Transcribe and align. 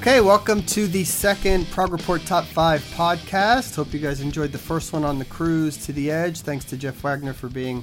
Okay, 0.00 0.20
welcome 0.20 0.62
to 0.64 0.86
the 0.86 1.04
second 1.04 1.70
Prog 1.70 1.92
Report 1.92 2.24
Top 2.26 2.44
5 2.44 2.82
podcast. 2.94 3.76
Hope 3.76 3.92
you 3.94 3.98
guys 3.98 4.20
enjoyed 4.20 4.52
the 4.52 4.58
first 4.58 4.92
one 4.92 5.04
on 5.04 5.18
the 5.18 5.24
cruise 5.24 5.76
to 5.86 5.92
the 5.92 6.10
edge. 6.10 6.40
Thanks 6.40 6.64
to 6.66 6.76
Jeff 6.76 7.02
Wagner 7.02 7.32
for 7.32 7.48
being 7.48 7.82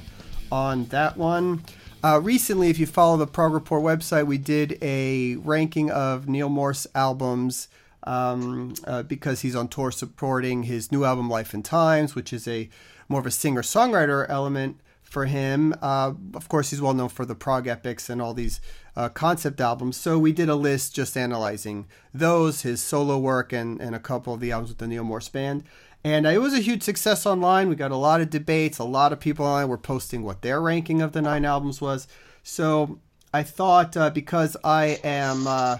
on 0.52 0.84
that 0.86 1.16
one. 1.16 1.62
Uh, 2.02 2.20
recently, 2.22 2.70
if 2.70 2.78
you 2.78 2.86
follow 2.86 3.16
the 3.16 3.26
Prog 3.26 3.52
Report 3.52 3.82
website, 3.82 4.26
we 4.26 4.38
did 4.38 4.78
a 4.80 5.34
ranking 5.36 5.90
of 5.90 6.28
Neal 6.28 6.48
Morse 6.48 6.86
albums 6.94 7.66
um, 8.04 8.74
uh, 8.84 9.02
because 9.02 9.40
he's 9.40 9.56
on 9.56 9.66
tour 9.66 9.90
supporting 9.90 10.64
his 10.64 10.92
new 10.92 11.04
album 11.04 11.28
Life 11.28 11.52
and 11.54 11.64
Times, 11.64 12.14
which 12.14 12.32
is 12.32 12.46
a 12.46 12.68
more 13.08 13.18
of 13.18 13.26
a 13.26 13.32
singer 13.32 13.62
songwriter 13.62 14.26
element 14.28 14.78
for 15.02 15.26
him. 15.26 15.74
Uh, 15.82 16.12
of 16.34 16.48
course, 16.48 16.70
he's 16.70 16.80
well 16.80 16.94
known 16.94 17.08
for 17.08 17.24
the 17.24 17.34
prog 17.34 17.66
epics 17.66 18.08
and 18.08 18.22
all 18.22 18.32
these 18.32 18.60
uh, 18.94 19.08
concept 19.08 19.60
albums. 19.60 19.96
So 19.96 20.20
we 20.20 20.32
did 20.32 20.48
a 20.48 20.54
list 20.54 20.94
just 20.94 21.16
analyzing 21.16 21.86
those, 22.14 22.62
his 22.62 22.80
solo 22.80 23.18
work, 23.18 23.52
and, 23.52 23.80
and 23.80 23.96
a 23.96 24.00
couple 24.00 24.32
of 24.32 24.38
the 24.38 24.52
albums 24.52 24.70
with 24.70 24.78
the 24.78 24.86
Neal 24.86 25.04
Morse 25.04 25.28
band. 25.28 25.64
And 26.04 26.26
it 26.26 26.40
was 26.40 26.54
a 26.54 26.60
huge 26.60 26.82
success 26.82 27.26
online. 27.26 27.68
We 27.68 27.74
got 27.74 27.90
a 27.90 27.96
lot 27.96 28.20
of 28.20 28.30
debates. 28.30 28.78
A 28.78 28.84
lot 28.84 29.12
of 29.12 29.20
people 29.20 29.44
online 29.44 29.68
were 29.68 29.78
posting 29.78 30.22
what 30.22 30.42
their 30.42 30.60
ranking 30.60 31.02
of 31.02 31.12
the 31.12 31.22
nine 31.22 31.44
albums 31.44 31.80
was. 31.80 32.06
So 32.42 33.00
I 33.32 33.42
thought 33.42 33.96
uh, 33.96 34.10
because 34.10 34.56
I 34.64 35.00
am. 35.04 35.46
Uh, 35.46 35.78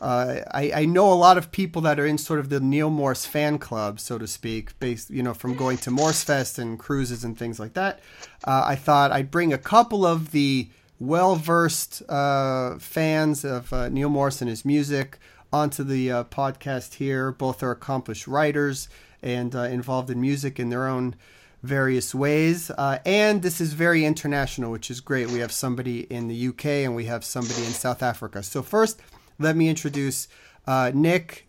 uh, 0.00 0.40
I, 0.50 0.72
I, 0.74 0.84
know 0.86 1.10
a 1.10 1.14
lot 1.14 1.38
of 1.38 1.52
people 1.52 1.80
that 1.82 2.00
are 2.00 2.04
in 2.04 2.18
sort 2.18 2.40
of 2.40 2.48
the 2.48 2.58
Neal 2.58 2.90
Morse 2.90 3.24
fan 3.24 3.58
club, 3.58 4.00
so 4.00 4.18
to 4.18 4.26
speak, 4.26 4.78
based 4.80 5.08
you 5.08 5.22
know 5.22 5.32
from 5.32 5.54
going 5.54 5.78
to 5.78 5.90
Morsefest 5.90 6.58
and 6.58 6.78
cruises 6.78 7.22
and 7.22 7.38
things 7.38 7.60
like 7.60 7.74
that. 7.74 8.00
Uh, 8.42 8.64
I 8.66 8.74
thought 8.74 9.12
I'd 9.12 9.30
bring 9.30 9.52
a 9.52 9.58
couple 9.58 10.04
of 10.04 10.32
the 10.32 10.68
well 10.98 11.36
versed 11.36 12.02
uh, 12.08 12.76
fans 12.78 13.44
of 13.44 13.72
uh, 13.72 13.88
Neal 13.88 14.08
Morse 14.08 14.40
and 14.40 14.50
his 14.50 14.64
music 14.64 15.18
onto 15.52 15.84
the 15.84 16.10
uh, 16.10 16.24
podcast 16.24 16.94
here. 16.94 17.30
Both 17.30 17.62
are 17.62 17.70
accomplished 17.70 18.26
writers 18.26 18.88
and 19.24 19.56
uh, 19.56 19.62
involved 19.62 20.10
in 20.10 20.20
music 20.20 20.60
in 20.60 20.68
their 20.68 20.86
own 20.86 21.16
various 21.62 22.14
ways. 22.14 22.70
Uh, 22.70 22.98
and 23.04 23.42
this 23.42 23.60
is 23.60 23.72
very 23.72 24.04
international, 24.04 24.70
which 24.70 24.90
is 24.90 25.00
great. 25.00 25.30
We 25.30 25.40
have 25.40 25.50
somebody 25.50 26.00
in 26.12 26.28
the 26.28 26.48
UK 26.48 26.66
and 26.66 26.94
we 26.94 27.06
have 27.06 27.24
somebody 27.24 27.64
in 27.64 27.72
South 27.72 28.02
Africa. 28.02 28.42
So, 28.42 28.62
first, 28.62 29.00
let 29.40 29.56
me 29.56 29.68
introduce 29.68 30.28
uh, 30.66 30.92
Nick. 30.94 31.48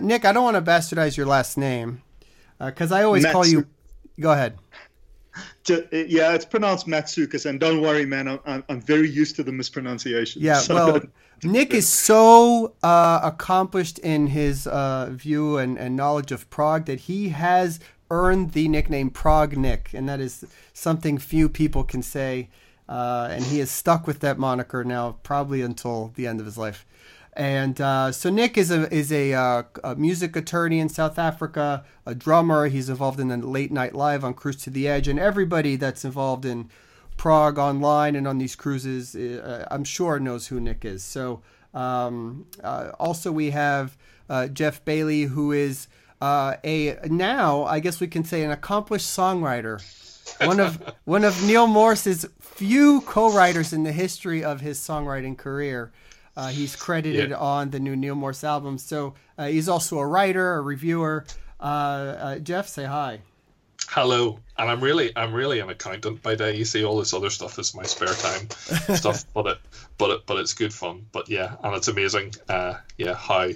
Nick, 0.00 0.24
I 0.24 0.32
don't 0.32 0.44
want 0.44 0.56
to 0.56 0.62
bastardize 0.62 1.16
your 1.18 1.26
last 1.26 1.58
name 1.58 2.00
because 2.58 2.92
I 2.92 3.02
always 3.02 3.26
call 3.26 3.44
you. 3.44 3.66
Go 4.18 4.32
ahead 4.32 4.58
yeah, 5.68 6.32
it's 6.32 6.44
pronounced 6.44 6.86
Matzukis, 6.86 7.46
and 7.46 7.58
don't 7.58 7.80
worry, 7.80 8.06
man, 8.06 8.40
I'm, 8.46 8.64
I'm 8.68 8.80
very 8.80 9.10
used 9.10 9.36
to 9.36 9.42
the 9.42 9.52
mispronunciation. 9.52 10.42
Yeah, 10.42 10.58
so. 10.58 10.74
well, 10.74 11.00
Nick 11.42 11.74
is 11.74 11.88
so 11.88 12.74
uh, 12.82 13.20
accomplished 13.22 13.98
in 13.98 14.28
his 14.28 14.66
uh, 14.66 15.10
view 15.10 15.58
and, 15.58 15.78
and 15.78 15.94
knowledge 15.94 16.32
of 16.32 16.48
prog 16.50 16.86
that 16.86 17.00
he 17.00 17.28
has 17.28 17.78
earned 18.10 18.52
the 18.52 18.68
nickname 18.68 19.10
Prog 19.10 19.56
Nick, 19.56 19.90
and 19.92 20.08
that 20.08 20.20
is 20.20 20.44
something 20.72 21.18
few 21.18 21.48
people 21.48 21.84
can 21.84 22.02
say. 22.02 22.48
Uh, 22.88 23.28
and 23.30 23.44
he 23.44 23.58
is 23.58 23.70
stuck 23.70 24.06
with 24.06 24.20
that 24.20 24.38
moniker 24.38 24.84
now, 24.84 25.16
probably 25.24 25.60
until 25.60 26.12
the 26.14 26.26
end 26.26 26.38
of 26.38 26.46
his 26.46 26.56
life. 26.56 26.86
And 27.32 27.80
uh, 27.80 28.12
so 28.12 28.30
Nick 28.30 28.56
is 28.56 28.70
a 28.70 28.92
is 28.94 29.12
a, 29.12 29.34
uh, 29.34 29.64
a, 29.84 29.94
music 29.96 30.36
attorney 30.36 30.78
in 30.78 30.88
South 30.88 31.18
Africa, 31.18 31.84
a 32.06 32.14
drummer. 32.14 32.68
He's 32.68 32.88
involved 32.88 33.20
in 33.20 33.28
the 33.28 33.36
late 33.36 33.70
night 33.70 33.94
live 33.94 34.24
on 34.24 34.32
Cruise 34.32 34.56
to 34.62 34.70
the 34.70 34.88
Edge, 34.88 35.06
and 35.06 35.18
everybody 35.18 35.76
that's 35.76 36.04
involved 36.04 36.46
in 36.46 36.70
prog 37.16 37.58
online 37.58 38.16
and 38.16 38.26
on 38.26 38.38
these 38.38 38.56
cruises, 38.56 39.14
uh, 39.14 39.66
I'm 39.70 39.84
sure 39.84 40.18
knows 40.18 40.46
who 40.48 40.60
Nick 40.60 40.84
is. 40.84 41.02
So 41.02 41.42
um, 41.74 42.46
uh, 42.62 42.92
also 42.98 43.32
we 43.32 43.50
have 43.50 43.96
uh, 44.28 44.48
Geoff 44.48 44.84
Bailie, 44.84 45.24
who 45.24 45.52
is 45.52 45.88
uh, 46.20 46.56
a 46.64 46.98
now 47.04 47.64
I 47.64 47.80
guess 47.80 48.00
we 48.00 48.06
can 48.06 48.24
say 48.24 48.42
an 48.42 48.50
accomplished 48.50 49.06
songwriter. 49.06 49.82
One 50.46 50.60
of 50.60 50.82
one 51.04 51.24
of 51.24 51.44
Neal 51.44 51.66
Morse's 51.66 52.26
few 52.40 53.02
co-writers 53.02 53.72
in 53.72 53.82
the 53.82 53.92
history 53.92 54.42
of 54.42 54.60
his 54.60 54.78
songwriting 54.78 55.36
career. 55.36 55.92
Uh, 56.36 56.48
he's 56.48 56.76
credited 56.76 57.30
yeah. 57.30 57.36
on 57.36 57.70
the 57.70 57.80
new 57.80 57.96
Neal 57.96 58.14
Morse 58.14 58.44
album. 58.44 58.76
So 58.76 59.14
uh, 59.38 59.46
he's 59.46 59.68
also 59.68 59.98
a 59.98 60.06
writer, 60.06 60.54
a 60.54 60.60
reviewer. 60.60 61.24
Uh, 61.58 61.62
uh, 61.62 62.38
Geoff, 62.38 62.68
say 62.68 62.84
hi. 62.84 63.20
Hello, 63.88 64.38
and 64.58 64.70
I'm 64.70 64.82
really, 64.82 65.12
I'm 65.16 65.32
really 65.32 65.60
an 65.60 65.70
accountant 65.70 66.22
by 66.22 66.34
day. 66.34 66.56
You 66.56 66.64
see, 66.64 66.84
all 66.84 66.98
this 66.98 67.14
other 67.14 67.30
stuff 67.30 67.58
is 67.58 67.74
my 67.74 67.84
spare 67.84 68.14
time 68.14 68.50
stuff, 68.96 69.24
but 69.32 69.46
it, 69.46 69.58
but 69.98 70.10
it, 70.10 70.26
but 70.26 70.38
it's 70.38 70.54
good 70.54 70.74
fun. 70.74 71.06
But 71.12 71.28
yeah, 71.28 71.56
and 71.62 71.74
it's 71.74 71.88
amazing. 71.88 72.34
Uh, 72.48 72.74
yeah, 72.98 73.14
how 73.14 73.50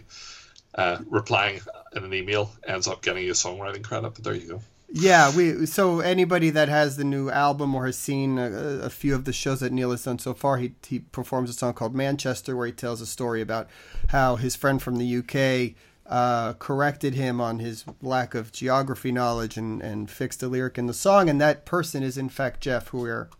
replying 1.08 1.60
in 1.94 2.04
an 2.04 2.14
email 2.14 2.50
ends 2.66 2.88
up 2.88 3.02
getting 3.02 3.24
you 3.24 3.32
songwriting 3.32 3.82
credit. 3.82 4.14
But 4.14 4.24
there 4.24 4.34
you 4.34 4.48
go. 4.48 4.62
Yeah, 4.92 5.34
we 5.34 5.66
so 5.66 6.00
anybody 6.00 6.50
that 6.50 6.68
has 6.68 6.96
the 6.96 7.04
new 7.04 7.30
album 7.30 7.74
or 7.76 7.86
has 7.86 7.96
seen 7.96 8.38
a, 8.38 8.50
a, 8.50 8.90
few 8.90 9.14
of 9.14 9.24
the 9.24 9.32
shows 9.32 9.60
that 9.60 9.72
Neal 9.72 9.92
has 9.92 10.02
done 10.02 10.18
so 10.18 10.34
far, 10.34 10.56
he 10.56 10.72
he 10.84 10.98
performs 10.98 11.48
a 11.48 11.52
song 11.52 11.74
called 11.74 11.94
Manchester, 11.94 12.56
where 12.56 12.66
he 12.66 12.72
tells 12.72 13.00
a 13.00 13.06
story 13.06 13.40
about 13.40 13.68
how 14.08 14.34
his 14.34 14.56
friend 14.56 14.82
from 14.82 14.96
the 14.96 15.16
UK 15.18 15.76
uh, 16.10 16.54
corrected 16.54 17.14
him 17.14 17.40
on 17.40 17.60
his 17.60 17.84
lack 18.02 18.34
of 18.34 18.52
geography 18.52 19.12
knowledge 19.12 19.56
and 19.56 19.80
and 19.80 20.10
fixed 20.10 20.42
a 20.42 20.48
lyric 20.48 20.76
in 20.76 20.86
the 20.86 20.92
song, 20.92 21.30
and 21.30 21.40
that 21.40 21.64
person 21.64 22.02
is 22.02 22.18
in 22.18 22.28
fact 22.28 22.60
Geoff, 22.60 22.88
who 22.88 22.98
we're 22.98 23.30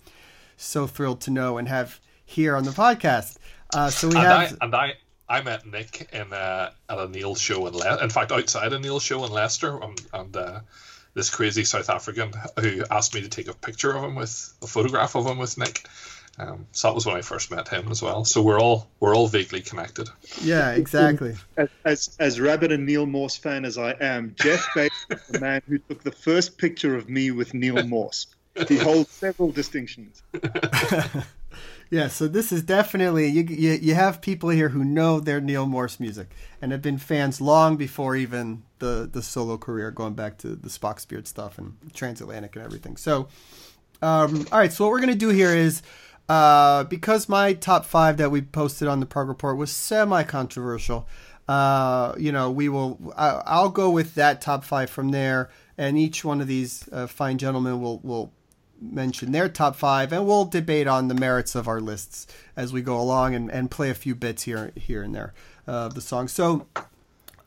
so 0.56 0.86
thrilled 0.86 1.20
to 1.22 1.31
know 1.31 1.58
and 1.58 1.69
have 1.69 2.00
here 2.25 2.56
on 2.56 2.64
the 2.64 2.70
podcast. 2.70 3.36
Uh, 3.75 3.91
so 3.91 4.08
we 4.08 4.14
and 4.14 4.25
have 4.25 4.56
I, 4.60 4.64
and 4.64 4.75
I. 4.75 4.94
I 5.28 5.42
met 5.42 5.64
Nick 5.64 6.10
in 6.12 6.32
uh, 6.32 6.72
at 6.88 6.98
a 6.98 7.06
Neal 7.06 7.36
show 7.36 7.69
in 7.69 7.75
Le- 7.75 8.03
in 8.03 8.10
fact 8.10 8.32
outside 8.32 8.72
a 8.72 8.81
Neal 8.81 8.98
show 8.98 9.25
in 9.25 9.31
Leicester 9.31 9.81
and, 9.81 10.02
and 10.12 10.37
uh, 10.37 10.60
this 11.14 11.31
crazy 11.31 11.62
South 11.62 11.88
African 11.88 12.32
who 12.58 12.82
asked 12.91 13.14
me 13.14 13.20
to 13.20 13.28
take 13.28 13.47
a 13.47 13.54
picture 13.54 13.97
of 13.97 14.02
him 14.02 14.16
with 14.16 14.52
a 14.60 14.66
photograph 14.66 15.14
of 15.14 15.26
him 15.26 15.38
with 15.38 15.56
Nick. 15.56 15.87
Um, 16.40 16.66
so 16.72 16.88
that 16.88 16.94
was 16.94 17.04
when 17.04 17.16
I 17.16 17.20
first 17.20 17.50
met 17.50 17.68
him 17.68 17.90
as 17.90 18.00
well. 18.00 18.24
So 18.24 18.40
we're 18.40 18.58
all 18.58 18.88
we're 18.98 19.14
all 19.14 19.28
vaguely 19.28 19.60
connected. 19.60 20.08
Yeah, 20.40 20.70
exactly. 20.70 21.36
As 21.56 21.68
as, 21.84 22.16
as 22.18 22.40
rabid 22.40 22.72
a 22.72 22.78
Neal 22.78 23.04
Morse 23.04 23.36
fan 23.36 23.64
as 23.66 23.76
I 23.76 23.94
am, 24.00 24.34
Geoff 24.40 24.66
Bailie 24.74 24.90
is 25.10 25.26
the 25.28 25.40
man 25.40 25.60
who 25.66 25.78
took 25.78 26.02
the 26.02 26.12
first 26.12 26.56
picture 26.56 26.96
of 26.96 27.10
me 27.10 27.30
with 27.30 27.52
Neal 27.52 27.86
Morse. 27.86 28.26
He 28.68 28.78
holds 28.78 29.10
several 29.10 29.52
distinctions. 29.52 30.22
Yeah, 31.90 32.06
so 32.06 32.28
this 32.28 32.52
is 32.52 32.62
definitely 32.62 33.26
you, 33.26 33.42
you. 33.42 33.72
You 33.72 33.94
have 33.94 34.20
people 34.20 34.50
here 34.50 34.68
who 34.68 34.84
know 34.84 35.18
their 35.18 35.40
Neal 35.40 35.66
Morse 35.66 35.98
music 35.98 36.28
and 36.62 36.70
have 36.70 36.82
been 36.82 36.98
fans 36.98 37.40
long 37.40 37.76
before 37.76 38.14
even 38.14 38.62
the 38.78 39.10
the 39.12 39.22
solo 39.22 39.58
career, 39.58 39.90
going 39.90 40.14
back 40.14 40.38
to 40.38 40.54
the 40.54 40.68
Spock's 40.68 41.04
Beard 41.04 41.26
stuff 41.26 41.58
and 41.58 41.76
Transatlantic 41.92 42.54
and 42.54 42.64
everything. 42.64 42.96
So, 42.96 43.26
um, 44.02 44.46
all 44.52 44.60
right. 44.60 44.72
So 44.72 44.84
what 44.84 44.92
we're 44.92 45.00
gonna 45.00 45.16
do 45.16 45.30
here 45.30 45.52
is. 45.52 45.82
Uh, 46.30 46.84
because 46.84 47.28
my 47.28 47.52
top 47.52 47.84
five 47.84 48.16
that 48.18 48.30
we 48.30 48.41
posted 48.41 48.86
on 48.86 49.00
the 49.00 49.06
prog 49.06 49.26
report 49.26 49.56
was 49.56 49.72
semi-controversial, 49.72 51.08
uh, 51.48 52.14
you 52.16 52.30
know, 52.30 52.48
we 52.48 52.68
will. 52.68 53.12
I, 53.16 53.60
will 53.60 53.70
go 53.70 53.91
with 53.91 54.14
that 54.14 54.40
top 54.40 54.62
five 54.62 54.90
from 54.90 55.10
there, 55.10 55.50
and 55.76 55.98
each 55.98 56.24
one 56.24 56.40
of 56.40 56.46
these 56.46 56.88
uh, 56.92 57.08
fine 57.08 57.36
gentlemen 57.36 57.80
will 57.80 57.98
will 58.04 58.30
mention 58.80 59.32
their 59.32 59.48
top 59.48 59.74
five, 59.74 60.12
and 60.12 60.24
we'll 60.24 60.44
debate 60.44 60.86
on 60.86 61.08
the 61.08 61.14
merits 61.14 61.56
of 61.56 61.66
our 61.66 61.80
lists 61.80 62.28
as 62.54 62.72
we 62.72 62.80
go 62.80 63.00
along 63.00 63.34
and, 63.34 63.50
and 63.50 63.69
play 63.69 63.90
a 63.90 63.94
few 63.94 64.14
bits 64.14 64.44
here 64.44 64.70
here 64.76 65.02
and 65.02 65.12
there 65.12 65.34
of 65.66 65.94
the 65.94 66.00
song. 66.00 66.28
So 66.28 66.69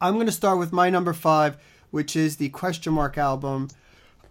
I'm 0.01 0.15
going 0.15 0.25
to 0.25 0.33
start 0.33 0.59
with 0.59 0.73
my 0.73 0.89
number 0.89 1.13
five, 1.13 1.55
which 1.91 2.17
is 2.17 2.35
the 2.35 2.49
Question 2.49 2.91
Mark 2.91 3.17
album. 3.17 3.69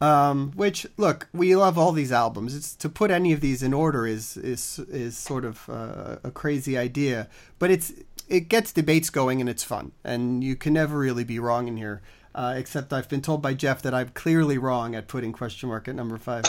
Um, 0.02 0.50
which 0.56 0.84
look, 0.96 1.28
we 1.32 1.54
love 1.54 1.78
all 1.78 1.92
these 1.92 2.10
albums. 2.10 2.56
It's 2.56 2.74
to 2.74 2.88
put 2.88 3.12
any 3.12 3.32
of 3.32 3.40
these 3.40 3.62
in 3.62 3.72
order 3.72 4.04
is 4.04 4.36
is 4.36 4.80
is 4.90 5.16
sort 5.16 5.44
of 5.44 5.68
uh, 5.68 6.16
a 6.24 6.32
crazy 6.32 6.76
idea, 6.76 7.28
but 7.60 7.70
it's 7.70 7.92
it 8.28 8.48
gets 8.48 8.72
debates 8.72 9.10
going 9.10 9.40
and 9.40 9.48
it's 9.48 9.62
fun, 9.62 9.92
and 10.02 10.42
you 10.42 10.56
can 10.56 10.72
never 10.72 10.98
really 10.98 11.22
be 11.22 11.38
wrong 11.38 11.68
in 11.68 11.76
here. 11.76 12.02
Uh, 12.34 12.54
except 12.56 12.92
I've 12.92 13.08
been 13.08 13.22
told 13.22 13.42
by 13.42 13.54
Geoff 13.54 13.82
that 13.82 13.94
I'm 13.94 14.08
clearly 14.08 14.58
wrong 14.58 14.96
at 14.96 15.06
putting 15.06 15.32
question 15.32 15.68
mark 15.68 15.86
at 15.86 15.94
number 15.94 16.18
five. 16.18 16.46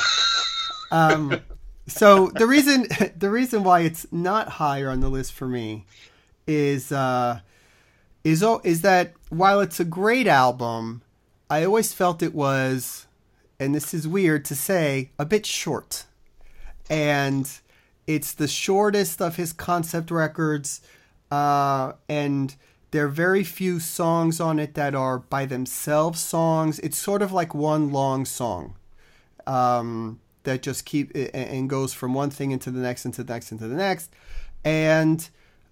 Um, 0.91 1.41
so 1.85 2.29
the 2.29 2.47
reason 2.47 2.87
the 3.15 3.29
reason 3.29 3.63
why 3.63 3.81
it's 3.81 4.07
not 4.11 4.49
higher 4.49 4.89
on 4.89 4.99
the 4.99 5.09
list 5.09 5.31
for 5.31 5.47
me 5.47 5.85
is 6.47 6.91
uh, 6.91 7.41
is 8.23 8.43
is 8.63 8.81
that 8.81 9.13
while 9.29 9.59
it's 9.59 9.79
a 9.79 9.85
great 9.85 10.25
album, 10.25 11.03
I 11.51 11.63
always 11.65 11.93
felt 11.93 12.23
it 12.23 12.33
was, 12.33 13.05
and 13.59 13.73
this 13.73 13.93
is 13.93 14.07
weird 14.07 14.45
to 14.45 14.55
say, 14.55 15.11
a 15.17 15.25
bit 15.25 15.45
short, 15.45 16.05
and 16.89 17.49
it's 18.07 18.33
the 18.33 18.47
shortest 18.47 19.21
of 19.21 19.35
his 19.37 19.53
concept 19.53 20.11
records. 20.11 20.81
uh, 21.31 21.93
and 22.07 22.55
there 22.91 23.05
are 23.05 23.09
very 23.09 23.43
few 23.43 23.79
songs 23.79 24.39
on 24.39 24.59
it 24.59 24.75
that 24.75 24.93
are 24.93 25.17
by 25.17 25.47
themselves 25.47 26.19
songs. 26.19 26.77
It's 26.79 26.97
sort 26.97 27.23
of 27.23 27.31
like 27.31 27.55
one 27.55 27.91
long 27.91 28.23
song 28.23 28.75
um, 29.47 30.19
that 30.43 30.61
just 30.61 30.85
keep 30.85 31.11
and 31.33 31.67
goes 31.67 31.91
from 31.93 32.13
one 32.13 32.29
thing 32.29 32.51
into 32.51 32.69
the 32.69 32.79
next, 32.79 33.05
into 33.05 33.23
the 33.23 33.33
next, 33.33 33.51
into 33.51 33.67
the 33.67 33.75
next. 33.75 34.11
And 34.63 35.27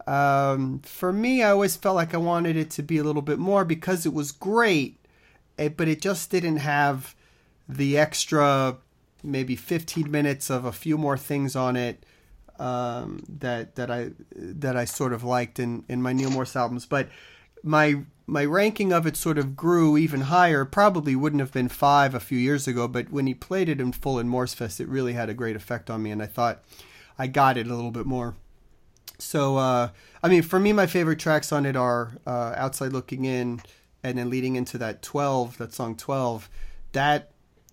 um, 0.07 0.80
for 0.83 1.13
me, 1.13 1.44
I 1.44 1.51
always 1.51 1.75
felt 1.75 1.95
like 1.95 2.16
I 2.16 2.18
wanted 2.18 2.56
it 2.57 2.72
to 2.72 2.81
be 2.81 2.98
a 2.98 3.04
little 3.04 3.22
bit 3.22 3.38
more 3.38 3.66
because 3.66 4.07
it 4.07 4.16
was 4.16 4.31
great, 4.31 4.98
eh, 5.60 5.69
but 5.69 5.88
it 5.88 6.01
just 6.01 6.31
didn't 6.31 6.57
have 6.57 7.16
the 7.75 7.97
extra 7.97 8.77
maybe 9.23 9.56
15 9.56 10.09
minutes 10.09 10.50
of 10.50 10.65
a 10.65 10.71
few 10.71 10.97
more 10.97 11.18
things 11.18 11.56
on 11.56 11.75
it 11.75 12.06
um, 12.59 13.23
that 13.27 13.75
that 13.75 13.89
I 13.89 14.12
that 14.35 14.77
I 14.77 14.85
sort 14.85 15.13
of 15.13 15.23
liked 15.23 15.59
in 15.59 15.83
in 15.89 16.01
my 16.01 16.13
Neal 16.13 16.29
Morse 16.29 16.56
albums. 16.56 16.85
But 16.85 17.09
my 17.63 18.03
my 18.27 18.45
ranking 18.45 18.94
of 18.94 19.07
it 19.07 19.18
sort 19.18 19.38
of 19.38 19.56
grew 19.56 19.97
even 19.97 20.21
higher. 20.21 20.63
Probably 20.63 21.15
wouldn't 21.15 21.39
have 21.39 21.51
been 21.51 21.69
five 21.69 22.13
a 22.13 22.19
few 22.19 22.38
years 22.38 22.68
ago, 22.68 22.88
but 22.88 23.12
when 23.12 23.27
he 23.27 23.33
played 23.33 23.68
it 23.68 23.81
in 23.81 23.91
full 23.91 24.19
in 24.19 24.29
Morsefest, 24.29 24.79
it 24.79 24.88
really 24.88 25.13
had 25.13 25.29
a 25.29 25.33
great 25.33 25.56
effect 25.56 25.89
on 25.89 26.03
me, 26.03 26.12
and 26.12 26.21
I 26.21 26.27
thought 26.27 26.63
I 27.18 27.27
got 27.27 27.57
it 27.57 27.68
a 27.68 27.75
little 27.75 27.91
bit 27.91 28.06
more. 28.06 28.35
So 29.18 29.57
uh, 29.57 29.89
I 30.21 30.27
mean, 30.27 30.44
for 30.44 30.59
me, 30.59 30.71
my 30.71 30.85
favorite 30.85 31.19
tracks 31.19 31.51
on 31.51 31.65
it 31.65 31.75
are 31.75 32.12
uh, 32.27 32.53
"Outside 32.56 32.94
Looking 32.94 33.25
In," 33.25 33.62
and 34.03 34.18
then 34.18 34.29
leading 34.29 34.56
into 34.56 34.77
that 34.77 35.01
twelve, 35.01 35.57
that 35.57 35.73
song 35.73 35.95
twelve. 35.95 36.47
That 36.91 37.31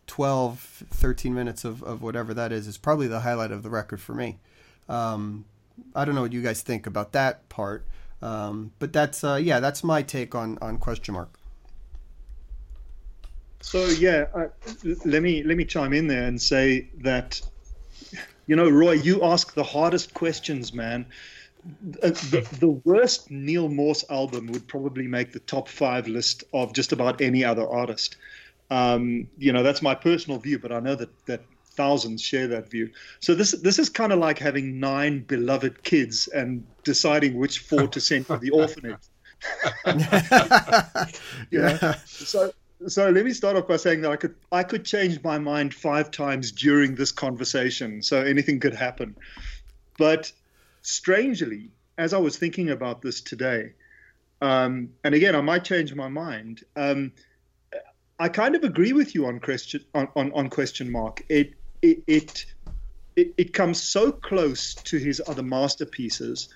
12, 0.09 0.85
13 0.91 1.33
minutes 1.33 1.65
of, 1.65 1.83
of 1.85 2.03
whatever 2.03 2.35
that 2.35 2.51
is 2.51 2.67
is 2.67 2.77
probably 2.77 3.07
the 3.07 3.21
highlight 3.21 3.53
of 3.53 3.63
the 3.63 3.71
record 3.71 4.01
for 4.01 4.15
me. 4.15 4.39
Um, 4.89 5.45
I 5.95 6.05
don't 6.05 6.17
know 6.17 6.23
what 6.23 6.33
you 6.33 6.43
guys 6.43 6.63
think 6.63 6.87
about 6.87 7.13
that 7.13 7.49
part, 7.49 7.85
um, 8.21 8.73
but 8.81 8.93
that's 8.93 9.23
uh, 9.23 9.37
yeah, 9.37 9.61
that's 9.61 9.85
my 9.85 10.03
take 10.03 10.35
on 10.35 10.59
on 10.61 10.79
question 10.79 11.15
mark. 11.15 11.39
So 13.61 13.87
yeah, 13.87 14.27
uh, 14.35 14.49
let 15.05 15.23
me 15.23 15.43
let 15.43 15.57
me 15.57 15.65
chime 15.65 15.93
in 15.93 16.07
there 16.07 16.25
and 16.25 16.41
say 16.41 16.89
that, 17.03 17.41
you 18.47 18.57
know, 18.57 18.69
Roie, 18.69 19.05
you 19.05 19.23
ask 19.23 19.55
the 19.55 19.65
hardest 19.65 20.15
questions, 20.15 20.73
man. 20.73 21.07
The, 21.83 22.49
the, 22.61 22.69
worst 22.69 23.31
Neal 23.31 23.69
Morse 23.69 24.05
album 24.09 24.47
would 24.47 24.67
probably 24.69 25.07
make 25.07 25.33
the 25.33 25.41
top 25.41 25.69
five 25.69 26.07
list 26.07 26.45
of 26.55 26.73
just 26.73 26.93
about 26.93 27.21
any 27.21 27.45
other 27.45 27.69
artist. 27.69 28.17
Um, 28.70 29.29
you 29.38 29.53
know, 29.53 29.62
that's 29.62 29.82
my 29.82 29.94
personal 29.94 30.38
view, 30.38 30.59
but 30.59 30.73
I 30.73 30.81
know 30.81 30.94
that 30.94 31.26
that 31.26 31.43
thousands 31.79 32.20
share 32.20 32.49
that 32.49 32.69
view. 32.70 32.91
So 33.20 33.35
this 33.35 33.53
this 33.53 33.79
is 33.79 33.88
kind 33.88 34.12
of 34.12 34.19
like 34.19 34.38
having 34.38 34.81
nine 34.81 35.20
beloved 35.20 35.82
kids 35.85 36.26
and 36.29 36.67
deciding 36.82 37.38
which 37.38 37.61
four 37.61 37.87
to 37.87 38.00
send 38.00 38.26
to 38.26 38.37
the 38.37 38.50
orphanage. 38.50 38.99
yeah. 41.50 41.94
So 42.05 42.53
so 42.87 43.11
let 43.11 43.25
me 43.25 43.32
start 43.32 43.56
off 43.56 43.67
by 43.67 43.76
saying 43.76 44.03
that 44.03 44.11
I 44.11 44.17
could 44.17 44.35
I 44.53 44.62
could 44.62 44.85
change 44.85 45.23
my 45.23 45.38
mind 45.38 45.73
five 45.75 46.11
times 46.11 46.53
during 46.53 46.94
this 46.94 47.12
conversation. 47.12 48.03
So 48.03 48.23
anything 48.23 48.61
could 48.61 48.75
happen. 48.75 49.17
But 49.99 50.32
strangely, 50.82 51.71
as 51.97 52.12
I 52.12 52.19
was 52.19 52.37
thinking 52.37 52.71
about 52.71 53.03
this 53.03 53.21
today, 53.21 53.73
um, 54.41 54.91
and 55.05 55.14
again 55.14 55.35
I 55.35 55.41
might 55.41 55.64
change 55.64 55.94
my 55.94 56.09
mind. 56.09 56.64
Um, 56.76 57.12
I 58.19 58.29
kind 58.29 58.55
of 58.56 58.65
agree 58.65 58.93
with 58.93 59.15
you 59.15 59.26
on 59.26 59.41
question 59.41 59.85
on, 59.94 60.09
on, 60.17 60.32
on 60.32 60.49
question 60.49 60.91
mark. 60.91 61.25
It 61.29 61.55
it, 61.82 62.03
it 62.06 62.47
it, 63.17 63.35
it 63.37 63.53
comes 63.53 63.81
so 63.81 64.12
close 64.12 64.75
to 64.75 64.99
his 64.99 65.20
other 65.26 65.43
masterpieces. 65.43 66.49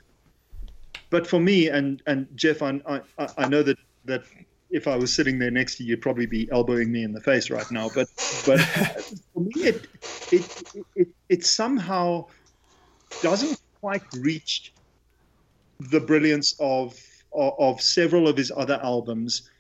But 1.11 1.27
for 1.27 1.41
me, 1.41 1.69
and 1.69 2.03
and 2.07 2.27
Geoff, 2.35 2.63
I, 2.63 2.81
I, 2.87 3.29
I 3.39 3.49
know 3.49 3.63
that 3.63 3.79
that 4.05 4.23
if 4.71 4.89
I 4.89 4.97
was 4.97 5.13
sitting 5.13 5.39
there 5.39 5.51
next 5.51 5.77
to 5.77 5.85
you, 5.85 5.91
you'd 5.91 6.03
probably 6.03 6.27
be 6.27 6.49
elbowing 6.51 6.91
me 6.91 7.05
in 7.05 7.13
the 7.13 7.21
face 7.21 7.51
right 7.51 7.71
now. 7.71 7.91
But 7.95 8.09
but 8.47 8.61
for 9.35 9.41
me, 9.41 9.53
it 9.57 9.87
it, 10.33 10.63
it 10.97 11.09
it 11.29 11.45
somehow 11.45 12.27
doesn't 13.21 13.61
quite 13.81 14.03
reach 14.15 14.73
the 15.91 16.01
brilliance 16.01 16.55
of, 16.61 16.99
of, 17.35 17.55
of 17.59 17.81
several 17.81 18.29
of 18.29 18.37
his 18.37 18.53
other 18.57 18.81
albums, 18.83 19.51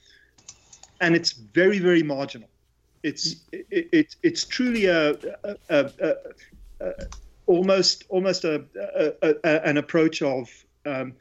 and 1.02 1.14
it's 1.14 1.32
very 1.32 1.78
very 1.78 2.02
marginal. 2.02 2.48
It's 3.02 3.36
it, 3.52 3.88
it, 3.92 4.16
it's 4.22 4.44
truly 4.44 4.86
a, 4.86 5.10
a, 5.44 5.56
a, 5.68 6.14
a 6.80 6.92
almost 7.46 8.04
almost 8.08 8.44
a, 8.44 8.64
an 9.68 9.76
approach 9.76 10.22
of 10.22 10.48
um, 10.86 11.12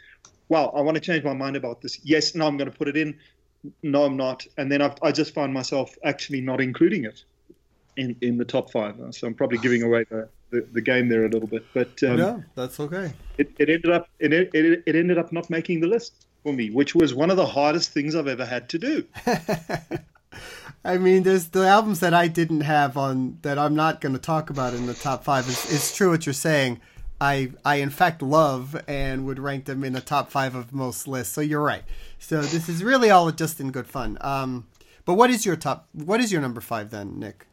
wow 0.47 0.71
I 0.75 0.81
want 0.81 0.95
to 0.95 1.01
change 1.01 1.23
my 1.25 1.33
mind 1.33 1.55
about 1.57 1.81
this. 1.81 1.99
Yes 2.03 2.35
no 2.35 2.47
I'm 2.47 2.55
going 2.55 2.71
to 2.71 2.77
put 2.77 2.87
it 2.87 2.95
in. 2.95 3.17
No 3.83 4.05
I'm 4.05 4.15
not. 4.15 4.45
And 4.57 4.71
then 4.71 4.81
I've, 4.81 4.95
I 5.01 5.11
just 5.11 5.33
find 5.33 5.53
myself 5.53 5.97
actually 6.03 6.41
not 6.41 6.61
including 6.61 7.05
it 7.05 7.23
in 7.97 8.15
in 8.21 8.37
the 8.37 8.45
top 8.45 8.71
five. 8.71 8.95
So 9.11 9.27
I'm 9.27 9.33
probably 9.33 9.57
giving 9.57 9.81
away 9.81 10.05
the, 10.09 10.29
the, 10.51 10.61
the 10.73 10.81
game 10.81 11.09
there 11.09 11.25
a 11.25 11.29
little 11.29 11.47
bit. 11.47 11.65
But 11.73 12.01
um, 12.03 12.17
yeah 12.19 12.37
that's 12.55 12.79
okay. 12.79 13.13
it, 13.39 13.51
it 13.57 13.69
ended 13.69 13.91
up 13.91 14.07
it, 14.19 14.31
it, 14.31 14.83
it 14.85 14.95
ended 14.95 15.17
up 15.17 15.31
not 15.31 15.49
making 15.49 15.81
the 15.81 15.87
list 15.87 16.27
for 16.43 16.53
me 16.53 16.69
which 16.69 16.95
was 16.95 17.13
one 17.13 17.29
of 17.29 17.37
the 17.37 17.45
hardest 17.45 17.91
things 17.91 18.15
I've 18.15 18.27
ever 18.27 18.45
had 18.45 18.69
to 18.69 18.79
do 18.79 19.05
I 20.83 20.97
mean, 20.97 21.23
there's 21.23 21.49
the 21.49 21.67
albums 21.67 21.99
that 21.99 22.13
I 22.13 22.27
didn't 22.27 22.61
have 22.61 22.97
on 22.97 23.37
that 23.43 23.59
I'm 23.59 23.75
not 23.75 24.01
going 24.01 24.13
to 24.13 24.19
talk 24.19 24.49
about 24.49 24.73
in 24.73 24.87
the 24.87 24.95
top 24.95 25.23
five. 25.23 25.47
It's, 25.47 25.71
it's 25.71 25.95
true 25.95 26.09
what 26.09 26.25
you're 26.25 26.33
saying. 26.33 26.81
I 27.19 27.51
I 27.63 27.75
in 27.75 27.91
fact 27.91 28.23
love 28.23 28.81
and 28.87 29.25
would 29.27 29.37
rank 29.37 29.65
them 29.65 29.83
in 29.83 29.93
the 29.93 30.01
top 30.01 30.31
five 30.31 30.55
of 30.55 30.73
most 30.73 31.07
lists. 31.07 31.33
So 31.33 31.41
you're 31.41 31.61
right. 31.61 31.83
So 32.17 32.41
this 32.41 32.67
is 32.67 32.83
really 32.83 33.11
all 33.11 33.31
just 33.31 33.59
in 33.59 33.71
good 33.71 33.85
fun. 33.85 34.17
Um, 34.21 34.67
but 35.05 35.13
what 35.13 35.29
is 35.29 35.45
your 35.45 35.55
top? 35.55 35.87
What 35.93 36.19
is 36.19 36.31
your 36.31 36.41
number 36.41 36.61
five 36.61 36.89
then, 36.89 37.19
Nick? 37.19 37.45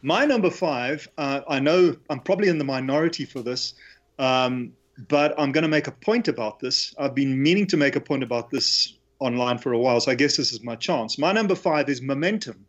My 0.00 0.24
number 0.24 0.50
five. 0.50 1.06
Uh, 1.18 1.42
I 1.46 1.60
know 1.60 1.94
I'm 2.08 2.20
probably 2.20 2.48
in 2.48 2.56
the 2.56 2.64
minority 2.64 3.26
for 3.26 3.42
this, 3.42 3.74
um, 4.18 4.72
but 5.08 5.34
I'm 5.38 5.52
going 5.52 5.62
to 5.62 5.68
make 5.68 5.86
a 5.86 5.92
point 5.92 6.28
about 6.28 6.60
this. 6.60 6.94
I've 6.98 7.14
been 7.14 7.42
meaning 7.42 7.66
to 7.68 7.76
make 7.76 7.96
a 7.96 8.00
point 8.00 8.22
about 8.22 8.50
this 8.50 8.94
online 9.18 9.58
for 9.58 9.72
a 9.72 9.78
while, 9.78 10.00
so 10.00 10.10
I 10.10 10.14
guess 10.14 10.36
this 10.36 10.52
is 10.52 10.62
my 10.62 10.76
chance. 10.76 11.18
My 11.18 11.32
number 11.32 11.54
five 11.54 11.88
is 11.88 12.00
Momentum. 12.02 12.66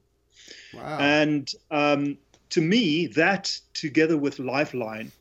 Wow. 0.73 0.97
And 0.99 1.51
um, 1.71 2.17
to 2.51 2.61
me, 2.61 3.07
that 3.07 3.57
together 3.73 4.17
with 4.17 4.39
Lifeline 4.39 5.11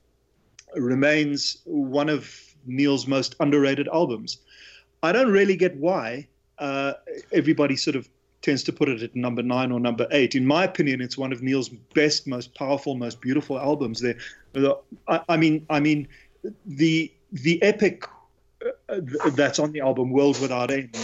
remains 0.76 1.58
one 1.64 2.08
of 2.08 2.32
Neal's 2.66 3.06
most 3.06 3.34
underrated 3.40 3.88
albums. 3.88 4.38
I 5.02 5.12
don't 5.12 5.30
really 5.30 5.56
get 5.56 5.76
why 5.76 6.28
uh, 6.58 6.94
everybody 7.32 7.76
sort 7.76 7.96
of 7.96 8.08
tends 8.42 8.62
to 8.64 8.72
put 8.72 8.88
it 8.88 9.02
at 9.02 9.14
number 9.14 9.42
nine 9.42 9.72
or 9.72 9.80
number 9.80 10.06
eight. 10.10 10.34
In 10.34 10.46
my 10.46 10.64
opinion, 10.64 11.00
it's 11.00 11.18
one 11.18 11.32
of 11.32 11.42
Neal's 11.42 11.68
best, 11.68 12.26
most 12.26 12.54
powerful, 12.54 12.94
most 12.94 13.20
beautiful 13.20 13.58
albums. 13.58 14.00
There, 14.00 14.16
I, 15.08 15.20
I 15.28 15.36
mean, 15.36 15.66
I 15.68 15.80
mean, 15.80 16.08
the 16.66 17.12
the 17.32 17.62
epic 17.62 18.04
uh, 18.88 19.00
that's 19.34 19.58
on 19.58 19.72
the 19.72 19.80
album 19.80 20.10
World 20.10 20.40
Without 20.40 20.70
End 20.70 20.96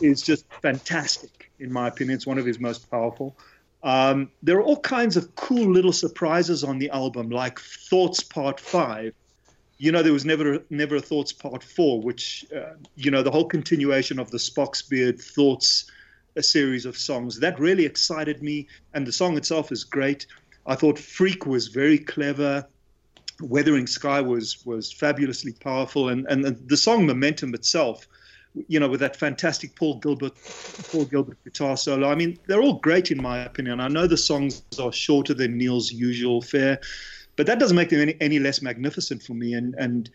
is 0.00 0.22
just 0.22 0.44
fantastic 0.62 1.48
in 1.60 1.72
my 1.72 1.88
opinion. 1.88 2.16
It's 2.16 2.26
one 2.26 2.38
of 2.38 2.46
his 2.46 2.58
most 2.58 2.90
powerful. 2.90 3.36
Um, 3.82 4.30
there 4.42 4.56
are 4.56 4.62
all 4.62 4.80
kinds 4.80 5.16
of 5.16 5.34
cool 5.36 5.70
little 5.70 5.92
surprises 5.92 6.64
on 6.64 6.78
the 6.78 6.90
album, 6.90 7.30
like 7.30 7.60
Thoughts 7.60 8.22
Part 8.22 8.58
Five. 8.58 9.14
You 9.78 9.92
know, 9.92 10.02
there 10.02 10.12
was 10.12 10.24
never 10.24 10.60
never 10.70 10.96
a 10.96 11.00
Thoughts 11.00 11.32
Part 11.32 11.62
Four, 11.62 12.00
which 12.00 12.44
uh, 12.54 12.74
you 12.96 13.10
know 13.10 13.22
the 13.22 13.30
whole 13.30 13.46
continuation 13.46 14.18
of 14.18 14.30
the 14.30 14.38
Spock's 14.38 14.82
Beard 14.82 15.20
Thoughts, 15.20 15.90
a 16.36 16.42
series 16.42 16.86
of 16.86 16.98
songs 16.98 17.38
that 17.40 17.58
really 17.60 17.84
excited 17.84 18.42
me, 18.42 18.66
and 18.94 19.06
the 19.06 19.12
song 19.12 19.36
itself 19.36 19.70
is 19.70 19.84
great. 19.84 20.26
I 20.66 20.74
thought 20.74 20.98
Freak 20.98 21.46
was 21.46 21.68
very 21.68 21.98
clever. 21.98 22.66
Weathering 23.40 23.86
Sky 23.86 24.20
was 24.20 24.64
was 24.66 24.92
fabulously 24.92 25.52
powerful, 25.52 26.08
and 26.08 26.26
and 26.28 26.44
the 26.44 26.76
song 26.76 27.06
Momentum 27.06 27.54
itself, 27.54 28.08
you 28.66 28.80
know, 28.80 28.88
with 28.88 29.00
that 29.00 29.16
fantastic 29.16 29.74
Paul 29.76 29.98
Gilbert 29.98 30.34
Paul 30.90 31.04
Gilbert 31.04 31.38
guitar 31.44 31.76
solo. 31.76 32.08
I 32.08 32.14
mean, 32.14 32.38
they're 32.46 32.62
all 32.62 32.78
great 32.80 33.10
in 33.10 33.22
my 33.22 33.38
opinion. 33.38 33.80
I 33.80 33.88
know 33.88 34.06
the 34.06 34.16
songs 34.16 34.62
are 34.80 34.92
shorter 34.92 35.34
than 35.34 35.56
Neal's 35.56 35.92
usual 35.92 36.42
fare, 36.42 36.80
but 37.36 37.46
that 37.46 37.58
doesn't 37.58 37.76
make 37.76 37.90
them 37.90 38.00
any, 38.00 38.16
any 38.20 38.38
less 38.38 38.60
magnificent 38.60 39.22
for 39.22 39.34
me. 39.34 39.54
And 39.54 39.74
and 39.74 40.10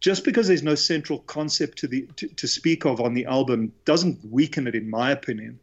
just 0.00 0.24
because 0.24 0.46
there's 0.46 0.62
no 0.62 0.74
central 0.74 1.20
concept 1.20 1.78
to 1.78 1.88
the 1.88 2.06
to, 2.16 2.28
to 2.28 2.46
speak 2.46 2.84
of 2.84 3.00
on 3.00 3.14
the 3.14 3.24
album 3.26 3.72
doesn't 3.84 4.18
weaken 4.30 4.66
it, 4.66 4.74
in 4.74 4.88
my 4.90 5.10
opinion. 5.10 5.58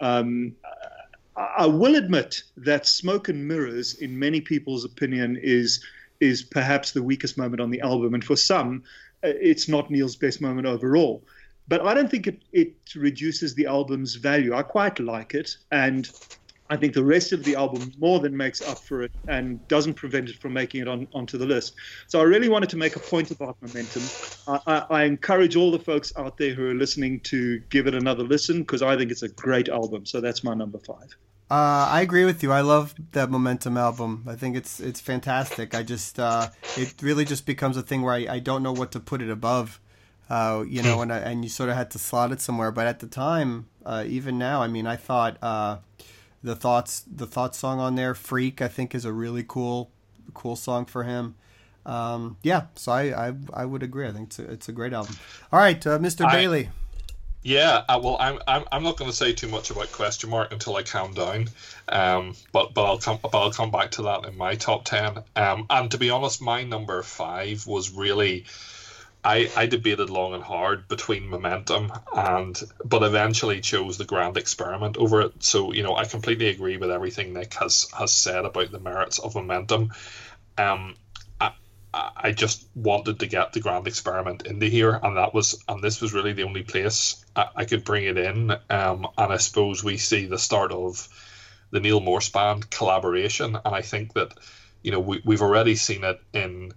Um, 0.00 0.56
I 1.36 1.66
will 1.66 1.94
admit 1.94 2.42
that 2.56 2.86
Smoke 2.86 3.28
and 3.28 3.46
Mirrors, 3.46 3.94
in 3.94 4.18
many 4.18 4.40
people's 4.40 4.84
opinion, 4.84 5.38
is 5.40 5.84
is 6.20 6.42
perhaps 6.42 6.92
the 6.92 7.02
weakest 7.02 7.38
moment 7.38 7.60
on 7.60 7.70
the 7.70 7.80
album, 7.80 8.14
and 8.14 8.24
for 8.24 8.36
some, 8.36 8.82
uh, 9.24 9.28
it's 9.40 9.68
not 9.68 9.90
Neal's 9.90 10.16
best 10.16 10.40
moment 10.40 10.66
overall. 10.66 11.22
But 11.68 11.82
I 11.82 11.92
don't 11.92 12.10
think 12.10 12.26
it, 12.26 12.42
it 12.52 12.74
reduces 12.96 13.54
the 13.54 13.66
album's 13.66 14.14
value. 14.14 14.54
I 14.54 14.62
quite 14.62 14.98
like 15.00 15.34
it, 15.34 15.56
and 15.70 16.10
I 16.70 16.76
think 16.76 16.92
the 16.92 17.04
rest 17.04 17.32
of 17.32 17.44
the 17.44 17.56
album 17.56 17.92
more 17.98 18.20
than 18.20 18.36
makes 18.36 18.60
up 18.60 18.78
for 18.78 19.02
it 19.02 19.12
and 19.26 19.66
doesn't 19.68 19.94
prevent 19.94 20.28
it 20.28 20.36
from 20.36 20.52
making 20.52 20.82
it 20.82 20.88
on, 20.88 21.08
onto 21.14 21.38
the 21.38 21.46
list. 21.46 21.74
So 22.08 22.20
I 22.20 22.24
really 22.24 22.48
wanted 22.48 22.68
to 22.70 22.76
make 22.76 22.96
a 22.96 23.00
point 23.00 23.30
about 23.30 23.56
momentum. 23.62 24.02
I, 24.46 24.60
I, 24.66 25.00
I 25.00 25.04
encourage 25.04 25.56
all 25.56 25.70
the 25.70 25.78
folks 25.78 26.12
out 26.16 26.36
there 26.36 26.54
who 26.54 26.68
are 26.68 26.74
listening 26.74 27.20
to 27.20 27.58
give 27.70 27.86
it 27.86 27.94
another 27.94 28.22
listen 28.22 28.60
because 28.60 28.82
I 28.82 28.96
think 28.96 29.10
it's 29.10 29.22
a 29.22 29.28
great 29.28 29.68
album. 29.68 30.04
So 30.04 30.20
that's 30.20 30.44
my 30.44 30.54
number 30.54 30.78
five. 30.78 31.16
Uh, 31.50 31.88
I 31.90 32.02
agree 32.02 32.26
with 32.26 32.42
you. 32.42 32.52
I 32.52 32.60
love 32.60 32.94
that 33.12 33.30
Momentum 33.30 33.78
album. 33.78 34.24
I 34.28 34.34
think 34.34 34.54
it's 34.54 34.80
it's 34.80 35.00
fantastic. 35.00 35.74
I 35.74 35.82
just 35.82 36.18
uh, 36.20 36.48
it 36.76 36.94
really 37.00 37.24
just 37.24 37.46
becomes 37.46 37.78
a 37.78 37.82
thing 37.82 38.02
where 38.02 38.12
I, 38.12 38.26
I 38.34 38.38
don't 38.38 38.62
know 38.62 38.72
what 38.72 38.92
to 38.92 39.00
put 39.00 39.22
it 39.22 39.30
above, 39.30 39.80
uh, 40.28 40.64
you 40.68 40.82
know, 40.82 41.00
and 41.00 41.10
I, 41.10 41.18
and 41.18 41.42
you 41.42 41.48
sort 41.48 41.70
of 41.70 41.76
had 41.76 41.90
to 41.92 41.98
slot 41.98 42.32
it 42.32 42.42
somewhere. 42.42 42.70
But 42.70 42.86
at 42.86 42.98
the 42.98 43.06
time, 43.06 43.66
uh, 43.86 44.04
even 44.06 44.36
now, 44.36 44.60
I 44.60 44.68
mean, 44.68 44.86
I 44.86 44.96
thought 44.96 45.38
uh, 45.40 45.78
the 46.42 46.54
thoughts 46.54 47.02
the 47.10 47.26
thoughts 47.26 47.56
song 47.56 47.80
on 47.80 47.94
there, 47.94 48.14
"Freak," 48.14 48.60
I 48.60 48.68
think 48.68 48.94
is 48.94 49.06
a 49.06 49.12
really 49.12 49.44
cool 49.46 49.90
cool 50.34 50.54
song 50.54 50.84
for 50.84 51.04
him. 51.04 51.34
Um, 51.86 52.36
yeah, 52.42 52.66
so 52.74 52.92
I, 52.92 53.28
I 53.28 53.34
I 53.54 53.64
would 53.64 53.82
agree. 53.82 54.06
I 54.06 54.12
think 54.12 54.28
it's 54.28 54.38
a, 54.38 54.50
it's 54.50 54.68
a 54.68 54.72
great 54.72 54.92
album. 54.92 55.16
All 55.50 55.58
right, 55.58 55.84
uh, 55.86 55.98
Mr. 55.98 56.26
I, 56.26 56.32
Bailie. 56.32 56.68
Yeah, 57.42 57.84
uh, 57.88 58.00
well, 58.02 58.16
I'm, 58.18 58.38
I'm 58.48 58.64
I'm 58.72 58.82
not 58.82 58.96
going 58.96 59.10
to 59.10 59.16
say 59.16 59.32
too 59.32 59.48
much 59.48 59.70
about 59.70 59.92
question 59.92 60.28
mark 60.30 60.52
until 60.52 60.76
I 60.76 60.82
calm 60.82 61.14
down, 61.14 61.48
um, 61.88 62.34
but 62.52 62.74
but 62.74 62.84
I'll 62.84 62.98
come 62.98 63.18
but 63.22 63.34
I'll 63.34 63.52
come 63.52 63.70
back 63.70 63.92
to 63.92 64.02
that 64.02 64.24
in 64.26 64.36
my 64.36 64.56
top 64.56 64.84
ten. 64.84 65.18
Um, 65.36 65.66
and 65.70 65.90
to 65.92 65.98
be 65.98 66.10
honest, 66.10 66.42
my 66.42 66.64
number 66.64 67.00
five 67.02 67.64
was 67.66 67.90
really, 67.92 68.44
I 69.24 69.50
I 69.56 69.66
debated 69.66 70.10
long 70.10 70.34
and 70.34 70.42
hard 70.42 70.88
between 70.88 71.28
momentum 71.28 71.92
and 72.14 72.60
but 72.84 73.02
eventually 73.04 73.60
chose 73.60 73.98
the 73.98 74.04
grand 74.04 74.36
experiment 74.36 74.96
over 74.96 75.22
it. 75.22 75.42
So 75.42 75.72
you 75.72 75.84
know 75.84 75.96
I 75.96 76.06
completely 76.06 76.48
agree 76.48 76.76
with 76.76 76.90
everything 76.90 77.34
Nick 77.34 77.54
has 77.54 77.88
has 77.96 78.12
said 78.12 78.44
about 78.46 78.72
the 78.72 78.80
merits 78.80 79.18
of 79.20 79.34
momentum. 79.36 79.92
Um, 80.58 80.96
I 81.94 82.32
just 82.32 82.66
wanted 82.74 83.20
to 83.20 83.26
get 83.26 83.52
the 83.52 83.60
grand 83.60 83.86
experiment 83.86 84.46
into 84.46 84.66
here, 84.66 84.98
and 85.02 85.16
that 85.16 85.32
was, 85.32 85.62
and 85.68 85.82
this 85.82 86.00
was 86.00 86.12
really 86.12 86.34
the 86.34 86.42
only 86.42 86.62
place 86.62 87.24
I, 87.34 87.48
I 87.56 87.64
could 87.64 87.84
bring 87.84 88.04
it 88.04 88.18
in. 88.18 88.50
Um, 88.68 89.06
and 89.16 89.32
I 89.32 89.38
suppose 89.38 89.82
we 89.82 89.96
see 89.96 90.26
the 90.26 90.38
start 90.38 90.70
of 90.70 91.08
the 91.70 91.80
Neal 91.80 92.00
Morse 92.00 92.28
band 92.28 92.70
collaboration, 92.70 93.56
and 93.64 93.74
I 93.74 93.82
think 93.82 94.12
that, 94.14 94.34
you 94.82 94.90
know, 94.90 95.00
we 95.00 95.22
we've 95.24 95.42
already 95.42 95.76
seen 95.76 96.04
it 96.04 96.20
in, 96.32 96.72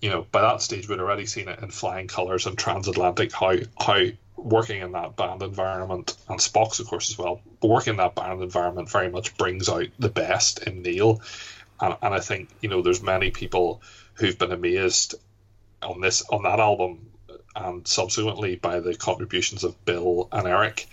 you 0.00 0.10
know, 0.10 0.26
by 0.32 0.42
that 0.42 0.62
stage 0.62 0.88
we'd 0.88 1.00
already 1.00 1.26
seen 1.26 1.48
it 1.48 1.60
in 1.60 1.70
Flying 1.70 2.08
Colours 2.08 2.46
and 2.46 2.58
Transatlantic 2.58 3.32
how 3.32 3.56
how 3.78 4.06
working 4.36 4.82
in 4.82 4.92
that 4.92 5.16
band 5.16 5.42
environment 5.42 6.16
and 6.28 6.40
Spock's 6.40 6.80
of 6.80 6.88
course 6.88 7.10
as 7.10 7.18
well, 7.18 7.40
but 7.60 7.68
working 7.68 7.92
in 7.92 7.98
that 7.98 8.16
band 8.16 8.42
environment 8.42 8.90
very 8.90 9.08
much 9.08 9.36
brings 9.36 9.68
out 9.68 9.86
the 9.98 10.08
best 10.08 10.66
in 10.66 10.82
Neal, 10.82 11.20
and, 11.80 11.96
and 12.02 12.12
I 12.14 12.20
think 12.20 12.48
you 12.60 12.68
know 12.68 12.82
there's 12.82 13.02
many 13.02 13.30
people 13.30 13.82
who've 14.16 14.38
been 14.38 14.52
amazed 14.52 15.14
on 15.82 16.00
this 16.00 16.22
on 16.30 16.42
that 16.42 16.60
album 16.60 17.10
and 17.54 17.86
subsequently 17.88 18.56
by 18.56 18.80
the 18.80 18.94
contributions 18.94 19.64
of 19.64 19.84
Bill 19.84 20.28
and 20.30 20.46
Eric. 20.46 20.86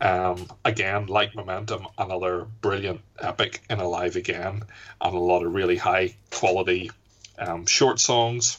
Um, 0.00 0.48
again, 0.64 1.06
like 1.06 1.36
Momentum, 1.36 1.86
another 1.96 2.46
brilliant 2.60 3.00
epic 3.20 3.62
in 3.70 3.78
Alive 3.78 4.16
Again, 4.16 4.64
and 5.00 5.14
a 5.14 5.18
lot 5.18 5.44
of 5.44 5.54
really 5.54 5.76
high 5.76 6.16
quality 6.30 6.90
um, 7.38 7.66
short 7.66 8.00
songs. 8.00 8.58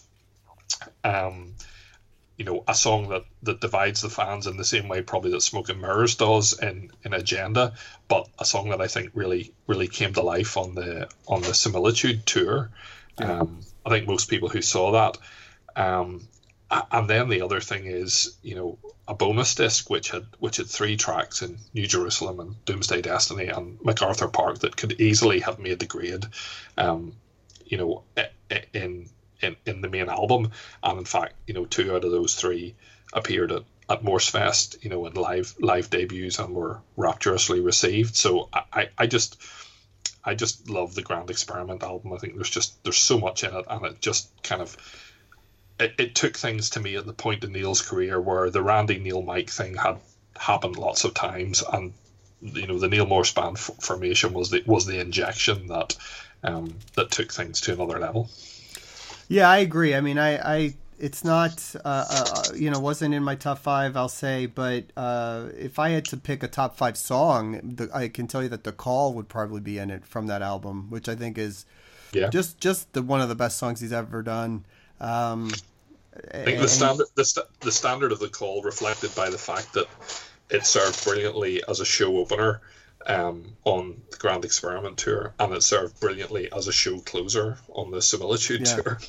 Um, 1.04 1.54
you 2.38 2.46
know, 2.46 2.64
a 2.68 2.74
song 2.74 3.10
that, 3.10 3.26
that 3.44 3.62
divides 3.62 4.02
the 4.02 4.10
fans 4.10 4.48
in 4.48 4.58
the 4.58 4.66
same 4.66 4.88
way 4.88 5.02
probably 5.02 5.32
that 5.32 5.42
Smoke 5.42 5.70
and 5.70 5.82
Mirrors 5.82 6.16
does 6.16 6.58
in, 6.60 6.92
in 7.04 7.14
Agenda, 7.14 7.74
but 8.08 8.28
a 8.40 8.46
song 8.46 8.70
that 8.70 8.82
I 8.82 8.88
think 8.88 9.12
really 9.14 9.54
really 9.68 9.88
came 9.88 10.14
to 10.14 10.22
life 10.22 10.58
on 10.58 10.76
the 10.76 11.10
on 11.28 11.42
the 11.42 11.54
Similitude 11.54 12.26
tour. 12.26 12.72
Yeah. 13.20 13.40
Um, 13.40 13.60
I 13.86 13.90
think 13.90 14.08
most 14.08 14.30
people 14.30 14.50
who 14.50 14.62
saw 14.62 14.92
that. 14.92 15.18
Um, 15.76 16.28
and 16.92 17.10
then 17.10 17.30
the 17.30 17.42
other 17.42 17.60
thing 17.60 17.86
is, 17.86 18.36
you 18.42 18.56
know, 18.56 18.80
a 19.08 19.14
bonus 19.14 19.56
disc 19.56 19.90
which 19.90 20.10
had 20.10 20.26
which 20.40 20.58
had 20.58 20.68
three 20.68 20.98
tracks 20.98 21.42
in 21.42 21.58
New 21.74 21.86
Jerusalem 21.86 22.40
and 22.40 22.66
Doomsday 22.66 23.02
Destiny 23.02 23.48
and 23.48 23.78
MacArthur 23.84 24.28
Park 24.28 24.60
that 24.60 24.78
could 24.78 25.00
easily 25.00 25.42
have 25.42 25.60
made 25.60 25.80
the 25.80 25.86
grade, 25.86 26.26
um, 26.78 27.14
you 27.66 27.78
know, 27.78 28.04
in 28.74 29.10
in 29.42 29.56
in 29.66 29.82
the 29.82 29.90
main 29.90 30.10
album. 30.10 30.52
And 30.82 31.00
in 31.00 31.06
fact, 31.06 31.36
you 31.46 31.54
know, 31.54 31.66
two 31.66 31.94
out 31.96 32.06
of 32.06 32.12
those 32.12 32.36
three 32.36 32.76
appeared 33.12 33.52
at 33.52 33.64
at 33.90 34.04
Morsefest, 34.04 34.84
you 34.84 34.90
know, 34.90 35.06
in 35.06 35.14
live 35.14 35.54
live 35.60 35.90
debuts 35.90 36.40
and 36.40 36.56
were 36.56 36.80
rapturously 36.96 37.60
received. 37.60 38.16
So 38.16 38.50
I, 38.54 38.90
I 38.98 39.08
just 39.08 39.42
I 40.24 40.36
just 40.36 40.70
love 40.70 40.96
the 40.96 41.02
Grand 41.02 41.30
Experiment 41.30 41.84
album. 41.84 42.14
I 42.14 42.18
think 42.18 42.36
there's 42.36 42.50
just 42.50 42.82
there's 42.84 42.98
so 42.98 43.20
much 43.20 43.44
in 43.44 43.54
it, 43.54 43.66
and 43.70 43.86
it 43.86 44.02
just 44.02 44.30
kind 44.44 44.62
of 44.62 44.78
it, 45.80 45.94
it 45.98 46.16
took 46.16 46.38
things 46.38 46.72
to 46.72 46.80
me 46.80 46.96
at 46.96 47.06
the 47.06 47.14
point 47.14 47.44
in 47.44 47.52
Neal's 47.52 47.82
career 47.82 48.20
where 48.20 48.50
the 48.50 48.62
Randy 48.62 49.00
Neal 49.00 49.22
Mike 49.22 49.50
thing 49.50 49.76
had 49.76 50.00
happened 50.38 50.78
lots 50.78 51.04
of 51.04 51.14
times, 51.14 51.64
and 51.72 51.94
you 52.42 52.68
know 52.68 52.80
the 52.80 52.88
Neal 52.88 53.06
Morse 53.06 53.34
band 53.34 53.58
f- 53.58 53.72
formation 53.82 54.34
was 54.34 54.50
the 54.50 54.64
was 54.66 54.86
the 54.86 55.00
injection 55.00 55.68
that 55.68 55.96
um, 56.44 56.76
that 56.96 57.12
took 57.12 57.32
things 57.32 57.62
to 57.62 57.74
another 57.74 58.00
level. 58.00 58.30
Yeah, 59.28 59.50
I 59.50 59.60
agree. 59.60 59.96
I 59.96 60.02
mean, 60.02 60.18
I, 60.18 60.38
I 60.38 60.74
it's 61.04 61.26
not 61.26 61.76
uh, 61.84 62.06
uh, 62.10 62.44
you 62.56 62.72
know 62.72 62.80
wasn't 62.80 63.14
in 63.14 63.22
my 63.22 63.36
top 63.36 63.60
five 63.60 63.98
i'll 63.98 64.08
say 64.08 64.46
but 64.46 64.86
uh, 64.96 65.50
if 65.58 65.78
i 65.78 65.90
had 65.90 66.06
to 66.06 66.16
pick 66.16 66.42
a 66.44 66.48
top 66.48 66.78
five 66.78 66.96
song 66.96 67.60
the, 67.76 67.90
i 67.94 68.08
can 68.08 68.26
tell 68.26 68.42
you 68.42 68.48
that 68.48 68.64
the 68.64 68.72
call 68.72 69.14
would 69.14 69.28
probably 69.28 69.60
be 69.60 69.78
in 69.78 69.92
it 69.92 70.06
from 70.06 70.28
that 70.28 70.42
album 70.42 70.90
which 70.90 71.10
i 71.10 71.16
think 71.16 71.38
is 71.38 71.66
yeah. 72.14 72.30
just 72.30 72.58
just 72.58 72.92
the 72.94 73.02
one 73.02 73.20
of 73.20 73.28
the 73.28 73.36
best 73.36 73.58
songs 73.58 73.82
he's 73.82 73.92
ever 73.92 74.22
done 74.22 74.64
um, 75.02 75.52
i 76.34 76.38
think 76.38 76.62
the 76.62 76.70
standard 76.70 77.08
the, 77.16 77.26
st- 77.26 77.48
the 77.60 77.72
standard 77.72 78.14
of 78.14 78.20
the 78.20 78.30
call 78.30 78.62
reflected 78.62 79.14
by 79.14 79.30
the 79.30 79.38
fact 79.38 79.74
that 79.74 79.88
it 80.50 80.66
served 80.66 81.04
brilliantly 81.04 81.62
as 81.68 81.82
a 81.82 81.86
show 81.86 82.18
opener 82.18 82.62
um, 83.06 83.58
on 83.66 84.02
the 84.12 84.18
grand 84.18 84.46
experiment 84.46 84.98
tour 84.98 85.34
and 85.38 85.54
it 85.54 85.64
served 85.64 86.00
brilliantly 86.00 86.50
as 86.54 86.70
a 86.70 86.72
show 86.72 87.00
closer 87.00 87.58
on 87.74 87.92
the 87.92 88.02
similitude 88.02 88.66
yeah. 88.66 88.76
tour 88.76 89.00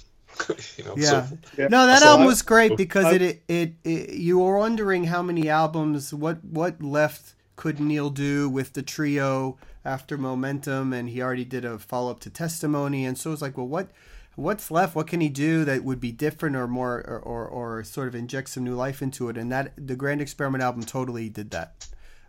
you 0.77 0.85
know, 0.85 0.95
yeah. 0.97 1.27
So, 1.27 1.39
yeah. 1.57 1.69
No, 1.69 1.87
that 1.87 2.03
so 2.03 2.09
album 2.09 2.25
I, 2.25 2.27
was 2.27 2.43
great 2.43 2.77
because 2.77 3.05
I, 3.07 3.15
it, 3.15 3.43
it, 3.49 3.73
it 3.85 4.11
you 4.15 4.39
were 4.39 4.59
wondering 4.59 5.05
how 5.05 5.23
many 5.23 5.49
albums 5.49 6.13
what 6.13 6.45
what 6.45 6.83
left 6.83 7.35
could 7.57 7.81
Neal 7.81 8.11
do 8.11 8.49
with 8.49 8.73
the 8.73 8.83
trio 8.83 9.57
after 9.85 10.19
Momentum 10.19 10.93
and 10.93 11.09
he 11.09 11.23
already 11.23 11.45
did 11.45 11.65
a 11.65 11.79
follow 11.79 12.11
up 12.11 12.21
to 12.21 12.31
Testimony 12.31 13.05
and 13.05 13.17
so 13.17 13.33
it's 13.33 13.43
like 13.43 13.57
well 13.57 13.69
what 13.69 13.91
what's 14.35 14.71
left 14.71 14.97
what 14.97 15.07
can 15.07 15.21
he 15.21 15.29
do 15.29 15.65
that 15.65 15.85
would 15.85 16.01
be 16.01 16.11
different 16.11 16.57
or 16.57 16.67
more 16.67 17.05
or, 17.07 17.19
or, 17.21 17.47
or 17.47 17.85
sort 17.85 18.09
of 18.09 18.15
inject 18.15 18.49
some 18.49 18.65
new 18.65 18.75
life 18.75 19.01
into 19.01 19.29
it 19.29 19.37
and 19.37 19.53
that 19.53 19.73
the 19.77 19.95
Grand 19.95 20.21
Experiment 20.21 20.63
album 20.63 20.83
totally 20.83 21.29
did 21.29 21.51
that 21.51 21.87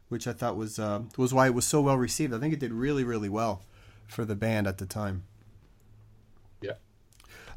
which 0.10 0.28
I 0.28 0.34
thought 0.34 0.56
was 0.56 0.78
uh, 0.78 1.02
was 1.18 1.34
why 1.34 1.48
it 1.48 1.56
was 1.56 1.66
so 1.66 1.82
well 1.82 1.98
received 1.98 2.34
I 2.34 2.40
think 2.40 2.54
it 2.54 2.60
did 2.60 2.74
really 2.74 3.04
really 3.04 3.30
well 3.30 3.64
for 4.08 4.26
the 4.26 4.36
band 4.36 4.68
at 4.68 4.78
the 4.78 4.86
time. 4.86 5.24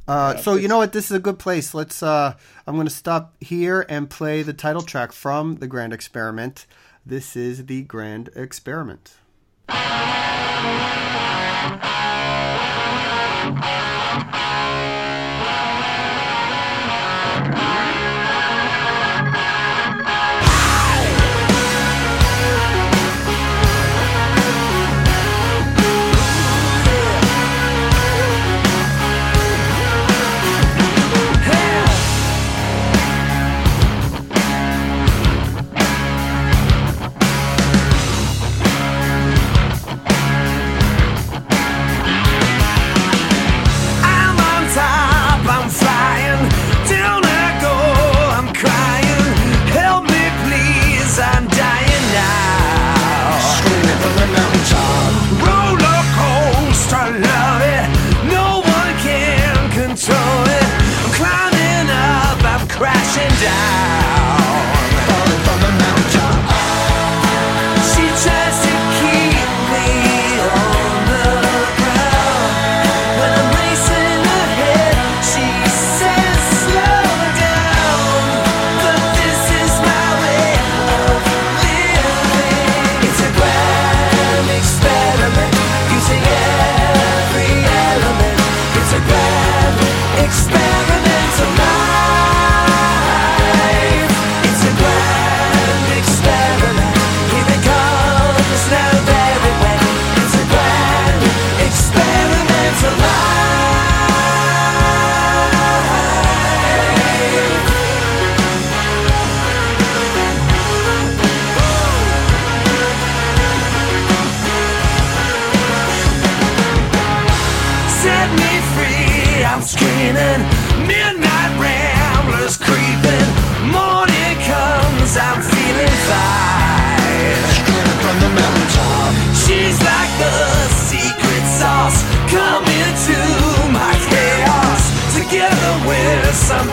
Uh, 0.08 0.38
so 0.38 0.54
you 0.54 0.68
know 0.68 0.78
what? 0.78 0.92
This 0.92 1.10
is 1.10 1.16
a 1.16 1.20
good 1.20 1.38
place. 1.38 1.74
Let's. 1.74 2.02
Uh, 2.02 2.34
I'm 2.66 2.74
going 2.74 2.86
to 2.86 2.92
stop 2.92 3.34
here 3.40 3.84
and 3.90 4.08
play 4.08 4.42
the 4.42 4.54
title 4.54 4.82
track 4.82 5.12
from 5.12 5.56
the 5.56 5.66
Grand 5.66 5.92
Experiment. 5.92 6.64
This 7.04 7.36
is 7.36 7.66
the 7.66 7.82
Grand 7.82 8.30
Experiment. 8.34 9.18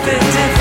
Okay, 0.08 0.55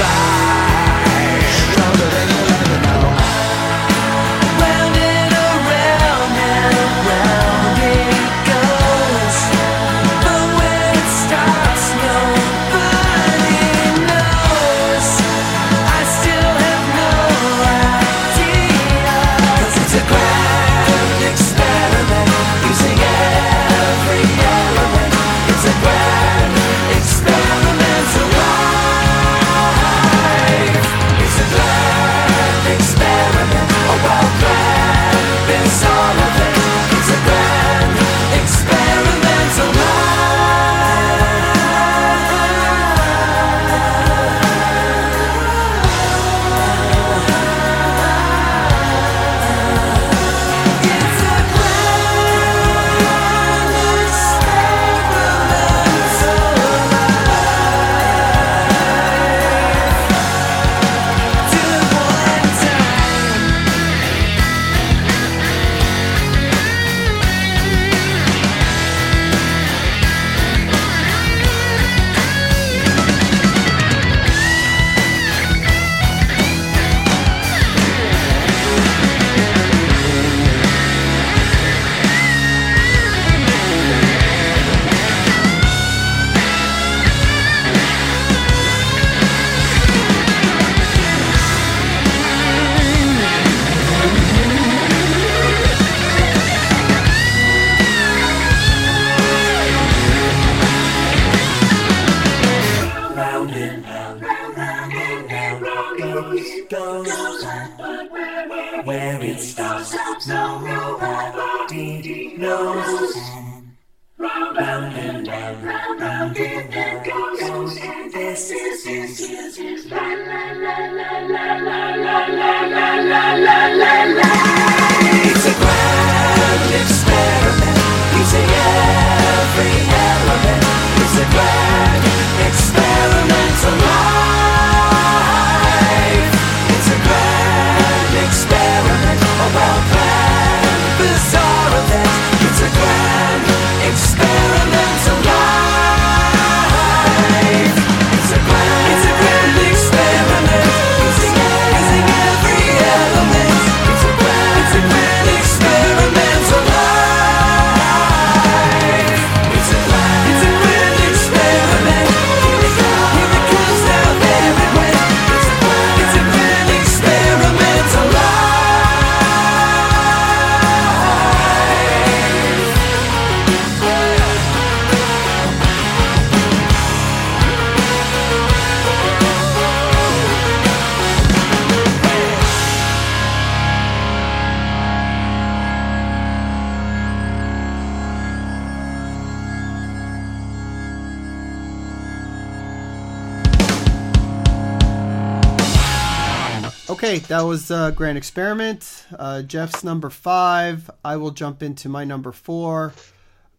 that 197.34 197.42
was 197.42 197.68
uh, 197.68 197.90
Grand 197.90 198.16
Experiment. 198.16 199.06
Uh, 199.18 199.42
Geoff's 199.42 199.82
number 199.82 200.08
five. 200.08 200.88
I 201.04 201.16
will 201.16 201.32
jump 201.32 201.64
into 201.64 201.88
my 201.88 202.04
number 202.04 202.30
four, 202.30 202.94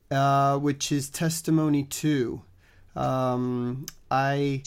uh, 0.09 0.57
which 0.59 0.93
is 0.93 1.09
Testimony 1.09 1.83
2. 1.83 2.41
Um, 2.95 3.85
I 4.09 4.63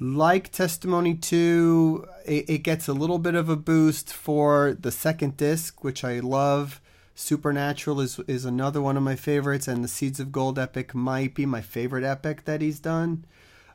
like 0.00 0.52
Testimony 0.52 1.16
2. 1.16 2.06
It, 2.24 2.48
it, 2.48 2.58
gets 2.62 2.88
a 2.88 2.94
little 2.94 3.18
bit 3.18 3.34
of 3.34 3.50
a 3.50 3.56
boost 3.56 4.10
for 4.10 4.74
the 4.80 4.90
second 4.90 5.36
disc, 5.36 5.84
which 5.84 6.02
I 6.02 6.20
love. 6.20 6.80
Supernatural 7.14 8.00
is, 8.00 8.18
is 8.20 8.46
another 8.46 8.80
one 8.80 8.96
of 8.96 9.02
my 9.02 9.16
favorites, 9.16 9.68
and 9.68 9.84
the 9.84 9.88
Seeds 9.88 10.18
of 10.18 10.32
Gold 10.32 10.58
epic 10.58 10.94
might 10.94 11.34
be 11.34 11.44
my 11.44 11.60
favorite 11.60 12.04
epic 12.04 12.46
that 12.46 12.62
he's 12.62 12.80
done. 12.80 13.26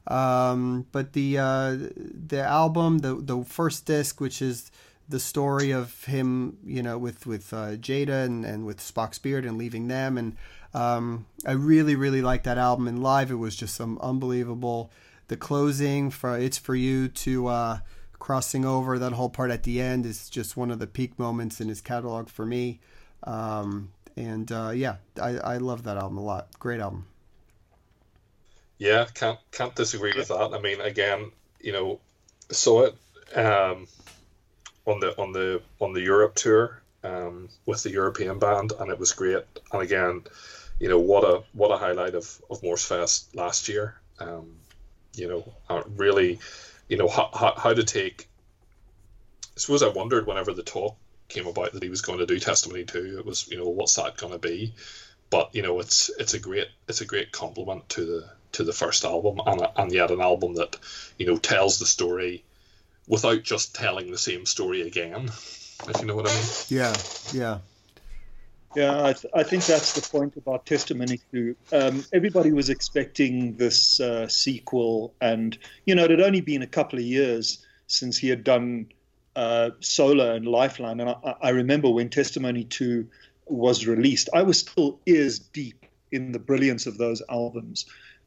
Um, 0.07 0.87
but 0.91 1.13
the 1.13 1.37
uh, 1.37 1.77
the 1.95 2.43
album, 2.43 2.99
the 2.99 3.15
the 3.15 3.43
first 3.43 3.85
disc, 3.85 4.19
which 4.19 4.41
is 4.41 4.71
the 5.07 5.19
story 5.19 5.71
of 5.71 6.05
him, 6.05 6.57
you 6.65 6.81
know, 6.81 6.97
with 6.97 7.27
with 7.27 7.53
uh, 7.53 7.75
Jayda 7.75 8.25
and, 8.25 8.45
and 8.45 8.65
with 8.65 8.79
Spock's 8.79 9.19
beard 9.19 9.45
and 9.45 9.57
leaving 9.57 9.87
them, 9.87 10.17
and 10.17 10.35
um, 10.73 11.25
I 11.45 11.51
really 11.51 11.95
really 11.95 12.21
like 12.21 12.43
that 12.43 12.57
album. 12.57 12.87
And 12.87 13.03
live, 13.03 13.29
it 13.29 13.35
was 13.35 13.55
just 13.55 13.75
some 13.75 13.99
unbelievable. 13.99 14.91
The 15.27 15.37
closing 15.37 16.09
for 16.09 16.37
"It's 16.37 16.57
for 16.57 16.75
You" 16.75 17.07
to 17.07 17.47
uh, 17.47 17.79
crossing 18.17 18.65
over 18.65 18.97
that 18.97 19.13
whole 19.13 19.29
part 19.29 19.51
at 19.51 19.63
the 19.63 19.81
end 19.81 20.05
is 20.05 20.29
just 20.29 20.57
one 20.57 20.71
of 20.71 20.79
the 20.79 20.87
peak 20.87 21.19
moments 21.19 21.61
in 21.61 21.67
his 21.67 21.81
catalog 21.81 22.29
for 22.29 22.45
me. 22.45 22.79
Um, 23.23 23.91
and 24.15 24.51
uh, 24.51 24.71
yeah, 24.73 24.95
I, 25.21 25.37
I 25.37 25.57
love 25.57 25.83
that 25.83 25.97
album 25.97 26.17
a 26.17 26.23
lot. 26.23 26.47
Great 26.59 26.79
album. 26.79 27.07
Yeah, 28.81 29.05
can't 29.13 29.37
can't 29.51 29.75
disagree 29.75 30.13
with 30.17 30.29
that. 30.29 30.55
I 30.55 30.59
mean, 30.59 30.81
again, 30.81 31.31
you 31.59 31.71
know, 31.71 31.99
saw 32.49 32.85
it 32.85 32.95
um, 33.37 33.87
on 34.87 34.99
the 34.99 35.15
on 35.21 35.33
the 35.33 35.61
on 35.79 35.93
the 35.93 36.01
Europe 36.01 36.33
tour 36.33 36.81
um, 37.03 37.49
with 37.67 37.83
the 37.83 37.91
European 37.91 38.39
band, 38.39 38.73
and 38.79 38.89
it 38.89 38.97
was 38.97 39.11
great. 39.11 39.43
And 39.71 39.83
again, 39.83 40.23
you 40.79 40.89
know, 40.89 40.97
what 40.97 41.23
a 41.23 41.43
what 41.53 41.69
a 41.69 41.77
highlight 41.77 42.15
of 42.15 42.41
of 42.49 42.63
Morse 42.63 42.83
Fest 42.83 43.35
last 43.35 43.69
year. 43.69 44.01
Um, 44.17 44.55
you 45.13 45.27
know, 45.27 45.83
really, 45.95 46.39
you 46.89 46.97
know, 46.97 47.07
how, 47.07 47.29
how, 47.35 47.53
how 47.55 47.73
to 47.75 47.83
take. 47.83 48.29
I 49.55 49.59
suppose 49.59 49.83
I 49.83 49.89
wondered 49.89 50.25
whenever 50.25 50.53
the 50.53 50.63
talk 50.63 50.97
came 51.27 51.45
about 51.45 51.73
that 51.73 51.83
he 51.83 51.89
was 51.89 52.01
going 52.01 52.17
to 52.17 52.25
do 52.25 52.39
Testimony 52.39 52.85
too. 52.85 53.17
It 53.19 53.27
was, 53.27 53.47
you 53.47 53.57
know, 53.57 53.69
what's 53.69 53.93
that 53.97 54.17
going 54.17 54.33
to 54.33 54.39
be? 54.39 54.73
But 55.29 55.53
you 55.53 55.61
know, 55.61 55.79
it's 55.81 56.09
it's 56.17 56.33
a 56.33 56.39
great 56.39 56.69
it's 56.87 57.01
a 57.01 57.05
great 57.05 57.31
compliment 57.31 57.87
to 57.89 58.05
the 58.05 58.40
to 58.53 58.63
the 58.63 58.73
first 58.73 59.03
album, 59.05 59.39
and 59.45 59.67
and 59.75 59.91
yet 59.91 60.11
an 60.11 60.21
album 60.21 60.55
that 60.55 60.77
you 61.17 61.25
know 61.25 61.37
tells 61.37 61.79
the 61.79 61.85
story 61.85 62.43
without 63.07 63.43
just 63.43 63.75
telling 63.75 64.11
the 64.11 64.17
same 64.17 64.45
story 64.45 64.81
again. 64.81 65.29
If 65.87 65.99
you 65.99 66.05
know 66.05 66.15
what 66.15 66.29
I 66.29 66.33
mean. 66.33 66.45
Yeah, 66.69 66.95
yeah. 67.33 67.59
Yeah, 68.75 69.05
I, 69.05 69.13
th- 69.13 69.33
I, 69.33 69.43
think 69.43 69.65
that's 69.65 69.93
the 69.93 70.09
point 70.09 70.37
about 70.37 70.65
Testimony 70.65 71.19
too. 71.31 71.57
Um, 71.73 72.05
everybody 72.13 72.53
was 72.53 72.69
expecting 72.69 73.57
this 73.57 73.99
uh, 73.99 74.29
sequel, 74.29 75.13
and 75.19 75.57
you 75.85 75.93
know, 75.93 76.05
it 76.05 76.11
had 76.11 76.21
only 76.21 76.39
been 76.39 76.61
a 76.61 76.67
couple 76.67 76.97
of 76.97 77.03
years 77.03 77.65
since 77.87 78.17
he 78.17 78.29
had 78.29 78.45
done 78.45 78.87
uh, 79.35 79.71
Sola 79.81 80.35
and 80.35 80.47
Lifeline, 80.47 81.01
and 81.01 81.09
I, 81.09 81.35
I, 81.41 81.49
remember 81.49 81.89
when 81.89 82.09
Testimony 82.09 82.63
Two 82.63 83.07
was 83.45 83.85
released, 83.85 84.29
I 84.33 84.43
was 84.43 84.59
still 84.59 84.99
ears 85.05 85.39
deep 85.39 85.85
in 86.13 86.31
the 86.31 86.39
brilliance 86.39 86.87
of 86.87 86.97
those 86.97 87.21
albums, 87.29 87.85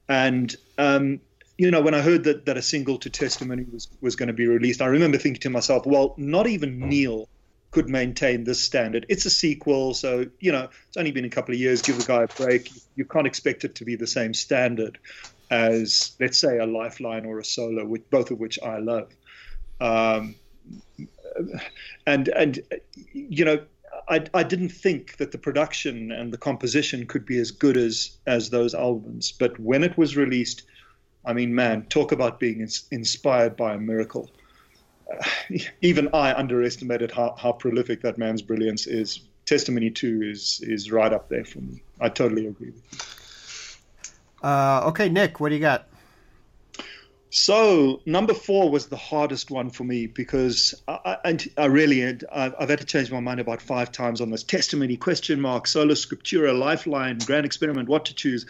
and 0.09 0.55
um, 0.79 1.21
you 1.57 1.71
know, 1.71 1.81
when 1.81 1.95
I 1.95 2.01
heard 2.01 2.25
that 2.25 2.47
that 2.47 2.57
a 2.57 2.63
single 2.63 2.99
to 2.99 3.11
Testimony 3.11 3.65
was 3.73 3.89
was 4.01 4.17
going 4.17 4.29
to 4.29 4.33
be 4.33 4.47
released, 4.47 4.83
I 4.83 4.87
remember 4.87 5.19
thinking 5.19 5.41
to 5.43 5.51
myself, 5.51 5.87
well, 5.87 6.15
not 6.17 6.47
even 6.47 6.81
Neal 6.81 7.29
could 7.71 7.89
maintain 7.89 8.45
this 8.45 8.61
standard. 8.61 9.07
It's 9.09 9.27
a 9.27 9.31
sequel, 9.31 9.95
so 9.95 10.27
you 10.41 10.53
know 10.53 10.69
it's 10.89 10.97
only 10.97 11.13
been 11.13 11.25
a 11.25 11.31
couple 11.31 11.55
of 11.55 11.61
years. 11.61 11.83
Give 11.83 11.99
the 11.99 12.05
guy 12.05 12.23
a 12.23 12.29
break. 12.29 12.71
You 12.97 13.05
can't 13.05 13.27
expect 13.27 13.65
it 13.65 13.77
to 13.77 13.85
be 13.85 13.97
the 13.97 14.07
same 14.07 14.35
standard 14.35 14.99
as, 15.51 16.17
let's 16.21 16.39
say, 16.39 16.59
a 16.59 16.67
Lifeline 16.67 17.27
or 17.27 17.39
a 17.39 17.45
Sola, 17.45 17.85
which 17.85 18.03
both 18.11 18.31
of 18.31 18.41
which 18.41 18.59
I 18.63 18.79
love. 18.79 19.09
Um, 19.81 20.35
and 22.07 22.29
and 22.29 22.61
you 23.13 23.45
know, 23.45 23.65
I 24.09 24.25
I 24.35 24.43
didn't 24.43 24.71
think 24.71 25.17
that 25.17 25.33
the 25.33 25.39
production 25.39 26.13
and 26.13 26.33
the 26.33 26.39
composition 26.39 27.07
could 27.07 27.25
be 27.25 27.39
as 27.39 27.51
good 27.51 27.77
as 27.77 28.17
as 28.27 28.51
those 28.51 28.75
albums. 28.75 29.33
But 29.33 29.59
when 29.59 29.85
it 29.85 29.97
was 29.97 30.17
released, 30.17 30.63
I 31.25 31.33
mean, 31.33 31.55
man, 31.55 31.87
talk 31.87 32.13
about 32.13 32.39
being 32.39 32.61
ins- 32.61 32.87
inspired 32.91 33.57
by 33.57 33.75
a 33.75 33.79
miracle. 33.79 34.31
even 35.83 36.09
I 36.13 36.35
underestimated 36.35 37.11
how, 37.11 37.35
how 37.39 37.53
prolific 37.53 38.03
that 38.03 38.19
man's 38.19 38.43
brilliance 38.43 38.87
is. 38.87 39.21
Testimony 39.47 39.91
2 39.91 40.23
is 40.23 40.61
is 40.63 40.91
right 40.91 41.13
up 41.13 41.29
there 41.29 41.45
for 41.45 41.61
me. 41.61 41.83
I 42.01 42.09
totally 42.09 42.47
agree 42.47 42.71
with 42.71 42.83
you. 42.93 44.49
Uh, 44.49 44.85
okay, 44.87 45.09
Nick, 45.09 45.41
what 45.41 45.51
do 45.51 45.55
you 45.55 45.61
got? 45.61 45.89
So 47.37 48.01
number 48.07 48.33
four 48.33 48.71
was 48.71 48.87
the 48.87 48.97
hardest 48.97 49.51
one 49.51 49.69
for 49.69 49.83
me 49.83 50.07
because 50.07 50.73
I, 50.87 51.17
I, 51.25 51.39
I 51.59 51.65
really 51.65 51.99
had, 51.99 52.25
I've 52.31 52.69
had 52.69 52.79
to 52.79 52.85
change 52.85 53.11
my 53.11 53.19
mind 53.19 53.41
about 53.41 53.61
five 53.61 53.91
times 53.91 54.21
on 54.21 54.31
this 54.31 54.45
testimony 54.45 54.97
question 54.97 55.41
mark 55.41 55.67
sola 55.67 55.95
scriptura 55.95 56.57
lifeline 56.57 57.19
grand 57.19 57.45
experiment 57.45 57.89
what 57.89 58.05
to 58.05 58.15
choose 58.15 58.47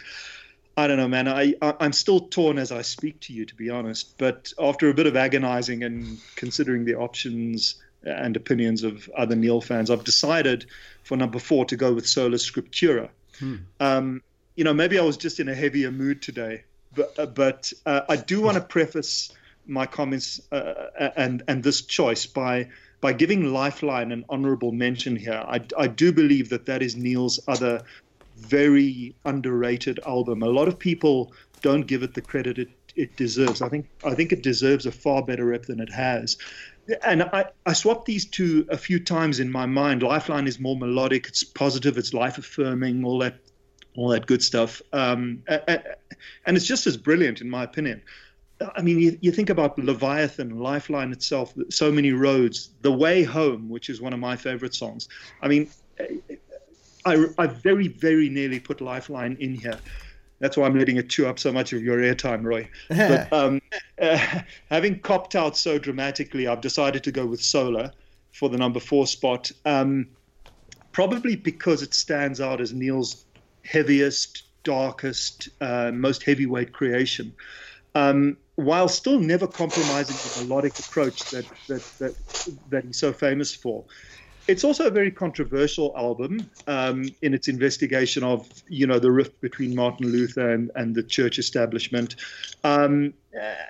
I 0.77 0.85
don't 0.87 0.97
know, 0.97 1.07
man. 1.07 1.27
I, 1.27 1.55
I 1.61 1.85
am 1.85 1.93
still 1.93 2.19
torn 2.19 2.57
as 2.57 2.71
I 2.71 2.81
speak 2.81 3.21
to 3.21 3.33
you, 3.33 3.45
to 3.45 3.55
be 3.55 3.69
honest. 3.69 4.17
But 4.17 4.51
after 4.59 4.89
a 4.89 4.93
bit 4.93 5.07
of 5.07 5.15
agonizing 5.15 5.83
and 5.83 6.19
considering 6.35 6.83
the 6.83 6.95
options 6.95 7.75
and 8.03 8.35
opinions 8.35 8.83
of 8.83 9.09
other 9.17 9.37
Neal 9.37 9.61
fans, 9.61 9.89
I've 9.89 10.03
decided 10.03 10.65
for 11.03 11.15
number 11.15 11.39
four 11.39 11.63
to 11.65 11.77
go 11.77 11.93
with 11.93 12.05
Sola 12.05 12.35
Scriptura. 12.35 13.07
Hmm. 13.39 13.55
Um, 13.79 14.21
you 14.55 14.65
know, 14.65 14.73
maybe 14.73 14.99
I 14.99 15.03
was 15.03 15.15
just 15.15 15.39
in 15.39 15.47
a 15.47 15.55
heavier 15.55 15.91
mood 15.91 16.21
today, 16.21 16.65
but 16.95 17.13
uh, 17.17 17.25
but 17.25 17.73
uh, 17.85 18.01
I 18.09 18.15
do 18.15 18.41
want 18.41 18.55
to 18.55 18.61
preface 18.61 19.31
my 19.67 19.85
comments 19.85 20.41
uh, 20.51 21.11
and 21.15 21.43
and 21.47 21.63
this 21.63 21.81
choice 21.81 22.25
by 22.25 22.69
by 23.01 23.13
giving 23.13 23.53
Lifeline 23.53 24.11
an 24.11 24.25
honourable 24.29 24.71
mention 24.71 25.15
here. 25.15 25.43
I, 25.47 25.61
I 25.77 25.87
do 25.87 26.11
believe 26.11 26.49
that 26.49 26.65
that 26.65 26.81
is 26.81 26.95
Neal's 26.95 27.39
other 27.47 27.83
very 28.37 29.15
underrated 29.25 29.99
album. 30.05 30.43
A 30.43 30.47
lot 30.47 30.67
of 30.67 30.79
people 30.79 31.31
don't 31.61 31.87
give 31.87 32.03
it 32.03 32.13
the 32.13 32.21
credit 32.21 32.57
it, 32.57 32.69
it 32.95 33.15
deserves. 33.15 33.61
I 33.61 33.69
think 33.69 33.87
I 34.03 34.13
think 34.15 34.31
it 34.31 34.41
deserves 34.41 34.85
a 34.85 34.91
far 34.91 35.23
better 35.23 35.45
rep 35.45 35.65
than 35.65 35.79
it 35.79 35.91
has. 35.91 36.37
And 37.03 37.23
I, 37.23 37.45
I 37.65 37.73
swapped 37.73 38.05
these 38.05 38.25
two 38.25 38.67
a 38.69 38.77
few 38.77 38.99
times 38.99 39.39
in 39.39 39.51
my 39.51 39.65
mind. 39.65 40.03
Lifeline 40.03 40.45
is 40.45 40.59
more 40.59 40.77
melodic, 40.77 41.27
it's 41.27 41.43
positive, 41.43 41.97
it's 41.97 42.13
life 42.13 42.37
affirming, 42.37 43.03
all 43.03 43.17
that 43.19 43.39
all 43.95 44.09
that 44.09 44.25
good 44.25 44.43
stuff. 44.43 44.81
Um, 44.93 45.43
and 45.47 46.57
it's 46.57 46.65
just 46.65 46.87
as 46.87 46.97
brilliant 46.97 47.41
in 47.41 47.49
my 47.49 47.63
opinion. 47.63 48.01
I 48.75 48.81
mean, 48.81 48.99
you, 48.99 49.17
you, 49.21 49.31
think 49.33 49.49
about 49.49 49.77
Leviathan, 49.77 50.59
Lifeline 50.59 51.11
itself, 51.11 51.53
so 51.69 51.91
many 51.91 52.13
roads, 52.13 52.69
The 52.81 52.91
Way 52.91 53.23
Home, 53.23 53.67
which 53.67 53.89
is 53.89 53.99
one 53.99 54.13
of 54.13 54.19
my 54.19 54.37
favorite 54.37 54.73
songs. 54.73 55.09
I 55.41 55.49
mean, 55.49 55.69
I, 57.05 57.25
I 57.37 57.47
very, 57.47 57.89
very 57.89 58.29
nearly 58.29 58.61
put 58.61 58.79
Lifeline 58.79 59.35
in 59.41 59.55
here. 59.55 59.77
That's 60.39 60.55
why 60.55 60.67
I'm 60.67 60.77
letting 60.77 60.97
it 60.97 61.09
chew 61.09 61.27
up 61.27 61.37
so 61.37 61.51
much 61.51 61.73
of 61.73 61.83
your 61.83 61.97
airtime, 61.97 62.43
Roie. 62.43 62.67
but 62.89 63.31
um, 63.33 63.61
uh, 64.01 64.41
having 64.69 64.99
copped 64.99 65.35
out 65.35 65.57
so 65.57 65.77
dramatically, 65.77 66.47
I've 66.47 66.61
decided 66.61 67.03
to 67.03 67.11
go 67.11 67.25
with 67.25 67.41
Sola 67.41 67.91
for 68.31 68.49
the 68.49 68.57
number 68.57 68.79
four 68.79 69.05
spot. 69.05 69.51
Um, 69.65 70.07
probably 70.91 71.35
because 71.35 71.81
it 71.81 71.93
stands 71.93 72.39
out 72.39 72.61
as 72.61 72.73
Neal's 72.73 73.24
heaviest, 73.65 74.43
darkest, 74.63 75.49
uh, 75.61 75.91
most 75.91 76.23
heavyweight 76.23 76.73
creation. 76.73 77.33
Um, 77.93 78.37
while 78.55 78.87
still 78.87 79.19
never 79.19 79.47
compromising 79.47 80.15
the 80.15 80.47
melodic 80.47 80.77
approach 80.79 81.29
that, 81.31 81.45
that, 81.67 81.81
that, 81.99 82.15
that 82.69 82.85
he's 82.85 82.97
so 82.97 83.13
famous 83.13 83.53
for 83.53 83.85
it's 84.47 84.63
also 84.63 84.87
a 84.87 84.91
very 84.91 85.11
controversial 85.11 85.93
album 85.97 86.49
um, 86.67 87.05
in 87.21 87.33
its 87.33 87.47
investigation 87.47 88.23
of 88.23 88.47
you 88.67 88.85
know 88.85 88.99
the 88.99 89.11
rift 89.11 89.39
between 89.41 89.75
Martin 89.75 90.11
Luther 90.11 90.51
and, 90.51 90.71
and 90.75 90.95
the 90.95 91.03
church 91.03 91.39
establishment, 91.39 92.15
um, 92.63 93.13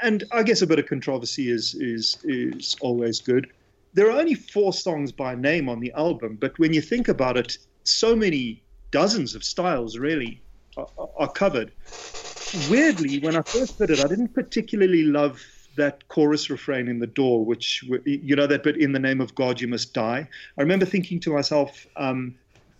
and 0.02 0.24
I 0.32 0.44
guess 0.44 0.62
a 0.62 0.68
bit 0.68 0.80
of 0.80 0.88
controversy 0.88 1.50
is 1.50 1.76
is 1.76 2.18
is 2.24 2.76
always 2.82 3.22
good. 3.22 3.52
There 3.94 4.08
are 4.08 4.20
only 4.20 4.34
four 4.34 4.74
songs 4.74 5.12
by 5.12 5.36
name 5.36 5.70
on 5.70 5.80
the 5.80 5.94
album, 5.94 6.38
but 6.40 6.58
when 6.60 6.74
you 6.74 6.82
think 6.82 7.08
about 7.08 7.38
it, 7.38 7.58
so 7.84 8.16
many 8.16 8.62
dozens 8.96 9.36
of 9.36 9.44
styles 9.44 9.98
really 9.98 10.42
are, 10.78 10.88
are 11.18 11.32
covered. 11.32 11.70
Weirdly, 12.70 13.20
when 13.20 13.36
I 13.36 13.42
first 13.42 13.78
heard 13.78 13.90
it, 13.90 14.00
I 14.00 14.08
didn't 14.08 14.34
particularly 14.34 15.04
love 15.04 15.44
that 15.76 16.08
chorus 16.08 16.50
refrain 16.50 16.88
in 16.88 17.00
the 17.00 17.08
door, 17.08 17.44
which 17.44 17.84
you 18.06 18.36
know 18.38 18.48
that 18.48 18.64
bit 18.64 18.78
"In 18.78 18.94
the 18.94 19.04
name 19.10 19.20
of 19.20 19.36
God, 19.36 19.60
you 19.60 19.68
must 19.68 19.94
die." 19.94 20.22
I 20.58 20.62
remember 20.62 20.86
thinking 20.86 21.20
to 21.26 21.34
myself, 21.34 21.86
um, 21.98 22.36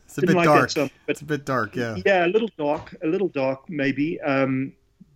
"It's 0.06 0.18
a 0.18 0.22
bit 0.22 0.36
like 0.38 0.46
dark. 0.46 0.70
Song, 0.70 0.90
but, 1.06 1.12
it's 1.12 1.22
a 1.22 1.26
bit 1.26 1.44
dark, 1.44 1.76
yeah." 1.76 1.98
Yeah, 2.06 2.26
a 2.26 2.32
little 2.36 2.52
dark, 2.58 2.96
a 3.04 3.08
little 3.08 3.28
dark, 3.28 3.70
maybe. 3.70 4.22
Um, 4.22 4.72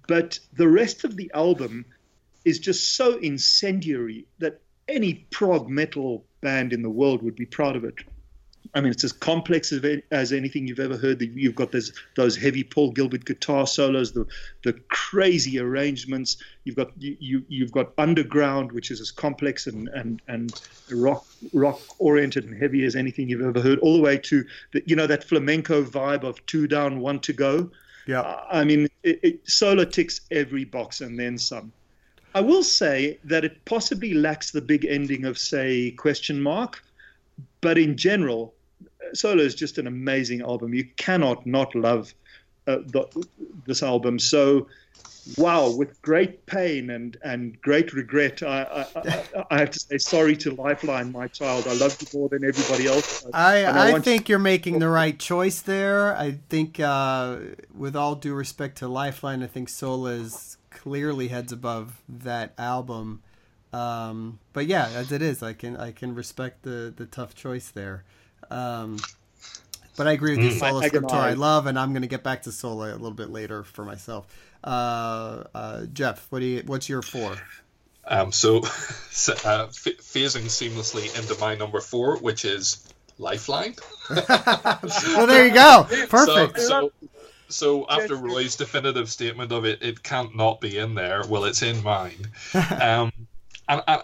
but 0.07 0.38
the 0.51 0.67
rest 0.67 1.05
of 1.05 1.15
the 1.15 1.31
album 1.33 1.85
is 2.43 2.59
just 2.59 2.95
so 2.97 3.17
incendiary 3.19 4.25
that 4.39 4.59
any 4.89 5.13
prog 5.31 5.69
metal 5.69 6.25
band 6.41 6.73
in 6.73 6.81
the 6.81 6.89
world 6.89 7.23
would 7.23 7.38
be 7.38 7.45
proud 7.45 7.77
of 7.77 7.85
it. 7.85 7.95
I 8.75 8.82
mean, 8.82 8.91
it's 8.91 9.03
as 9.03 9.12
complex 9.12 9.71
as, 9.71 9.84
as 10.12 10.32
anything 10.32 10.67
you've 10.67 10.79
ever 10.79 10.95
heard. 10.95 11.21
You've 11.21 11.55
got 11.55 11.71
those 11.71 11.91
those 12.15 12.36
heavy 12.36 12.63
Paul 12.63 12.91
Gilbert 12.91 13.25
guitar 13.25 13.65
solos, 13.65 14.12
the 14.12 14.27
the 14.63 14.73
crazy 14.89 15.60
arrangements. 15.60 16.38
You've 16.65 16.75
got 16.75 16.91
you 16.97 17.43
you've 17.47 17.71
got 17.71 17.93
underground, 17.97 18.71
which 18.71 18.91
is 18.91 19.01
as 19.01 19.10
complex 19.10 19.65
and 19.65 19.88
and 19.89 20.21
and 20.27 20.62
rock 20.91 21.25
rock 21.51 21.82
oriented 21.97 22.45
and 22.45 22.62
heavy 22.62 22.86
as 22.86 22.95
anything 22.95 23.27
you've 23.29 23.41
ever 23.41 23.60
heard. 23.60 23.79
All 23.79 23.95
the 23.95 24.03
way 24.03 24.17
to 24.17 24.45
the, 24.71 24.84
you 24.86 24.95
know 24.95 25.08
that 25.08 25.23
flamenco 25.23 25.84
vibe 25.84 26.23
of 26.23 26.45
two 26.45 26.67
down, 26.67 26.99
one 26.99 27.19
to 27.21 27.34
go. 27.34 27.71
Yeah, 28.05 28.39
I 28.51 28.63
mean, 28.63 28.88
it, 29.03 29.19
it, 29.23 29.49
Sola 29.49 29.86
ticks 29.86 30.21
every 30.32 30.65
box 30.65 31.01
and 31.01 31.19
then 31.19 31.38
some. 31.38 31.71
I 32.36 32.41
will 32.41 32.63
say 32.63 33.17
that 33.23 33.43
it 33.43 33.65
possibly 33.65 34.13
lacks 34.13 34.51
the 34.51 34.62
big 34.62 34.86
ending 34.86 35.25
of 35.25 35.39
say 35.39 35.91
question 35.91 36.39
mark, 36.39 36.84
but 37.62 37.77
in 37.77 37.97
general 37.97 38.53
Sola 39.13 39.41
is 39.41 39.56
just 39.56 39.78
an 39.78 39.88
amazing 39.88 40.41
album. 40.41 40.74
You 40.74 40.86
cannot 40.98 41.45
not 41.45 41.74
love 41.76 42.13
uh, 42.67 42.78
the, 42.88 43.28
this 43.65 43.82
album. 43.82 44.19
So, 44.19 44.67
wow, 45.38 45.72
with 45.72 46.02
great 46.02 46.45
pain 46.45 46.89
and, 46.89 47.17
and 47.24 47.60
great 47.62 47.93
regret, 47.93 48.43
I, 48.43 48.86
I, 48.95 49.24
I, 49.52 49.60
have 49.60 49.72
to 49.72 49.80
say 49.80 49.98
sorry 49.98 50.36
to 50.38 50.54
Lifeline, 50.56 51.12
my 51.12 51.28
child. 51.28 51.67
I 51.67 51.74
love 51.74 51.98
you 52.02 52.19
more 52.19 52.30
than 52.30 52.43
everybody 52.43 52.88
else. 52.88 53.26
I, 53.34 53.63
I, 53.63 53.95
I 53.95 54.00
think 54.00 54.30
you're 54.30 54.39
making 54.39 54.80
the 54.80 54.89
right 54.89 55.17
choice 55.17 55.62
there. 55.62 56.15
I 56.15 56.39
think, 56.50 56.80
uh, 56.80 57.38
with 57.76 57.95
all 57.95 58.15
due 58.15 58.34
respect 58.34 58.78
to 58.80 58.88
Lifeline, 58.88 59.41
I 59.43 59.48
think 59.48 59.69
Sola 59.69 60.12
is 60.12 60.58
clearly 60.69 61.30
heads 61.30 61.52
above 61.52 62.02
that 62.08 62.54
album. 62.58 63.22
Um, 63.74 64.39
but 64.54 64.67
yeah, 64.67 64.89
as 64.95 65.12
it 65.12 65.22
is, 65.22 65.43
I 65.43 65.54
can 65.54 65.78
I 65.78 65.91
can 65.91 66.15
respect 66.15 66.63
the 66.63 66.93
the 66.95 67.06
tough 67.06 67.36
choice 67.36 67.69
there. 67.69 68.04
Um, 68.49 68.97
but 69.99 70.07
I 70.07 70.13
agree 70.13 70.38
with 70.38 70.45
you, 70.45 70.51
mm. 70.51 70.59
Sola 70.59 70.89
Scriptura 70.89 71.12
I 71.12 71.33
love, 71.33 71.65
and 71.65 71.77
I'm 71.77 71.91
going 71.91 72.03
to 72.03 72.07
get 72.07 72.23
back 72.23 72.43
to 72.43 72.53
Sola 72.53 72.91
a 72.91 72.93
little 72.93 73.12
bit 73.12 73.29
later 73.29 73.63
for 73.63 73.83
myself. 73.83 74.27
Uh, 74.63 75.43
uh, 75.53 75.85
Geoff, 75.88 76.25
what 76.29 76.39
do 76.39 76.45
you? 76.45 76.63
What's 76.65 76.88
your 76.88 77.01
four? 77.01 77.35
Um, 78.05 78.31
so, 78.31 78.57
uh, 78.57 78.62
phasing 79.67 80.45
seamlessly 80.45 81.17
into 81.19 81.39
my 81.39 81.55
number 81.55 81.81
four, 81.81 82.17
which 82.17 82.45
is 82.45 82.88
Lifeline. 83.17 83.75
well, 84.09 85.27
there 85.27 85.47
you 85.47 85.53
go. 85.53 85.85
Perfect. 86.09 86.59
So, 86.59 86.67
so, 86.67 86.91
so, 87.49 87.85
after 87.89 88.15
Roie's 88.15 88.55
definitive 88.55 89.09
statement 89.09 89.51
of 89.51 89.65
it, 89.65 89.83
it 89.83 90.01
can't 90.01 90.35
not 90.35 90.62
be 90.62 90.77
in 90.77 90.95
there. 90.95 91.23
Well, 91.27 91.43
it's 91.43 91.62
in 91.62 91.83
mine. 91.83 92.27
Um, 92.81 93.12
and 93.69 93.84
I, 93.88 94.03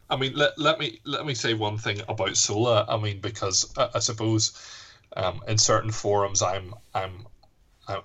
I 0.10 0.16
mean, 0.16 0.34
let, 0.34 0.58
let 0.58 0.78
me 0.78 1.00
let 1.04 1.26
me 1.26 1.34
say 1.34 1.54
one 1.54 1.78
thing 1.78 2.02
about 2.08 2.36
Sola. 2.36 2.84
I 2.88 2.96
mean, 2.98 3.20
because 3.20 3.72
I, 3.76 3.88
I 3.96 3.98
suppose 3.98 4.52
um, 5.16 5.42
in 5.48 5.58
certain 5.58 5.90
forums, 5.90 6.42
I'm 6.42 6.74
I'm 6.94 7.26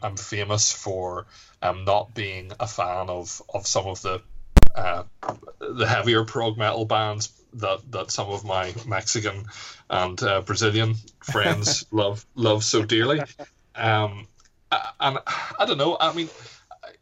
I'm 0.02 0.18
famous 0.18 0.72
for 0.72 1.28
um, 1.62 1.86
not 1.86 2.14
being 2.16 2.52
a 2.60 2.68
fan 2.68 3.10
of, 3.10 3.42
of 3.54 3.68
some 3.68 3.86
of 3.86 4.02
the 4.02 4.22
uh, 4.76 5.04
the 5.60 5.88
heavier 5.88 6.26
prog 6.26 6.58
metal 6.58 6.86
bands 6.86 7.32
that, 7.54 7.80
that 7.92 8.12
some 8.12 8.30
of 8.30 8.44
my 8.44 8.74
Mexican 8.86 9.46
and 9.90 10.22
uh, 10.22 10.42
Brazilian 10.42 10.96
friends 11.22 11.86
love 11.92 12.26
love 12.36 12.64
so 12.64 12.84
dearly. 12.84 13.22
Um, 13.78 14.30
and 14.72 15.20
I 15.60 15.66
don't 15.66 15.78
know. 15.78 15.98
I 16.00 16.14
mean, 16.14 16.30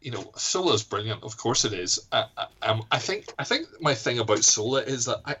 you 0.04 0.10
know, 0.10 0.30
Sola 0.36 0.74
is 0.74 0.82
brilliant. 0.82 1.24
Of 1.24 1.38
course, 1.38 1.64
it 1.64 1.72
is. 1.72 1.98
Uh, 2.12 2.26
um, 2.60 2.84
I 2.92 2.98
think 2.98 3.32
I 3.38 3.44
think 3.44 3.66
my 3.80 3.94
thing 3.94 4.18
about 4.18 4.44
Sola 4.44 4.82
is 4.82 5.06
that 5.06 5.22
I 5.24 5.36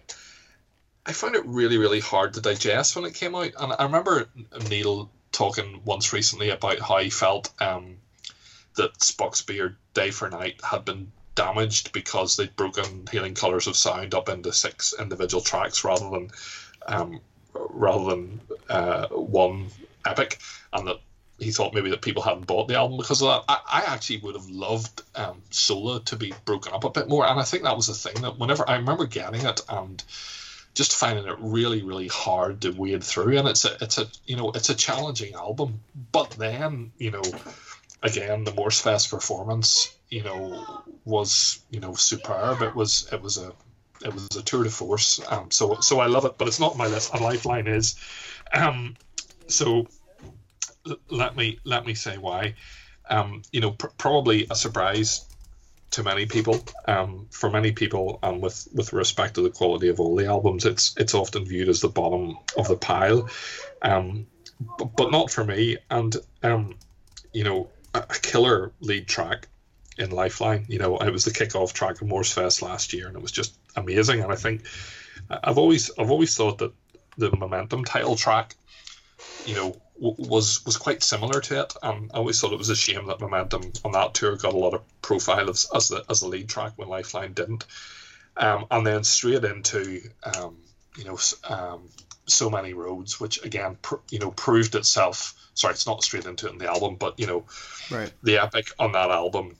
I 1.04 1.12
found 1.12 1.36
it 1.36 1.44
really 1.44 1.76
really 1.76 2.00
hard 2.00 2.32
to 2.34 2.40
digest 2.40 2.96
when 2.96 3.04
it 3.04 3.14
came 3.14 3.34
out, 3.34 3.50
and 3.58 3.74
I 3.78 3.84
remember 3.84 4.26
Neal 4.70 5.10
talking 5.32 5.82
once 5.84 6.14
recently 6.14 6.48
about 6.48 6.80
how 6.80 6.96
he 6.96 7.10
felt 7.10 7.52
um, 7.60 7.98
that 8.76 8.98
Spock's 9.00 9.42
beard 9.42 9.76
day 9.92 10.10
for 10.10 10.30
night 10.30 10.60
had 10.64 10.86
been 10.86 11.12
damaged 11.34 11.92
because 11.92 12.36
they'd 12.36 12.56
broken 12.56 13.06
Healing 13.12 13.34
Colors 13.34 13.66
of 13.66 13.76
Sound 13.76 14.14
up 14.14 14.30
into 14.30 14.52
six 14.52 14.94
individual 14.98 15.42
tracks 15.42 15.84
rather 15.84 16.08
than 16.08 16.30
um, 16.86 17.20
rather 17.52 18.10
than 18.10 18.40
uh, 18.70 19.08
one 19.08 19.66
epic, 20.06 20.40
and 20.72 20.88
that 20.88 21.00
he 21.38 21.50
thought 21.50 21.74
maybe 21.74 21.90
that 21.90 22.02
people 22.02 22.22
hadn't 22.22 22.46
bought 22.46 22.68
the 22.68 22.76
album 22.76 22.96
because 22.96 23.20
of 23.22 23.28
that. 23.28 23.44
I, 23.48 23.82
I 23.82 23.92
actually 23.92 24.18
would 24.18 24.36
have 24.36 24.48
loved 24.48 25.02
um, 25.14 25.42
Sola 25.50 26.00
to 26.04 26.16
be 26.16 26.32
broken 26.44 26.72
up 26.72 26.84
a 26.84 26.90
bit 26.90 27.08
more, 27.08 27.26
and 27.26 27.38
I 27.40 27.42
think 27.42 27.64
that 27.64 27.76
was 27.76 27.88
the 27.88 27.94
thing 27.94 28.22
that 28.22 28.38
whenever 28.38 28.68
I 28.68 28.76
remember 28.76 29.06
getting 29.06 29.44
it 29.44 29.60
and 29.68 30.02
just 30.74 30.94
finding 30.94 31.26
it 31.26 31.36
really, 31.38 31.82
really 31.82 32.08
hard 32.08 32.62
to 32.62 32.70
wade 32.70 33.04
through, 33.04 33.38
and 33.38 33.48
it's 33.48 33.64
a, 33.64 33.76
it's 33.80 33.98
a, 33.98 34.06
you 34.26 34.36
know, 34.36 34.50
it's 34.50 34.70
a 34.70 34.74
challenging 34.74 35.34
album. 35.34 35.80
But 36.12 36.30
then, 36.32 36.92
you 36.98 37.10
know, 37.12 37.22
again, 38.02 38.44
the 38.44 38.52
Morsefest 38.52 39.10
performance, 39.10 39.94
you 40.10 40.22
know, 40.22 40.82
was, 41.04 41.64
you 41.70 41.80
know, 41.80 41.94
superb. 41.94 42.62
It 42.62 42.74
was, 42.74 43.08
it 43.12 43.22
was 43.22 43.38
a, 43.38 43.52
it 44.04 44.12
was 44.12 44.28
a 44.36 44.42
tour 44.42 44.64
de 44.64 44.70
force. 44.70 45.20
Um, 45.30 45.50
so, 45.50 45.78
so 45.80 46.00
I 46.00 46.06
love 46.06 46.24
it, 46.24 46.38
but 46.38 46.48
it's 46.48 46.60
not 46.60 46.76
my 46.76 46.86
list. 46.86 47.14
A 47.14 47.18
lifeline 47.18 47.68
is, 47.68 47.94
um, 48.52 48.96
so 49.46 49.86
let 51.08 51.36
me 51.36 51.58
let 51.64 51.86
me 51.86 51.94
say 51.94 52.18
why. 52.18 52.54
Um, 53.08 53.42
you 53.52 53.60
know, 53.60 53.72
pr- 53.72 53.88
probably 53.98 54.46
a 54.50 54.54
surprise 54.54 55.26
to 55.92 56.02
many 56.02 56.26
people. 56.26 56.64
Um, 56.86 57.26
for 57.30 57.50
many 57.50 57.72
people, 57.72 58.18
and 58.22 58.42
with 58.42 58.68
with 58.72 58.92
respect 58.92 59.34
to 59.34 59.42
the 59.42 59.50
quality 59.50 59.88
of 59.88 60.00
all 60.00 60.16
the 60.16 60.26
albums, 60.26 60.64
it's 60.64 60.94
it's 60.96 61.14
often 61.14 61.44
viewed 61.44 61.68
as 61.68 61.80
the 61.80 61.88
bottom 61.88 62.38
of 62.56 62.68
the 62.68 62.76
pile. 62.76 63.28
Um, 63.82 64.26
but, 64.96 65.10
not 65.10 65.30
for 65.30 65.44
me. 65.44 65.78
And 65.90 66.16
um, 66.42 66.74
you 67.32 67.44
know, 67.44 67.70
a, 67.92 67.98
a 67.98 68.18
killer 68.20 68.72
lead 68.80 69.06
track 69.06 69.48
in 69.98 70.10
Lifeline. 70.10 70.66
You 70.68 70.78
know, 70.78 70.96
it 70.98 71.12
was 71.12 71.24
the 71.24 71.30
kickoff 71.30 71.72
track 71.72 72.00
of 72.00 72.08
Morsefest 72.08 72.62
last 72.62 72.92
year, 72.92 73.06
and 73.06 73.16
it 73.16 73.22
was 73.22 73.32
just 73.32 73.56
amazing. 73.76 74.20
And 74.20 74.32
I 74.32 74.36
think 74.36 74.62
I've 75.30 75.58
always 75.58 75.90
I've 75.98 76.10
always 76.10 76.34
thought 76.34 76.58
that 76.58 76.72
the 77.16 77.34
Momentum 77.36 77.84
title 77.84 78.16
track, 78.16 78.56
you 79.46 79.54
know, 79.54 79.76
was 79.96 80.64
was 80.64 80.76
quite 80.76 81.02
similar 81.02 81.40
to 81.40 81.60
it, 81.60 81.74
and 81.82 82.10
I 82.12 82.18
always 82.18 82.40
thought 82.40 82.52
it 82.52 82.58
was 82.58 82.70
a 82.70 82.76
shame 82.76 83.06
that 83.06 83.20
Momentum 83.20 83.72
on 83.84 83.92
that 83.92 84.14
tour 84.14 84.36
got 84.36 84.54
a 84.54 84.58
lot 84.58 84.74
of 84.74 84.82
profile 85.02 85.48
as, 85.48 85.66
as 85.74 85.88
the 85.88 86.04
as 86.08 86.20
the 86.20 86.28
lead 86.28 86.48
track 86.48 86.72
when 86.76 86.88
Lifeline 86.88 87.32
didn't, 87.32 87.64
um, 88.36 88.66
and 88.70 88.86
then 88.86 89.04
straight 89.04 89.44
into 89.44 90.02
um, 90.24 90.56
you 90.96 91.04
know 91.04 91.18
um, 91.48 91.88
so 92.26 92.50
many 92.50 92.74
roads, 92.74 93.20
which 93.20 93.42
again 93.44 93.76
pr- 93.82 93.96
you 94.10 94.18
know 94.18 94.30
proved 94.30 94.74
itself. 94.74 95.34
Sorry, 95.54 95.74
it's 95.74 95.86
not 95.86 96.02
straight 96.02 96.26
into 96.26 96.48
it 96.48 96.52
in 96.52 96.58
the 96.58 96.68
album, 96.68 96.96
but 96.96 97.18
you 97.20 97.26
know, 97.26 97.44
right. 97.90 98.12
the 98.24 98.38
epic 98.38 98.72
on 98.78 98.92
that 98.92 99.10
album 99.10 99.56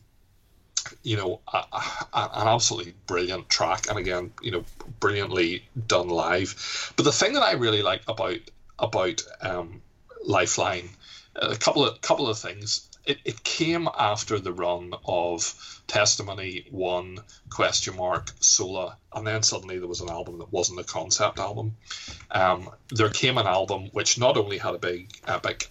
you 1.02 1.16
know, 1.16 1.40
a, 1.50 1.64
a, 1.72 2.30
an 2.34 2.48
absolutely 2.48 2.94
brilliant 3.06 3.48
track, 3.48 3.88
and 3.88 3.98
again, 3.98 4.32
you 4.42 4.50
know, 4.50 4.64
brilliantly 5.00 5.66
done 5.86 6.08
live. 6.08 6.92
But 6.96 7.04
the 7.04 7.12
thing 7.12 7.32
that 7.34 7.42
I 7.42 7.52
really 7.52 7.82
like 7.82 8.02
about 8.06 8.38
about 8.78 9.22
um, 9.40 9.80
Lifeline. 10.24 10.88
A 11.36 11.56
couple 11.56 11.86
of 11.86 12.00
couple 12.00 12.28
of 12.28 12.38
things. 12.38 12.88
It, 13.04 13.18
it 13.24 13.44
came 13.44 13.88
after 13.98 14.38
the 14.38 14.52
run 14.52 14.94
of 15.04 15.82
Testimony, 15.86 16.66
One, 16.70 17.18
Question 17.50 17.96
Mark, 17.96 18.30
Sola, 18.40 18.96
and 19.12 19.26
then 19.26 19.42
suddenly 19.42 19.78
there 19.78 19.88
was 19.88 20.00
an 20.00 20.08
album 20.08 20.38
that 20.38 20.50
wasn't 20.50 20.80
a 20.80 20.84
concept 20.84 21.38
album. 21.38 21.76
Um, 22.30 22.70
there 22.88 23.10
came 23.10 23.36
an 23.36 23.46
album 23.46 23.90
which 23.92 24.18
not 24.18 24.38
only 24.38 24.56
had 24.56 24.74
a 24.74 24.78
big 24.78 25.10
epic, 25.26 25.68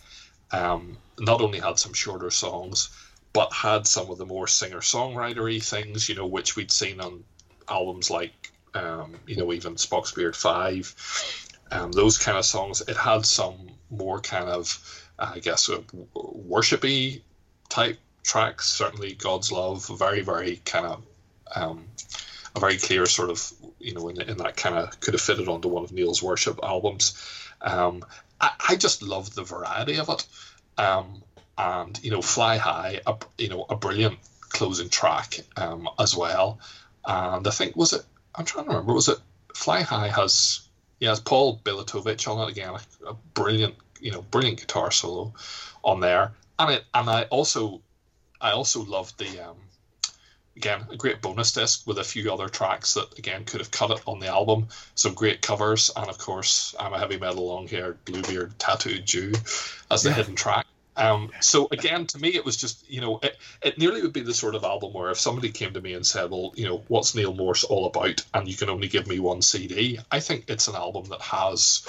um, 0.51 0.97
not 1.17 1.41
only 1.41 1.59
had 1.59 1.79
some 1.79 1.93
shorter 1.93 2.29
songs, 2.29 2.89
but 3.33 3.51
had 3.51 3.87
some 3.87 4.11
of 4.11 4.19
the 4.19 4.27
more 4.27 4.47
singer 4.47 4.79
songwritery 4.79 5.63
things, 5.63 6.07
you 6.07 6.13
know, 6.13 6.27
which 6.27 6.55
we'd 6.55 6.71
seen 6.71 7.01
on 7.01 7.23
albums 7.67 8.11
like, 8.11 8.51
um, 8.75 9.15
you 9.25 9.35
know, 9.35 9.51
even 9.51 9.75
Spock's 9.75 10.11
Beard 10.11 10.35
Five, 10.35 10.93
um, 11.71 11.91
those 11.91 12.19
kind 12.19 12.37
of 12.37 12.45
songs. 12.45 12.81
It 12.81 12.95
had 12.95 13.25
some 13.25 13.69
more 13.97 14.19
kind 14.19 14.49
of, 14.49 15.03
I 15.17 15.39
guess, 15.39 15.69
uh, 15.69 15.81
worshipy 16.15 17.21
type 17.69 17.99
tracks. 18.23 18.67
Certainly, 18.67 19.13
God's 19.13 19.51
Love, 19.51 19.87
very, 19.97 20.21
very 20.21 20.57
kind 20.65 20.85
of 20.85 21.03
um, 21.55 21.85
a 22.55 22.59
very 22.59 22.77
clear 22.77 23.05
sort 23.05 23.29
of, 23.29 23.51
you 23.79 23.93
know, 23.93 24.09
in, 24.09 24.21
in 24.21 24.37
that 24.37 24.57
kind 24.57 24.75
of 24.75 24.99
could 24.99 25.13
have 25.13 25.21
fitted 25.21 25.47
onto 25.47 25.67
one 25.67 25.83
of 25.83 25.91
Neal's 25.91 26.23
worship 26.23 26.59
albums. 26.63 27.21
Um, 27.61 28.03
I, 28.39 28.51
I, 28.69 28.75
just 28.75 29.01
love 29.01 29.33
the 29.33 29.43
variety 29.43 29.99
of 29.99 30.09
it. 30.09 30.25
Um, 30.77 31.23
and, 31.57 32.03
you 32.03 32.11
know, 32.11 32.21
Fly 32.21 32.57
High, 32.57 32.99
a, 33.05 33.15
you 33.37 33.49
know, 33.49 33.65
a 33.69 33.75
brilliant 33.75 34.17
closing 34.41 34.89
track 34.89 35.39
um, 35.55 35.87
as 35.99 36.15
well. 36.15 36.59
And 37.05 37.47
I 37.47 37.51
think, 37.51 37.75
was 37.75 37.93
it, 37.93 38.03
I'm 38.35 38.45
trying 38.45 38.65
to 38.65 38.71
remember, 38.71 38.93
was 38.93 39.07
it 39.07 39.19
Fly 39.53 39.81
High 39.81 40.09
has 40.09 40.67
yeah, 41.03 41.11
it's 41.11 41.19
Paul 41.19 41.59
Bielatowicz 41.65 42.29
on 42.29 42.47
it 42.47 42.51
again. 42.51 42.69
A, 42.69 43.09
a, 43.09 43.13
brilliant, 43.33 43.75
you 44.03 44.11
know, 44.11 44.21
brilliant 44.21 44.59
guitar 44.59 44.91
solo 44.91 45.33
on 45.83 45.99
there, 45.99 46.33
and 46.59 46.71
it 46.71 46.83
and 46.93 47.09
I 47.09 47.23
also 47.23 47.81
I 48.39 48.51
also 48.51 48.83
loved 48.83 49.17
the 49.17 49.39
um, 49.39 49.57
again 50.57 50.85
a 50.91 50.97
great 50.97 51.21
bonus 51.21 51.53
disc 51.53 51.87
with 51.87 51.97
a 51.97 52.03
few 52.03 52.31
other 52.31 52.49
tracks 52.49 52.95
that 52.95 53.17
again 53.17 53.45
could 53.45 53.61
have 53.61 53.71
cut 53.71 53.91
it 53.91 54.01
on 54.05 54.19
the 54.19 54.27
album. 54.27 54.67
Some 54.95 55.13
great 55.13 55.41
covers, 55.41 55.89
and 55.95 56.09
of 56.09 56.17
course 56.17 56.75
I'm 56.79 56.93
a 56.93 56.99
heavy 56.99 57.17
metal 57.17 57.47
long 57.47 57.67
haired 57.67 58.03
bluebeard 58.05 58.59
tattooed 58.59 59.05
Jew 59.05 59.33
as 59.89 60.03
the 60.03 60.09
yeah. 60.09 60.15
hidden 60.15 60.35
track. 60.35 60.65
Um, 60.95 61.31
so 61.39 61.67
again, 61.71 62.05
to 62.07 62.19
me, 62.19 62.29
it 62.35 62.45
was 62.45 62.57
just 62.57 62.89
you 62.89 63.01
know, 63.01 63.19
it, 63.23 63.37
it 63.61 63.77
nearly 63.77 64.01
would 64.01 64.13
be 64.13 64.21
the 64.21 64.33
sort 64.33 64.55
of 64.55 64.63
album 64.63 64.93
where 64.93 65.09
if 65.09 65.19
somebody 65.19 65.49
came 65.49 65.73
to 65.73 65.81
me 65.81 65.93
and 65.93 66.05
said, 66.05 66.29
"Well, 66.29 66.53
you 66.55 66.65
know, 66.65 66.83
what's 66.87 67.15
Neal 67.15 67.33
Morse 67.33 67.63
all 67.63 67.85
about?" 67.85 68.23
and 68.33 68.47
you 68.47 68.55
can 68.55 68.69
only 68.69 68.87
give 68.87 69.07
me 69.07 69.19
one 69.19 69.41
CD, 69.41 69.99
I 70.11 70.19
think 70.19 70.45
it's 70.49 70.67
an 70.67 70.75
album 70.75 71.05
that 71.05 71.21
has 71.21 71.81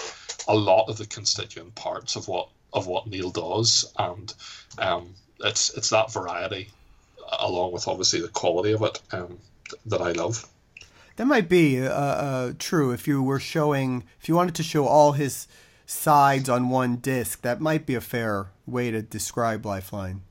a 0.49 0.55
lot 0.55 0.89
of 0.89 0.99
the 0.99 1.07
constituent 1.07 1.75
parts 1.75 2.17
of 2.17 2.29
what 2.29 2.49
of 2.73 2.87
what 2.87 3.07
Neal 3.07 3.31
does, 3.31 3.93
and 3.99 4.35
um, 4.79 5.15
it's 5.41 5.73
it's 5.77 5.91
that 5.91 6.13
variety, 6.13 6.69
along 7.39 7.73
with 7.73 7.89
obviously 7.89 8.21
the 8.21 8.29
quality 8.29 8.73
of 8.73 8.83
it, 8.83 9.01
um, 9.13 9.39
that 9.87 10.01
I 10.01 10.13
love. 10.13 10.47
That 11.17 11.27
might 11.27 11.49
be 11.49 11.81
uh, 11.81 11.91
uh, 11.93 12.53
true 12.59 12.91
if 12.91 13.07
you 13.07 13.23
were 13.23 13.39
showing 13.39 14.05
if 14.21 14.29
you 14.29 14.35
wanted 14.35 14.57
to 14.57 14.63
show 14.63 14.87
all 14.87 15.13
his 15.13 15.47
sides 15.87 16.49
on 16.49 16.69
one 16.69 16.97
disc. 16.97 17.43
That 17.43 17.61
might 17.61 17.87
be 17.87 17.95
a 17.95 18.01
fair 18.01 18.49
way 18.67 18.91
to 18.91 19.03
describe 19.03 19.65
Lifeline, 19.65 20.23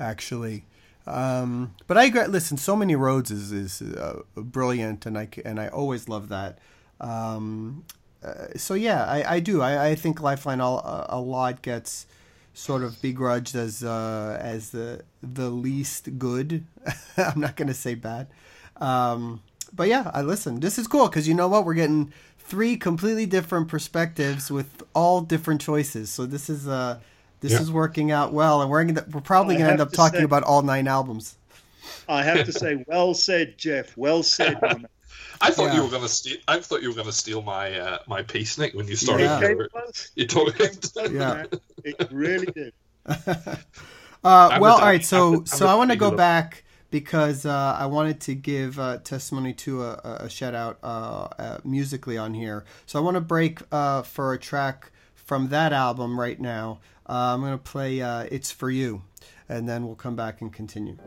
actually. 0.00 0.64
Um, 1.06 1.74
but 1.86 1.96
I 1.96 2.04
agree. 2.04 2.26
Listen, 2.26 2.56
so 2.56 2.76
many 2.76 2.96
roads 2.96 3.30
is 3.30 3.52
is 3.52 3.82
uh, 3.82 4.22
brilliant, 4.34 5.06
and 5.06 5.16
I 5.16 5.28
and 5.44 5.60
I 5.60 5.68
always 5.68 6.08
love 6.08 6.28
that. 6.28 6.58
Um, 7.00 7.84
uh, 8.24 8.56
so 8.56 8.74
yeah, 8.74 9.04
I, 9.04 9.36
I 9.36 9.40
do. 9.40 9.62
I, 9.62 9.88
I 9.90 9.94
think 9.94 10.20
Lifeline 10.20 10.60
a, 10.60 11.06
a 11.08 11.20
lot 11.20 11.62
gets 11.62 12.06
sort 12.54 12.82
of 12.82 13.00
begrudged 13.00 13.54
as 13.54 13.82
uh, 13.82 14.38
as 14.40 14.70
the 14.70 15.02
the 15.22 15.50
least 15.50 16.18
good. 16.18 16.64
I'm 17.16 17.40
not 17.40 17.56
gonna 17.56 17.74
say 17.74 17.94
bad. 17.94 18.28
Um, 18.76 19.42
but 19.72 19.88
yeah, 19.88 20.10
I 20.12 20.22
listen. 20.22 20.60
This 20.60 20.78
is 20.78 20.86
cool 20.86 21.08
because 21.08 21.26
you 21.26 21.34
know 21.34 21.48
what? 21.48 21.64
We're 21.64 21.74
getting 21.74 22.12
three 22.38 22.76
completely 22.76 23.26
different 23.26 23.68
perspectives 23.68 24.50
with 24.50 24.82
all 24.94 25.20
different 25.20 25.60
choices. 25.60 26.10
So 26.10 26.26
this 26.26 26.50
is 26.50 26.68
uh 26.68 27.00
this 27.40 27.52
yeah. 27.52 27.60
is 27.60 27.72
working 27.72 28.12
out 28.12 28.32
well, 28.32 28.62
and 28.62 28.70
we're 28.70 28.84
gonna, 28.84 29.04
we're 29.10 29.20
probably 29.20 29.56
going 29.56 29.66
to 29.66 29.72
end 29.72 29.80
up 29.80 29.92
talking 29.92 30.20
say, 30.20 30.24
about 30.24 30.44
all 30.44 30.62
nine 30.62 30.86
albums. 30.86 31.36
I 32.08 32.22
have 32.22 32.46
to 32.46 32.52
say, 32.52 32.84
well 32.86 33.14
said, 33.14 33.58
Geoff. 33.58 33.96
Well 33.96 34.22
said. 34.22 34.60
I 35.40 35.50
thought 35.50 35.66
yeah. 35.66 35.76
you 35.76 35.82
were 35.82 35.90
gonna 35.90 36.08
steal. 36.08 36.36
I 36.46 36.60
thought 36.60 36.82
you 36.82 36.88
were 36.88 36.94
gonna 36.94 37.12
steal 37.12 37.42
my 37.42 37.78
uh, 37.78 37.98
my 38.06 38.22
piece, 38.22 38.58
Nick, 38.58 38.74
when 38.74 38.86
you 38.86 38.96
started. 38.96 39.24
Yeah. 39.24 39.40
Your, 39.40 39.68
you 40.14 40.26
talking. 40.26 40.70
yeah, 41.12 41.44
it 41.84 42.08
really 42.12 42.46
did. 42.46 42.72
uh, 43.06 43.56
well, 44.24 44.76
all 44.76 44.80
right. 44.80 45.04
So, 45.04 45.34
I'm 45.34 45.46
so 45.46 45.66
I 45.66 45.74
want 45.74 45.90
to 45.90 45.96
go 45.96 46.10
back 46.10 46.64
because 46.90 47.44
uh, 47.44 47.76
I 47.78 47.86
wanted 47.86 48.20
to 48.20 48.34
give 48.34 48.78
uh, 48.78 48.98
testimony 48.98 49.52
to 49.54 49.82
a, 49.82 50.18
a 50.20 50.30
shout 50.30 50.54
out 50.54 50.78
uh, 50.82 51.28
uh, 51.38 51.58
musically 51.64 52.18
on 52.18 52.34
here. 52.34 52.64
So 52.86 52.98
I 52.98 53.02
want 53.02 53.16
to 53.16 53.20
break 53.20 53.60
uh, 53.72 54.02
for 54.02 54.32
a 54.32 54.38
track 54.38 54.92
from 55.14 55.48
that 55.48 55.72
album 55.72 56.20
right 56.20 56.38
now. 56.38 56.80
Uh, 57.08 57.34
I'm 57.34 57.40
going 57.40 57.52
to 57.52 57.58
play 57.58 57.98
"It's 57.98 58.52
for 58.52 58.70
You," 58.70 59.02
and 59.48 59.68
then 59.68 59.86
we'll 59.86 59.96
come 59.96 60.14
back 60.14 60.40
and 60.40 60.52
continue. 60.52 60.98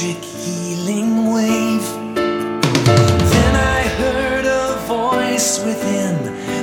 electric 0.00 0.24
healing 0.24 1.30
wave. 1.30 1.86
Then 2.14 3.54
I 3.56 3.82
heard 4.00 4.46
a 4.46 4.76
voice 4.86 5.62
within 5.62 6.16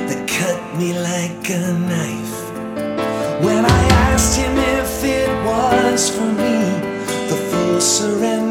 that 0.08 0.26
cut 0.26 0.60
me 0.76 0.92
like 0.98 1.48
a 1.50 1.72
knife. 1.72 3.44
When 3.44 3.64
I 3.64 3.82
asked 4.10 4.36
him 4.36 4.56
if 4.58 5.04
it 5.04 5.28
was 5.44 6.10
for 6.10 6.24
me, 6.24 7.28
the 7.28 7.36
full 7.50 7.80
surrender. 7.80 8.47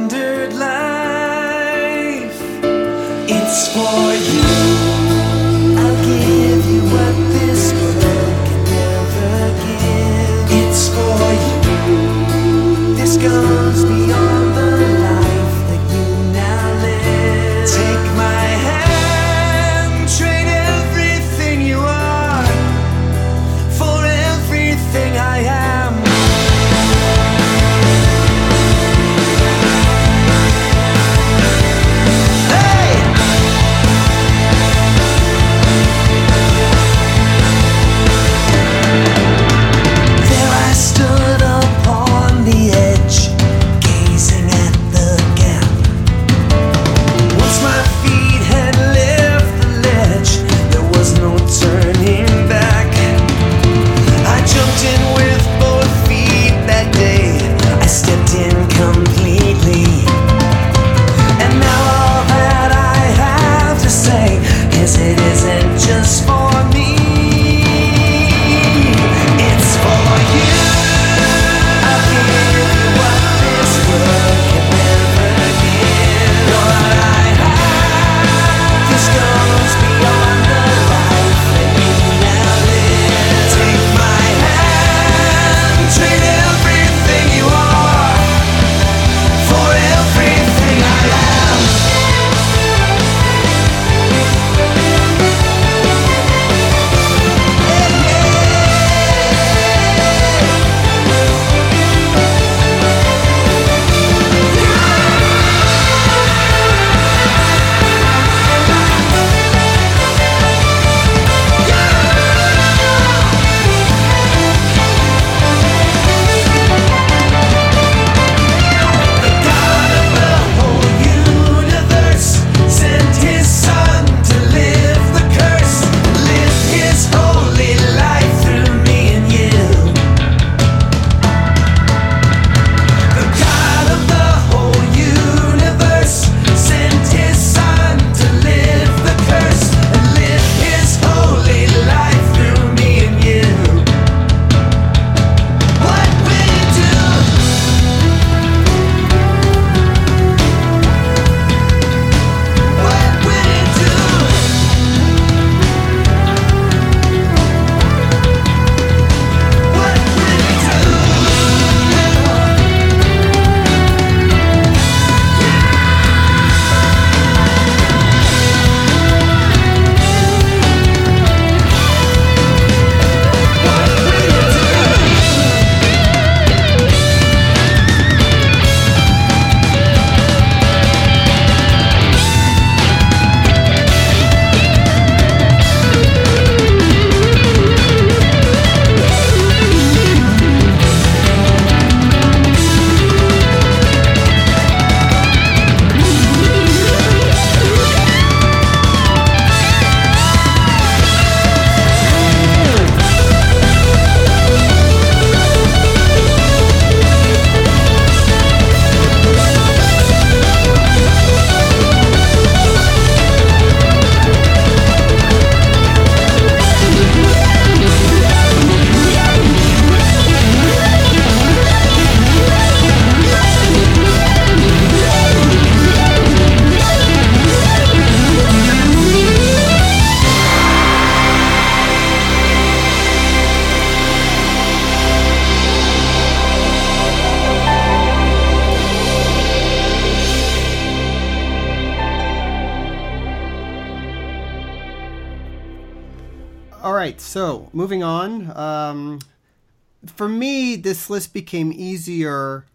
list 251.10 251.34
became 251.34 251.72
easier 251.72 252.66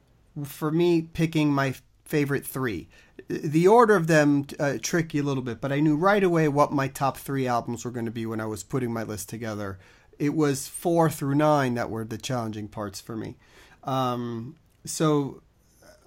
for 0.44 0.70
me 0.70 1.02
picking 1.02 1.52
my 1.52 1.74
favorite 2.04 2.46
three. 2.46 2.88
The 3.28 3.68
order 3.68 3.96
of 3.96 4.06
them 4.06 4.46
uh, 4.58 4.78
tricky 4.82 5.18
a 5.18 5.22
little 5.22 5.42
bit, 5.42 5.60
but 5.60 5.72
I 5.72 5.80
knew 5.80 5.96
right 5.96 6.22
away 6.22 6.48
what 6.48 6.72
my 6.72 6.88
top 6.88 7.16
three 7.16 7.46
albums 7.46 7.84
were 7.84 7.90
going 7.90 8.06
to 8.06 8.12
be 8.12 8.26
when 8.26 8.40
I 8.40 8.46
was 8.46 8.62
putting 8.62 8.92
my 8.92 9.02
list 9.02 9.28
together. 9.28 9.78
It 10.18 10.34
was 10.34 10.68
four 10.68 11.08
through 11.08 11.36
nine 11.36 11.74
that 11.74 11.90
were 11.90 12.04
the 12.04 12.18
challenging 12.18 12.68
parts 12.68 13.00
for 13.00 13.16
me. 13.16 13.36
Um, 13.84 14.56
so, 14.84 15.42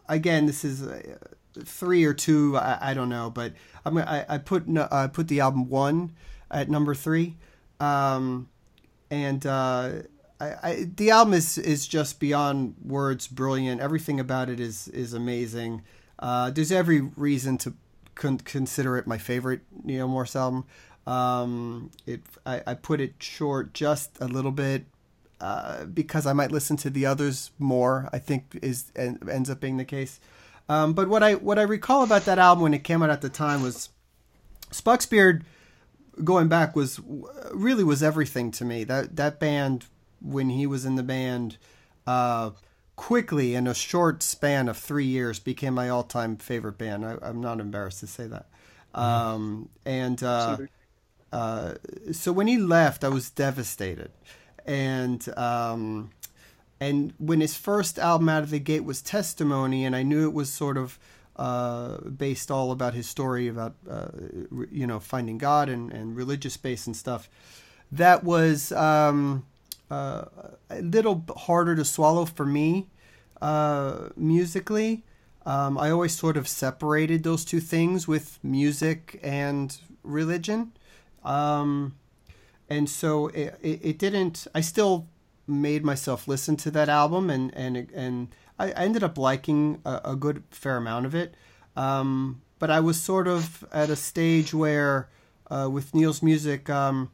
again, 0.08 0.46
this 0.46 0.64
is 0.64 0.84
uh, 0.84 1.18
three 1.64 2.06
or 2.06 2.14
two. 2.14 2.58
I, 2.58 2.92
I 2.92 2.94
don't 2.94 3.10
know, 3.10 3.30
but 3.30 3.54
I'm, 3.84 3.98
I, 3.98 4.26
I 4.30 4.38
put 4.38 4.66
uh, 4.78 5.08
put 5.08 5.28
the 5.28 5.40
album 5.40 5.70
one 5.70 6.14
at 6.52 6.70
number 6.70 6.94
three, 6.94 7.38
um, 7.80 8.50
and. 9.10 9.46
Uh, 9.46 9.92
I, 10.46 10.70
I, 10.70 10.88
the 10.96 11.12
album 11.12 11.34
is 11.34 11.58
is 11.58 11.88
just 11.88 12.20
beyond 12.20 12.76
words 12.84 13.28
brilliant. 13.28 13.82
Everything 13.82 14.20
about 14.20 14.50
it 14.50 14.60
is 14.60 14.88
is 14.90 15.14
amazing. 15.14 15.84
Uh, 16.20 16.50
there's 16.52 16.72
every 16.72 17.02
reason 17.02 17.58
to 17.60 17.74
con- 18.16 18.40
consider 18.40 18.98
it 18.98 19.08
my 19.08 19.18
favorite 19.18 19.62
Neal 19.84 20.08
Morse 20.08 20.36
album. 20.36 20.66
Um, 21.06 21.92
it 22.06 22.22
I, 22.46 22.62
I 22.68 22.74
put 22.74 23.02
it 23.02 23.16
short 23.20 23.74
just 23.74 24.18
a 24.20 24.28
little 24.28 24.52
bit 24.52 24.86
uh, 25.42 25.86
because 25.86 26.26
I 26.26 26.34
might 26.34 26.52
listen 26.52 26.78
to 26.78 26.90
the 26.90 27.06
others 27.06 27.52
more. 27.60 28.10
I 28.12 28.20
think 28.20 28.58
is 28.62 28.92
ends 28.96 29.50
up 29.50 29.60
being 29.60 29.78
the 29.78 29.86
case. 29.86 30.20
Um, 30.68 30.94
but 30.94 31.08
what 31.08 31.22
I 31.22 31.36
what 31.36 31.60
I 31.60 31.64
recall 31.64 32.04
about 32.04 32.26
that 32.26 32.40
album 32.40 32.64
when 32.64 32.74
it 32.74 32.84
came 32.84 33.04
out 33.04 33.10
at 33.10 33.22
the 33.22 33.30
time 33.30 33.62
was 33.62 33.90
Beard. 35.10 35.46
Going 36.24 36.48
back 36.48 36.78
was 36.78 37.02
really 37.54 37.84
was 37.84 38.02
everything 38.02 38.50
to 38.52 38.66
me. 38.66 38.86
That 38.86 39.18
that 39.18 39.40
band 39.40 39.86
when 40.22 40.50
he 40.50 40.68
was 40.68 40.86
in 40.86 40.96
the 40.96 41.04
band, 41.04 41.58
uh, 42.08 42.52
quickly 42.96 43.56
in 43.56 43.68
a 43.68 43.74
short 43.74 44.24
span 44.24 44.70
of 44.70 44.78
three 44.78 45.06
years 45.06 45.40
became 45.40 45.74
my 45.74 45.90
all 45.90 46.04
time 46.04 46.38
favorite 46.38 46.78
band. 46.78 47.06
I, 47.06 47.18
am 47.24 47.42
not 47.42 47.60
embarrassed 47.60 48.00
to 48.02 48.08
say 48.08 48.28
that. 48.28 48.48
Mm-hmm. 48.94 49.02
Um, 49.02 49.70
and 49.86 50.24
uh, 50.24 50.58
uh, 51.32 51.74
so 52.12 52.32
when 52.32 52.48
he 52.48 52.58
left, 52.58 53.04
I 53.04 53.10
was 53.10 53.30
devastated. 53.30 54.12
And 54.66 55.28
um, 55.38 56.12
and 56.80 57.14
when 57.18 57.42
his 57.42 57.56
first 57.56 58.00
album 58.00 58.30
out 58.30 58.44
of 58.44 58.50
the 58.50 58.60
gate 58.60 58.84
was 58.84 59.02
Testimony, 59.02 59.86
and 59.86 59.96
I 59.96 60.04
knew 60.04 60.28
it 60.28 60.34
was 60.34 60.52
sort 60.52 60.78
of 60.78 60.98
uh, 61.36 61.98
based 61.98 62.50
all 62.50 62.72
about 62.72 62.94
his 62.94 63.08
story 63.08 63.48
about 63.48 63.76
uh, 63.90 64.08
you 64.72 64.88
know 64.88 65.00
finding 65.00 65.38
God 65.38 65.70
and, 65.70 65.92
and 65.92 66.16
religious 66.16 66.54
space 66.54 66.88
and 66.88 66.96
stuff. 66.96 67.30
That 67.92 68.24
was 68.24 68.72
um, 68.72 69.46
uh, 69.90 70.26
a 70.70 70.82
little 70.82 71.24
harder 71.38 71.76
to 71.76 71.86
swallow 71.86 72.26
for 72.26 72.46
me 72.46 72.88
uh, 73.42 74.10
musically. 74.16 75.04
Um, 75.46 75.78
I 75.78 75.92
always 75.92 76.16
sort 76.16 76.38
of 76.38 76.48
separated 76.48 77.24
those 77.24 77.46
two 77.46 77.60
things 77.60 78.08
with 78.08 78.40
music 78.44 79.20
and 79.22 79.78
religion. 80.04 80.72
Um, 81.24 81.96
and 82.70 82.90
so 82.90 83.28
it, 83.28 83.58
it, 83.62 83.80
it, 83.84 84.00
didn't, 84.00 84.48
I 84.56 84.62
still 84.62 85.08
made 85.48 85.84
myself 85.84 86.28
listen 86.28 86.56
to 86.58 86.72
that 86.72 86.90
album 86.90 87.30
and, 87.30 87.54
and, 87.56 87.78
and 87.94 88.36
I, 88.58 88.72
ended 88.72 89.04
up 89.04 89.18
liking 89.18 89.82
a, 89.86 90.02
a, 90.06 90.16
good 90.16 90.44
fair 90.50 90.78
amount 90.78 91.06
of 91.06 91.14
it. 91.14 91.36
Um, 91.76 92.42
but 92.58 92.72
I 92.72 92.80
was 92.80 93.00
sort 93.00 93.28
of 93.28 93.66
at 93.72 93.90
a 93.90 93.96
stage 93.96 94.54
where, 94.54 95.10
uh, 95.52 95.70
with 95.72 95.94
Neal's 95.94 96.24
music, 96.24 96.70
um, 96.70 97.12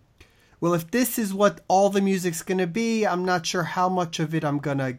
well, 0.61 0.75
if 0.75 0.89
this 0.91 1.17
is 1.17 1.33
what 1.33 1.61
all 1.67 1.89
the 1.89 2.01
music's 2.01 2.43
going 2.43 2.59
to 2.59 2.67
be, 2.67 3.05
I'm 3.05 3.25
not 3.25 3.45
sure 3.45 3.63
how 3.63 3.89
much 3.89 4.19
of 4.19 4.33
it 4.35 4.45
I'm 4.45 4.59
going 4.59 4.77
to 4.77 4.97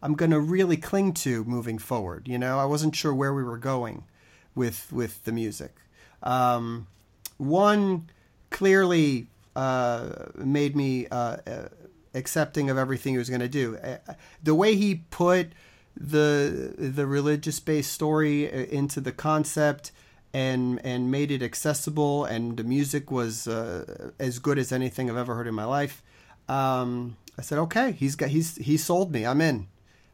I'm 0.00 0.14
going 0.14 0.32
to 0.32 0.40
really 0.40 0.76
cling 0.76 1.14
to 1.14 1.44
moving 1.44 1.78
forward, 1.78 2.28
you 2.28 2.38
know? 2.38 2.58
I 2.58 2.66
wasn't 2.66 2.94
sure 2.94 3.14
where 3.14 3.32
we 3.32 3.42
were 3.42 3.56
going 3.56 4.04
with 4.54 4.92
with 4.92 5.24
the 5.24 5.32
music. 5.32 5.74
Um, 6.22 6.86
one 7.38 8.10
clearly 8.50 9.28
uh, 9.56 10.26
made 10.36 10.76
me 10.76 11.06
uh, 11.08 11.38
uh 11.46 11.68
accepting 12.14 12.70
of 12.70 12.78
everything 12.78 13.14
he 13.14 13.18
was 13.18 13.30
going 13.30 13.40
to 13.40 13.48
do. 13.48 13.76
Uh, 13.78 14.14
the 14.42 14.54
way 14.54 14.76
he 14.76 14.96
put 15.10 15.48
the 15.96 16.74
the 16.76 17.06
religious 17.06 17.58
based 17.58 17.92
story 17.92 18.52
uh, 18.52 18.66
into 18.66 19.00
the 19.00 19.12
concept 19.12 19.90
and 20.34 20.84
and 20.84 21.10
made 21.12 21.30
it 21.30 21.42
accessible 21.42 22.24
and 22.24 22.56
the 22.56 22.64
music 22.64 23.10
was 23.10 23.46
uh, 23.46 24.10
as 24.18 24.40
good 24.40 24.58
as 24.58 24.72
anything 24.72 25.08
I've 25.08 25.16
ever 25.16 25.34
heard 25.34 25.46
in 25.46 25.54
my 25.54 25.64
life. 25.64 26.02
Um, 26.48 27.16
I 27.38 27.42
said, 27.42 27.58
okay, 27.60 27.92
he's 27.92 28.16
got 28.16 28.30
he's 28.30 28.56
he 28.56 28.76
sold 28.76 29.12
me. 29.12 29.24
I'm 29.24 29.40
in. 29.40 29.68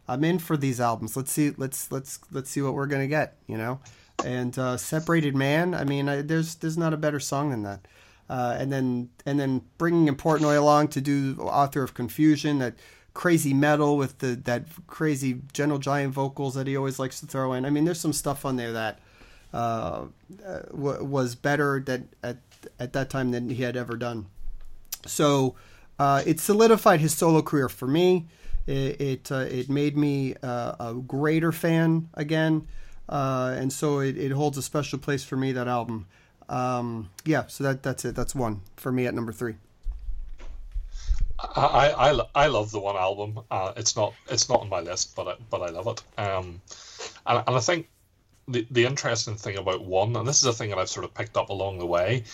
I'm 0.07 0.23
in 0.23 0.39
for 0.39 0.57
these 0.57 0.79
albums. 0.79 1.17
Let's 1.17 1.33
see 1.33 1.53
let's 1.57 1.91
let's 1.91 2.21
let's 2.31 2.51
see 2.51 2.61
what 2.61 2.75
we're 2.75 2.87
gonna 2.87 3.09
get. 3.09 3.39
You 3.47 3.57
know, 3.57 3.81
and 4.23 4.57
uh, 4.59 4.77
Separated 4.77 5.35
Man. 5.35 5.75
I 5.75 5.85
mean, 5.85 6.09
I, 6.09 6.21
there's 6.21 6.55
there's 6.57 6.79
not 6.79 6.93
a 6.93 6.99
better 6.99 7.19
song 7.19 7.51
than 7.51 7.63
that. 7.63 7.89
Uh, 8.29 8.57
and 8.61 8.71
then 8.71 9.09
and 9.25 9.41
then 9.41 9.63
bringing 9.79 10.07
in 10.07 10.17
Portnoy 10.17 10.57
along 10.57 10.89
to 10.89 11.01
do 11.01 11.37
author 11.41 11.83
of 11.83 11.95
Confusion 11.95 12.59
that 12.59 12.75
crazy 13.15 13.55
metal 13.55 13.97
with 13.97 14.19
the 14.19 14.37
that 14.45 14.67
crazy 14.87 15.41
Gentle 15.55 15.79
Giant 15.79 16.13
vocals 16.13 16.55
that 16.55 16.67
he 16.67 16.77
always 16.77 16.99
likes 16.99 17.21
to 17.21 17.27
throw 17.27 17.55
in. 17.55 17.65
I 17.65 17.71
mean, 17.71 17.87
there's 17.87 17.99
some 17.99 18.13
stuff 18.13 18.45
on 18.45 18.57
there 18.57 18.73
that 18.73 19.01
uh, 19.53 20.07
w- 20.71 21.05
was 21.05 21.35
better 21.35 21.81
that 21.87 22.03
at 22.23 22.39
at 22.79 22.93
that 22.93 23.11
time 23.11 23.31
than 23.31 23.51
he 23.51 23.63
had 23.63 23.77
ever 23.77 23.97
done. 23.97 24.27
So 25.07 25.57
uh, 25.99 26.23
it 26.27 26.41
solidified 26.41 27.01
his 27.01 27.15
solo 27.17 27.43
career 27.43 27.69
for 27.69 27.87
me. 27.87 28.27
It 28.67 29.01
it, 29.01 29.33
uh, 29.33 29.47
it 29.49 29.69
made 29.69 29.97
me 29.97 30.35
uh, 30.43 30.75
a 30.79 30.95
greater 30.95 31.53
fan 31.53 32.09
again, 32.15 32.69
uh, 33.09 33.55
and 33.59 33.73
so 33.73 34.01
it, 34.01 34.17
it 34.17 34.33
holds 34.33 34.59
a 34.59 34.63
special 34.63 34.99
place 34.99 35.25
for 35.25 35.37
me. 35.37 35.53
That 35.53 35.69
album. 35.69 36.07
Um, 36.49 37.11
yeah, 37.25 37.47
so 37.47 37.65
that 37.65 37.83
that's 37.83 38.05
it. 38.05 38.15
That's 38.15 38.35
one 38.35 38.61
for 38.77 38.93
me 38.93 39.07
at 39.07 39.15
number 39.15 39.33
three. 39.33 39.55
I, 41.39 42.11
I, 42.11 42.21
I 42.35 42.47
love 42.49 42.71
the 42.71 42.81
one 42.81 42.97
album. 42.97 43.41
Uh, 43.51 43.73
it's 43.77 43.97
not 43.97 44.15
it's 44.29 44.49
not 44.49 44.61
on 44.61 44.69
my 44.69 44.81
list, 44.81 45.17
but 45.17 45.29
I, 45.29 45.35
but 45.49 45.63
I 45.63 45.71
love 45.71 45.87
it. 45.87 46.03
Um, 46.21 46.61
and, 47.27 47.45
and 47.47 47.57
I 47.57 47.61
think 47.61 47.89
the, 48.51 48.67
the 48.71 48.85
interesting 48.85 49.37
thing 49.37 49.57
about 49.57 49.85
one, 49.85 50.17
and 50.17 50.27
this 50.27 50.39
is 50.39 50.47
a 50.47 50.53
thing 50.53 50.71
that 50.71 50.79
I've 50.79 50.89
sort 50.89 51.05
of 51.05 51.15
picked 51.15 51.37
up 51.37 51.51
along 51.51 51.79
the 51.79 51.87
way, 51.87 52.25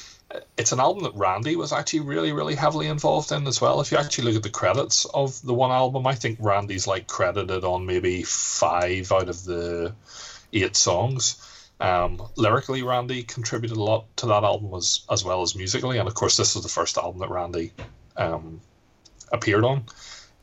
it's 0.56 0.72
an 0.72 0.80
album 0.80 1.04
that 1.04 1.14
Randy 1.14 1.56
was 1.56 1.72
actually 1.72 2.00
really, 2.00 2.32
really 2.32 2.54
heavily 2.54 2.88
involved 2.88 3.32
in 3.32 3.46
as 3.46 3.60
well. 3.60 3.80
If 3.80 3.92
you 3.92 3.98
actually 3.98 4.24
look 4.24 4.36
at 4.36 4.42
the 4.42 4.50
credits 4.50 5.04
of 5.04 5.40
the 5.42 5.54
one 5.54 5.70
album, 5.70 6.06
I 6.06 6.14
think 6.14 6.38
Randy's 6.40 6.86
like 6.86 7.06
credited 7.06 7.64
on 7.64 7.86
maybe 7.86 8.22
five 8.22 9.12
out 9.12 9.28
of 9.28 9.44
the 9.44 9.94
eight 10.52 10.76
songs. 10.76 11.42
Um, 11.78 12.22
lyrically, 12.36 12.82
Randy 12.82 13.22
contributed 13.22 13.76
a 13.76 13.82
lot 13.82 14.04
to 14.16 14.26
that 14.26 14.44
album 14.44 14.74
as 14.74 15.02
as 15.10 15.24
well 15.24 15.42
as 15.42 15.54
musically, 15.54 15.98
and 15.98 16.08
of 16.08 16.14
course, 16.14 16.36
this 16.36 16.54
was 16.54 16.64
the 16.64 16.70
first 16.70 16.96
album 16.96 17.20
that 17.20 17.30
Randy 17.30 17.72
um, 18.16 18.60
appeared 19.30 19.64
on. 19.64 19.84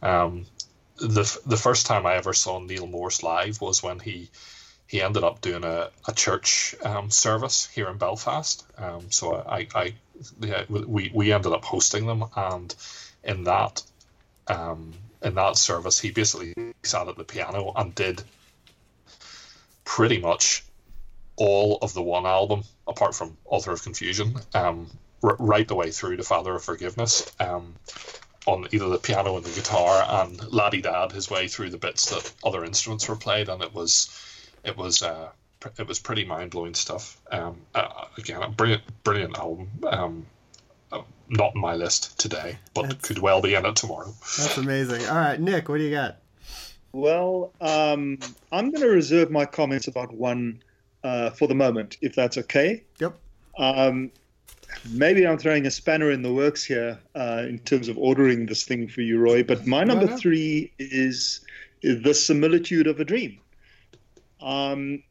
Um, 0.01 0.45
the 0.97 1.39
the 1.45 1.57
first 1.57 1.88
time 1.88 2.05
I 2.05 2.15
ever 2.15 2.34
saw 2.34 2.59
Neal 2.59 2.88
Morse 2.88 3.24
live 3.24 3.59
was 3.61 3.82
when 3.82 3.99
he 3.99 4.30
he 4.94 5.02
ended 5.02 5.24
up 5.24 5.41
doing 5.41 5.64
a, 5.64 5.89
a 6.08 6.14
church 6.14 6.76
um, 6.84 7.10
service 7.10 7.66
here 7.66 7.89
in 7.89 7.98
Belfast. 7.98 8.64
Um, 8.78 9.10
so 9.10 9.34
I, 9.34 9.68
I 9.74 9.96
yeah, 10.39 10.66
we, 10.70 11.10
we 11.12 11.34
ended 11.34 11.52
up 11.52 11.66
hosting 11.66 12.06
them, 12.06 12.26
and 12.36 12.76
in 13.24 13.46
that 13.46 13.82
um, 14.46 14.94
in 15.24 15.34
that 15.34 15.58
service, 15.58 16.00
he 16.00 16.12
basically 16.12 16.54
sat 16.84 17.08
at 17.08 17.18
the 17.18 17.24
piano 17.24 17.74
and 17.76 17.96
did 17.96 18.22
pretty 19.84 20.20
much 20.20 20.64
all 21.38 21.80
of 21.82 21.96
the 21.96 22.04
one 22.04 22.28
album, 22.28 22.62
apart 22.88 23.16
from 23.16 23.36
Author 23.46 23.72
of 23.72 23.82
Confusion, 23.82 24.36
um, 24.54 24.91
r- 25.24 25.38
right 25.39 25.68
the 25.68 25.74
way 25.74 25.89
through 25.89 26.18
to 26.18 26.24
Father 26.24 26.54
of 26.54 26.64
Forgiveness. 26.64 27.32
Um, 27.39 27.74
on 28.46 28.68
either 28.72 28.89
the 28.89 29.00
piano 29.00 29.38
and 29.38 29.46
the 29.46 29.60
guitar, 29.60 30.06
and 30.08 30.54
Laddie 30.54 30.82
Dad 30.82 31.14
his 31.14 31.32
way 31.32 31.48
through 31.48 31.72
the 31.72 31.78
bits 31.80 32.12
that 32.12 32.32
other 32.44 32.64
instruments 32.64 33.10
were 33.10 33.16
played, 33.16 33.50
and 33.50 33.64
it 33.64 33.74
was 33.74 34.10
it 34.64 34.78
was 34.78 35.01
uh, 35.01 35.30
it 35.78 35.88
was 35.88 35.99
pretty 35.99 36.26
mind 36.26 36.51
blowing 36.51 36.74
stuff. 36.74 37.20
Um, 37.32 37.57
uh, 37.74 38.05
again, 38.18 38.41
a 38.41 38.49
brilliant 38.49 38.84
brilliant 39.03 39.38
album. 39.38 39.70
Um, 39.88 40.26
uh, 40.91 41.01
not 41.30 41.55
in 41.55 41.61
my 41.61 41.76
list 41.76 42.20
today, 42.20 42.57
but 42.74 42.84
that's, 42.84 43.07
could 43.07 43.20
well 43.20 43.41
be 43.41 43.55
in 43.55 43.66
it 43.66 43.76
tomorrow. 43.76 44.14
That's 44.38 44.57
amazing. 44.57 45.07
All 45.07 45.16
right, 45.16 45.39
Nick, 45.39 45.70
what 45.70 45.78
do 45.78 45.84
you 45.84 45.91
got? 45.91 46.18
Well, 46.91 47.51
um, 47.59 48.20
I'm 48.51 48.70
going 48.70 48.84
to 48.84 48.89
reserve 48.89 49.32
my 49.32 49.45
comments 49.45 49.88
about 49.88 50.14
one 50.14 50.61
uh, 51.03 51.32
for 51.32 51.47
the 51.47 51.55
moment, 51.55 51.97
if 52.01 52.14
that's 52.14 52.38
okay. 52.38 52.84
Yep. 52.99 53.18
Um, 53.57 54.11
maybe 54.91 55.26
I'm 55.26 55.39
throwing 55.39 55.66
a 55.66 55.72
spanner 55.72 56.11
in 56.11 56.22
the 56.22 56.32
works 56.32 56.64
here 56.64 56.99
uh, 57.16 57.45
in 57.47 57.57
terms 57.59 57.88
of 57.88 57.97
ordering 57.97 58.45
this 58.45 58.64
thing 58.64 58.88
for 58.88 59.01
you, 59.01 59.18
Roie. 59.18 59.41
But 59.41 59.66
my 59.66 59.84
number 59.84 60.05
three 60.05 60.72
is, 60.78 61.41
is 61.82 62.03
the 62.03 62.14
similitude 62.14 62.86
of 62.86 62.99
a 62.99 63.05
dream. 63.05 63.39
Um, 64.44 65.04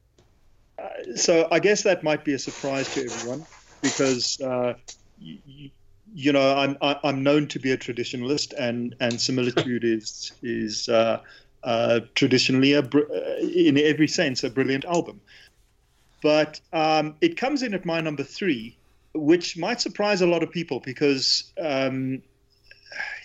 uh, 0.79 1.17
so 1.17 1.49
I 1.51 1.59
guess 1.59 1.83
that 1.83 2.03
might 2.03 2.25
be 2.25 2.35
a 2.35 2.39
surprise 2.39 2.93
to 2.95 3.05
everyone 3.05 3.47
because 3.81 4.41
uh, 4.41 4.75
you, 5.19 5.71
you, 6.15 6.33
know 6.33 6.57
I'm 6.57 6.77
I'm 6.81 7.23
known 7.23 7.49
to 7.49 7.59
be 7.59 7.73
a 7.73 7.77
traditionalist 7.77 8.53
and 8.59 8.95
and 9.01 9.21
similitude 9.21 9.85
is 9.85 10.33
is 10.43 10.89
uh, 10.89 11.21
uh, 11.65 12.01
traditionally, 12.15 12.73
a, 12.73 12.81
uh, 12.81 13.37
in 13.41 13.79
every 13.79 14.09
sense, 14.09 14.43
a 14.43 14.51
brilliant 14.51 14.85
album. 14.85 15.21
But 16.23 16.61
um, 16.73 17.17
it 17.21 17.37
comes 17.37 17.63
in 17.63 17.75
at 17.75 17.85
my 17.85 18.01
number 18.01 18.23
three, 18.23 18.77
which 19.15 19.57
might 19.57 19.81
surprise 19.81 20.23
a 20.23 20.27
lot 20.27 20.43
of 20.43 20.51
people 20.51 20.81
because 20.81 21.53
um, 21.61 22.23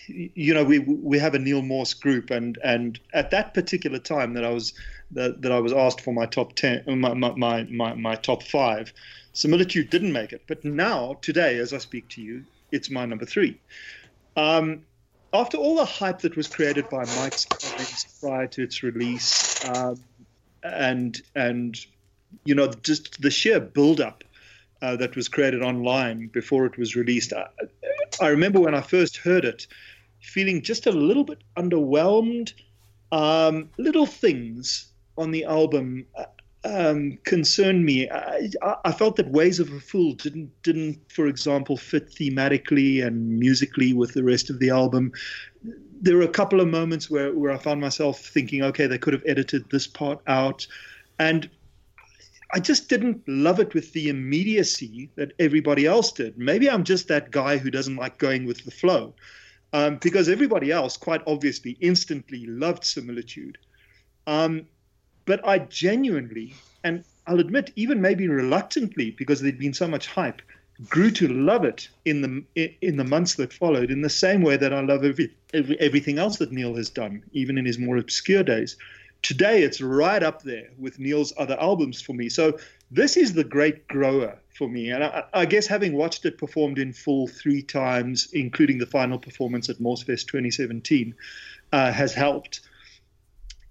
you 0.07 0.53
know 0.53 0.63
we 0.63 0.79
we 0.79 1.19
have 1.19 1.35
a 1.35 1.39
Neal 1.39 1.61
Morse 1.61 1.93
group, 1.93 2.29
and 2.31 2.57
and 2.63 2.99
at 3.13 3.31
that 3.31 3.53
particular 3.53 3.99
time 3.99 4.33
that 4.33 4.43
I 4.43 4.49
was 4.49 4.73
that, 5.11 5.41
that 5.41 5.51
I 5.51 5.59
was 5.59 5.73
asked 5.73 6.01
for 6.01 6.13
my 6.13 6.25
top 6.25 6.53
ten, 6.53 6.83
my 6.87 7.13
my 7.13 7.63
my, 7.63 7.93
my 7.93 8.15
top 8.15 8.43
five, 8.43 8.93
Similitude 9.37 9.91
didn't 9.91 10.11
make 10.11 10.33
it. 10.33 10.41
But 10.47 10.65
now 10.65 11.17
today, 11.21 11.59
as 11.59 11.71
I 11.71 11.77
speak 11.77 12.09
to 12.09 12.21
you, 12.21 12.43
it's 12.71 12.89
my 12.89 13.05
number 13.05 13.25
three. 13.25 13.59
Um, 14.35 14.83
after 15.31 15.57
all 15.57 15.75
the 15.75 15.85
hype 15.85 16.21
that 16.21 16.35
was 16.35 16.47
created 16.47 16.89
by 16.89 17.05
Mike's 17.05 17.45
comments 17.45 18.19
prior 18.19 18.47
to 18.47 18.63
its 18.63 18.81
release, 18.81 19.63
um, 19.69 20.03
and 20.63 21.21
and 21.35 21.77
you 22.45 22.55
know 22.55 22.71
just 22.81 23.21
the 23.21 23.29
sheer 23.29 23.59
build-up 23.59 24.23
uh, 24.81 24.95
that 24.95 25.15
was 25.15 25.27
created 25.27 25.61
online 25.61 26.27
before 26.27 26.65
it 26.65 26.77
was 26.77 26.95
released, 26.95 27.31
I, 27.31 27.47
I 28.19 28.29
remember 28.29 28.59
when 28.59 28.73
I 28.73 28.81
first 28.81 29.17
heard 29.17 29.45
it, 29.45 29.67
feeling 30.19 30.63
just 30.63 30.87
a 30.87 30.91
little 30.91 31.23
bit 31.23 31.43
underwhelmed. 31.55 32.53
Um, 33.11 33.69
little 33.77 34.05
things 34.05 34.91
on 35.17 35.31
the 35.31 35.45
album 35.45 36.05
um, 36.63 37.17
concerned 37.23 37.85
me. 37.85 38.09
I, 38.09 38.49
I, 38.83 38.91
felt 38.91 39.15
that 39.17 39.31
Ways 39.31 39.59
of 39.59 39.71
a 39.71 39.79
Fool 39.79 40.13
didn't 40.13 40.51
didn't, 40.63 40.99
for 41.11 41.27
example, 41.27 41.77
fit 41.77 42.09
thematically 42.09 43.05
and 43.05 43.39
musically 43.39 43.93
with 43.93 44.13
the 44.13 44.23
rest 44.23 44.49
of 44.49 44.59
the 44.59 44.69
album. 44.69 45.11
There 46.01 46.17
were 46.17 46.23
a 46.23 46.27
couple 46.27 46.59
of 46.59 46.67
moments 46.67 47.09
where, 47.09 47.33
where 47.33 47.51
I 47.51 47.57
found 47.57 47.81
myself 47.81 48.19
thinking, 48.19 48.63
okay, 48.63 48.85
they 48.85 48.97
could 48.97 49.13
have 49.13 49.23
edited 49.25 49.69
this 49.69 49.87
part 49.87 50.19
out, 50.27 50.67
and 51.19 51.49
I 52.53 52.59
just 52.59 52.89
didn't 52.89 53.21
love 53.27 53.59
it 53.59 53.73
with 53.73 53.93
the 53.93 54.09
immediacy 54.09 55.09
that 55.15 55.33
everybody 55.39 55.85
else 55.85 56.11
did. 56.11 56.37
Maybe 56.37 56.69
I'm 56.69 56.83
just 56.83 57.07
that 57.07 57.31
guy 57.31 57.57
who 57.57 57.71
doesn't 57.71 57.97
like 57.97 58.17
going 58.17 58.45
with 58.45 58.63
the 58.63 58.71
flow 58.71 59.13
um, 59.73 59.97
because 59.97 60.29
everybody 60.29 60.71
else 60.71 60.97
quite 60.97 61.21
obviously 61.27 61.77
instantly 61.81 62.45
loved 62.45 62.85
similitude. 62.85 63.57
Um, 64.27 64.67
but 65.27 65.45
I 65.47 65.59
genuinely, 65.59 66.55
and 66.83 67.03
I'll 67.27 67.41
admit, 67.41 67.71
even 67.75 68.01
maybe 68.01 68.27
reluctantly, 68.27 69.11
because 69.11 69.41
there'd 69.41 69.59
been 69.59 69.73
so 69.73 69.87
much 69.87 70.07
hype, 70.07 70.41
grew 70.89 71.11
to 71.11 71.27
love 71.27 71.65
it 71.65 71.89
in 72.05 72.21
the 72.21 72.71
in 72.81 72.97
the 72.97 73.03
months 73.03 73.35
that 73.35 73.53
followed. 73.53 73.91
In 73.91 74.01
the 74.01 74.09
same 74.09 74.41
way 74.41 74.57
that 74.57 74.73
I 74.73 74.79
love 74.79 75.03
every, 75.03 75.31
every, 75.53 75.79
everything 75.79 76.17
else 76.17 76.37
that 76.37 76.51
Neal 76.51 76.75
has 76.75 76.89
done, 76.89 77.21
even 77.33 77.57
in 77.57 77.65
his 77.65 77.77
more 77.77 77.97
obscure 77.97 78.43
days. 78.43 78.77
Today, 79.23 79.63
it's 79.63 79.81
right 79.81 80.23
up 80.23 80.43
there 80.43 80.69
with 80.77 80.99
Neal's 80.99 81.33
other 81.37 81.59
albums 81.59 81.99
for 82.01 82.13
me. 82.13 82.29
So 82.29 82.57
this 82.91 83.17
is 83.17 83.33
the 83.33 83.43
great 83.43 83.87
grower 83.87 84.37
for 84.55 84.69
me. 84.69 84.91
And 84.91 85.03
I, 85.03 85.23
I, 85.33 85.45
guess 85.45 85.65
having 85.65 85.93
watched 85.93 86.23
it 86.25 86.37
performed 86.37 86.77
in 86.77 86.93
full 86.93 87.27
three 87.27 87.63
times, 87.63 88.29
including 88.31 88.77
the 88.77 88.85
final 88.85 89.17
performance 89.17 89.69
at 89.69 89.79
Morsefest 89.79 90.27
2017, 90.27 91.15
uh, 91.73 91.91
has 91.91 92.13
helped. 92.13 92.61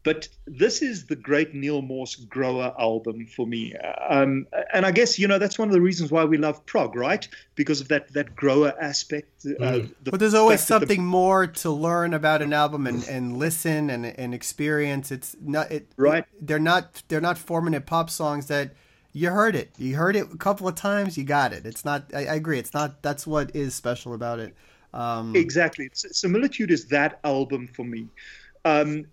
But 0.06 0.28
this 0.46 0.82
is 0.82 1.06
the 1.06 1.16
great 1.16 1.52
Neal 1.52 1.82
Morse 1.82 2.14
grower 2.14 2.72
album 2.78 3.26
for 3.26 3.44
me. 3.44 3.74
Um, 4.08 4.46
and 4.72 4.86
I 4.86 4.92
guess, 4.92 5.18
you 5.18 5.26
know, 5.26 5.40
that's 5.40 5.58
one 5.58 5.66
of 5.66 5.74
the 5.74 5.80
reasons 5.80 6.12
why 6.12 6.24
we 6.24 6.38
love 6.38 6.64
prog, 6.64 6.94
right? 6.94 7.26
Because 7.56 7.80
of 7.80 7.88
that, 7.88 8.12
that 8.12 8.36
grower 8.36 8.72
aspect. 8.80 9.44
Uh, 9.44 9.48
mm. 9.48 9.94
the 10.04 10.12
but 10.12 10.20
there's 10.20 10.32
always 10.32 10.60
something 10.60 11.00
the... 11.00 11.02
more 11.02 11.48
to 11.48 11.70
learn 11.72 12.14
about 12.14 12.40
an 12.40 12.52
album 12.52 12.86
and, 12.86 13.02
and 13.08 13.36
listen 13.36 13.90
and, 13.90 14.06
and 14.06 14.32
experience. 14.32 15.10
It's 15.10 15.34
not, 15.42 15.72
it, 15.72 15.88
right. 15.96 16.24
They're 16.40 16.60
not, 16.60 17.02
they're 17.08 17.20
not 17.20 17.36
formative 17.36 17.84
pop 17.84 18.08
songs 18.08 18.46
that, 18.46 18.76
you 19.12 19.30
heard 19.30 19.56
it. 19.56 19.70
You 19.76 19.96
heard 19.96 20.14
it 20.14 20.32
a 20.32 20.36
couple 20.36 20.68
of 20.68 20.76
times. 20.76 21.18
You 21.18 21.24
got 21.24 21.54
it. 21.54 21.64
It's 21.64 21.86
not. 21.86 22.04
I, 22.14 22.26
I 22.26 22.34
agree. 22.34 22.58
It's 22.58 22.74
not. 22.74 23.02
That's 23.02 23.26
what 23.26 23.56
is 23.56 23.74
special 23.74 24.12
about 24.12 24.40
it. 24.40 24.54
Um, 24.92 25.34
exactly. 25.34 25.88
Similitude 25.94 26.70
is 26.70 26.84
that 26.88 27.18
album 27.24 27.68
for 27.74 27.84
me. 27.84 28.08
Um, 28.66 29.06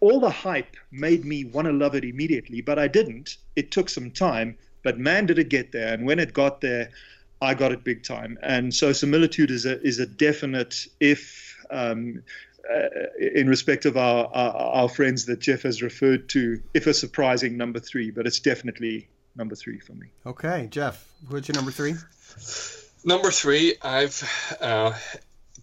all 0.00 0.20
the 0.20 0.30
hype 0.30 0.76
made 0.90 1.24
me 1.24 1.44
want 1.44 1.66
to 1.66 1.72
love 1.72 1.94
it 1.94 2.04
immediately, 2.04 2.60
but 2.60 2.78
I 2.78 2.88
didn't. 2.88 3.38
It 3.56 3.70
took 3.70 3.88
some 3.88 4.10
time, 4.10 4.58
but 4.82 4.98
man, 4.98 5.24
did 5.24 5.38
it 5.38 5.48
get 5.48 5.72
there! 5.72 5.94
And 5.94 6.04
when 6.06 6.18
it 6.18 6.34
got 6.34 6.60
there, 6.60 6.90
I 7.40 7.54
got 7.54 7.72
it 7.72 7.84
big 7.84 8.04
time. 8.04 8.38
And 8.42 8.74
so, 8.74 8.92
similitude 8.92 9.50
is 9.50 9.64
a 9.64 9.80
is 9.82 9.98
a 9.98 10.06
definite 10.06 10.86
if. 11.00 11.56
Um, 11.70 12.22
uh, 12.70 12.88
in 13.34 13.48
respect 13.48 13.86
of 13.86 13.96
our, 13.96 14.26
our, 14.32 14.54
our 14.54 14.88
friends 14.88 15.26
that 15.26 15.40
Geoff 15.40 15.62
has 15.62 15.82
referred 15.82 16.28
to, 16.28 16.62
if 16.74 16.86
a 16.86 16.94
surprising 16.94 17.56
number 17.56 17.80
three, 17.80 18.12
but 18.12 18.24
it's 18.24 18.38
definitely 18.38 19.08
number 19.34 19.56
three 19.56 19.80
for 19.80 19.94
me. 19.94 20.06
Okay, 20.24 20.68
Geoff, 20.70 21.04
what's 21.28 21.48
your 21.48 21.56
number 21.56 21.72
three? 21.72 21.94
Number 23.04 23.32
three, 23.32 23.74
I've 23.82 24.22
uh, 24.60 24.92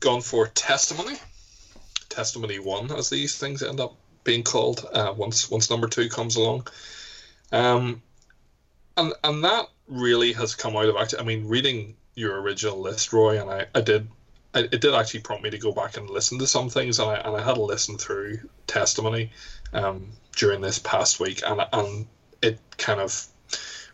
gone 0.01 0.19
for 0.19 0.47
testimony. 0.47 1.15
Testimony 2.19 2.59
one, 2.59 2.91
as 2.91 3.09
these 3.09 3.37
things 3.37 3.63
end 3.63 3.79
up 3.79 3.95
being 4.25 4.43
called 4.43 4.85
uh, 4.91 5.13
once 5.15 5.49
once 5.49 5.69
number 5.69 5.87
two 5.87 6.09
comes 6.09 6.35
along. 6.35 6.67
Um, 7.53 8.01
and 8.97 9.13
and 9.23 9.45
that 9.45 9.67
really 9.87 10.33
has 10.33 10.53
come 10.53 10.75
out 10.75 10.89
of 10.89 10.97
actually. 10.97 11.19
I 11.19 11.23
mean, 11.23 11.47
reading 11.47 11.95
your 12.15 12.41
original 12.41 12.81
list, 12.81 13.13
Roie, 13.13 13.39
and 13.41 13.49
I, 13.49 13.67
I 13.73 13.79
did. 13.79 14.09
I, 14.53 14.59
it 14.59 14.81
did 14.81 14.93
actually 14.93 15.21
prompt 15.21 15.45
me 15.45 15.49
to 15.51 15.57
go 15.57 15.71
back 15.71 15.95
and 15.95 16.09
listen 16.09 16.39
to 16.39 16.47
some 16.47 16.69
things, 16.69 16.99
and 16.99 17.09
I, 17.09 17.15
and 17.19 17.37
I 17.37 17.41
had 17.41 17.55
a 17.55 17.61
listen 17.61 17.97
through 17.97 18.39
testimony 18.67 19.31
um, 19.71 20.09
during 20.35 20.59
this 20.59 20.77
past 20.77 21.21
week, 21.21 21.41
and 21.47 21.61
and 21.71 22.05
it 22.41 22.59
kind 22.77 22.99
of 22.99 23.27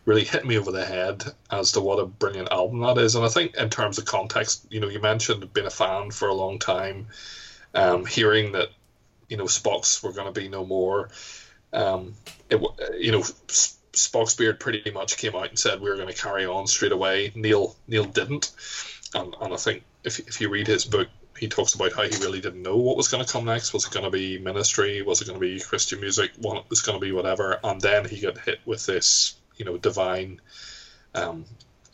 really 0.04 0.24
hit 0.24 0.44
me 0.44 0.58
over 0.58 0.72
the 0.72 0.84
head 0.84 1.22
as 1.50 1.72
to 1.72 1.80
what 1.80 2.00
a 2.00 2.06
brilliant 2.06 2.50
album 2.50 2.80
that 2.80 2.98
is. 2.98 3.14
And 3.14 3.24
I 3.24 3.28
think 3.28 3.54
in 3.56 3.70
terms 3.70 3.98
of 3.98 4.04
context, 4.04 4.66
you 4.68 4.80
know, 4.80 4.88
you 4.88 5.00
mentioned 5.00 5.52
being 5.52 5.66
a 5.66 5.70
fan 5.70 6.10
for 6.10 6.28
a 6.28 6.34
long 6.34 6.58
time, 6.58 7.06
um, 7.76 8.06
hearing 8.06 8.52
that, 8.52 8.68
you 9.28 9.36
know, 9.36 9.44
Spock's 9.44 10.02
were 10.02 10.12
going 10.12 10.32
to 10.32 10.40
be 10.40 10.48
no 10.48 10.64
more. 10.64 11.10
Um, 11.72 12.14
it, 12.48 12.60
you 12.98 13.12
know, 13.12 13.20
Spock's 13.20 14.34
beard 14.34 14.58
pretty 14.58 14.90
much 14.90 15.16
came 15.16 15.36
out 15.36 15.48
and 15.48 15.58
said 15.58 15.80
we 15.80 15.90
are 15.90 15.96
going 15.96 16.08
to 16.08 16.20
carry 16.20 16.46
on 16.46 16.66
straight 16.66 16.92
away. 16.92 17.32
Neil 17.34 17.76
Neal 17.86 18.04
didn't, 18.04 18.52
and, 19.14 19.34
and 19.40 19.52
I 19.52 19.56
think 19.56 19.84
if 20.04 20.18
if 20.20 20.40
you 20.40 20.48
read 20.48 20.66
his 20.66 20.84
book, 20.84 21.08
he 21.38 21.48
talks 21.48 21.74
about 21.74 21.92
how 21.92 22.02
he 22.02 22.16
really 22.18 22.40
didn't 22.40 22.62
know 22.62 22.76
what 22.76 22.96
was 22.96 23.08
going 23.08 23.24
to 23.24 23.30
come 23.30 23.44
next. 23.44 23.72
Was 23.72 23.86
it 23.86 23.92
going 23.92 24.04
to 24.04 24.10
be 24.10 24.38
ministry? 24.38 25.02
Was 25.02 25.20
it 25.20 25.26
going 25.26 25.40
to 25.40 25.46
be 25.46 25.60
Christian 25.60 26.00
music? 26.00 26.32
What 26.38 26.68
was 26.70 26.82
going 26.82 26.98
to 26.98 27.04
be 27.04 27.12
whatever? 27.12 27.58
And 27.62 27.80
then 27.80 28.04
he 28.04 28.20
got 28.20 28.38
hit 28.38 28.60
with 28.64 28.86
this 28.86 29.34
you 29.56 29.64
know 29.64 29.76
divine 29.76 30.40
um, 31.14 31.44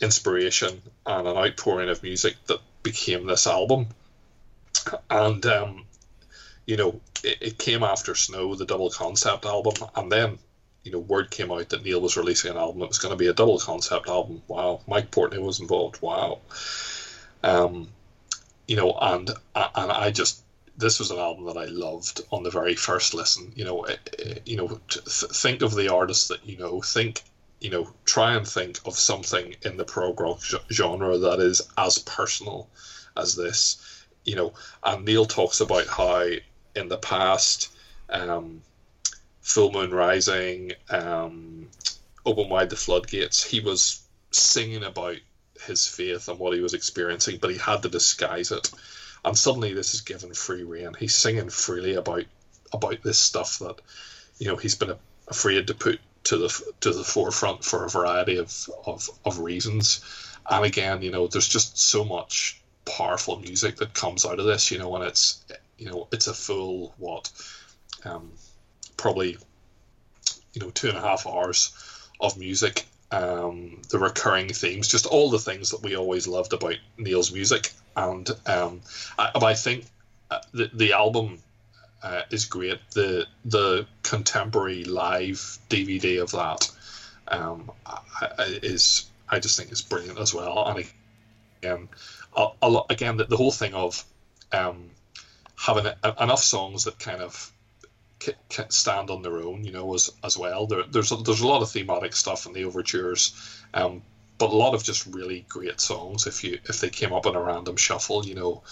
inspiration 0.01 0.83
and 1.07 1.27
an 1.27 1.37
outpouring 1.37 1.89
of 1.89 2.03
music 2.03 2.37
that 2.47 2.61
became 2.83 3.27
this 3.27 3.47
album. 3.47 3.87
And 5.11 5.45
um, 5.47 5.85
you 6.67 6.77
know, 6.77 7.01
it, 7.23 7.39
it, 7.41 7.59
came 7.59 7.83
after 7.83 8.15
Snow, 8.15 8.55
the 8.55 8.67
double 8.67 8.91
concept 8.91 9.45
album, 9.45 9.75
and 9.95 10.11
then 10.11 10.39
you 10.85 10.93
know, 10.93 10.99
word 10.99 11.31
came 11.31 11.53
out 11.53 11.69
that 11.69 11.85
Neal 11.85 12.01
was 12.01 12.17
releasing 12.17 12.51
an 12.51 12.57
album 12.57 12.81
that 12.81 12.89
was 12.89 12.99
going 12.99 13.13
to 13.13 13.19
be 13.19 13.29
a 13.29 13.33
double 13.33 13.59
concept 13.59 14.09
album. 14.09 14.43
Wow, 14.49 14.81
Mike 14.87 15.11
Portnoy 15.11 15.41
was 15.41 15.61
involved. 15.61 16.03
Wow. 16.03 16.41
Um, 17.43 17.89
you 18.67 18.77
know, 18.77 18.93
and 19.01 19.31
and 19.55 19.93
I 19.93 20.11
just 20.11 20.43
this 20.77 20.99
was 20.99 21.11
an 21.11 21.19
album 21.19 21.47
that 21.47 21.57
I 21.57 21.67
loved 21.67 22.23
on 22.31 22.43
the 22.43 22.51
very 22.51 22.75
first 22.75 23.15
listen. 23.15 23.53
You 23.55 23.65
know, 23.65 23.85
it, 23.85 24.17
it, 24.19 24.43
you 24.47 24.57
know, 24.57 24.81
th- 24.89 25.05
think 25.05 25.63
of 25.63 25.75
the 25.75 25.93
artists 25.93 26.29
that 26.29 26.47
you 26.47 26.59
know. 26.59 26.81
Think 26.81 27.23
you 27.61 27.71
know, 27.71 27.89
try 28.05 28.35
and 28.35 28.47
think 28.47 28.81
of 28.85 28.97
something 28.97 29.55
in 29.63 29.77
the 29.77 29.85
prog 29.85 30.19
rock 30.21 30.41
genre 30.71 31.17
that 31.17 31.39
is 31.39 31.63
as 31.79 31.99
personal 31.99 32.69
as 33.17 33.37
this. 33.37 33.92
You 34.25 34.37
know, 34.37 34.53
and 34.83 35.05
Neal 35.05 35.25
talks 35.25 35.61
about 35.61 35.87
how 35.87 36.29
in 36.75 36.89
the 36.89 36.99
past, 36.99 37.71
um, 38.09 38.63
Full 39.41 39.73
Moon 39.73 39.91
Rising, 39.91 40.73
um, 40.91 41.69
Open 42.25 42.49
Wide 42.49 42.71
the 42.71 42.77
Floodgates, 42.77 43.43
he 43.43 43.61
was 43.61 44.01
singing 44.31 44.85
about 44.85 45.17
his 45.67 45.87
faith 45.87 46.29
and 46.29 46.39
what 46.39 46.55
he 46.55 46.61
was 46.61 46.75
experiencing, 46.75 47.39
but 47.41 47.51
he 47.51 47.59
had 47.59 47.83
to 47.83 47.89
disguise 47.89 48.53
it. 48.53 48.71
And 49.25 49.37
suddenly, 49.37 49.75
this 49.75 49.95
is 49.95 50.01
given 50.01 50.35
free 50.35 50.63
rein. 50.63 50.95
He's 50.99 51.15
singing 51.15 51.51
freely 51.51 51.95
about 51.95 52.25
about 52.73 53.03
this 53.03 53.19
stuff 53.19 53.59
that 53.59 53.81
you 54.39 54.47
know 54.47 54.57
he's 54.57 54.75
been 54.75 54.95
afraid 55.29 55.67
to 55.67 55.75
put 55.75 56.01
to 56.25 56.37
the 56.39 56.73
to 56.81 56.93
the 56.93 57.05
forefront 57.05 57.65
for 57.65 57.85
a 57.85 57.91
variety 57.91 58.37
of, 58.37 58.71
of, 58.87 59.09
of 59.25 59.39
reasons. 59.41 60.05
And 60.49 60.65
again, 60.65 61.03
you 61.03 61.11
know, 61.11 61.27
there's 61.27 61.49
just 61.49 61.79
so 61.79 62.05
much 62.05 62.62
powerful 62.85 63.39
music 63.39 63.77
that 63.77 63.95
comes 63.95 64.25
out 64.25 64.39
of 64.39 64.47
this, 64.47 64.71
you 64.71 64.79
know, 64.79 64.95
and 64.97 65.05
it's 65.05 65.45
you 65.79 65.91
know, 65.91 66.07
it's 66.13 66.27
a 66.27 66.35
full 66.35 66.95
what 66.99 67.31
um, 68.05 68.33
probably 68.97 69.37
you 70.55 70.61
know, 70.61 70.71
two 70.71 70.89
and 70.89 70.97
a 70.97 71.01
half 71.01 71.27
hours 71.27 71.73
of 72.21 72.37
music. 72.37 72.87
Um, 73.11 73.83
the 73.91 73.99
recurring 73.99 74.49
themes, 74.49 74.89
just 74.89 75.05
all 75.05 75.29
the 75.29 75.39
things 75.39 75.71
that 75.71 75.83
we 75.83 75.97
always 75.97 76.27
loved 76.27 76.55
about 76.55 76.77
Neal's 76.97 77.31
music, 77.31 77.73
and 77.95 78.31
um, 78.47 78.81
I, 79.19 79.31
I 79.35 79.55
think 79.55 79.85
uh, 80.31 80.39
the 80.55 80.71
the 80.73 80.93
album 80.95 81.39
uh, 82.03 82.23
is 82.31 82.47
great. 82.47 82.79
The 82.95 83.27
the 83.45 83.87
contemporary 84.03 84.85
live 84.85 85.59
DVD 85.69 86.23
of 86.23 86.31
that 86.31 86.71
um, 87.29 87.71
is 88.39 89.11
I 89.29 89.39
just 89.41 89.59
think 89.59 89.73
is 89.73 89.83
brilliant 89.83 90.19
as 90.19 90.33
well. 90.33 90.65
And 90.67 90.87
again, 91.63 91.89
a, 92.37 92.69
lot, 92.69 92.87
again 92.91 93.17
the, 93.17 93.25
the 93.25 93.37
whole 93.37 93.51
thing 93.51 93.75
of 93.75 94.05
um, 94.53 94.91
having 95.57 95.87
a, 95.87 96.23
enough 96.23 96.43
songs 96.43 96.85
that 96.85 96.99
kind 96.99 97.21
of 97.21 97.53
can 98.49 98.71
stand 98.71 99.11
on 99.11 99.23
their 99.23 99.39
own, 99.39 99.65
you 99.65 99.73
know, 99.73 99.95
as 99.95 100.11
as 100.23 100.39
well. 100.39 100.67
There, 100.67 100.85
there's 100.85 101.11
a, 101.13 101.17
there's 101.17 101.41
a 101.41 101.47
lot 101.47 101.63
of 101.63 101.71
thematic 101.71 102.15
stuff 102.15 102.47
in 102.47 102.53
the 102.53 102.65
overtures, 102.65 103.35
um, 103.75 104.03
but 104.39 104.51
a 104.51 104.57
lot 104.57 104.75
of 104.75 104.83
just 104.83 105.07
really 105.07 105.45
great 105.49 105.81
songs. 105.81 106.27
If 106.27 106.45
you 106.45 106.59
if 106.65 106.81
they 106.81 106.91
came 106.91 107.13
up 107.13 107.27
in 107.27 107.35
a 107.35 107.41
random 107.41 107.77
shuffle, 107.77 108.25
you 108.25 108.35
know, 108.35 108.63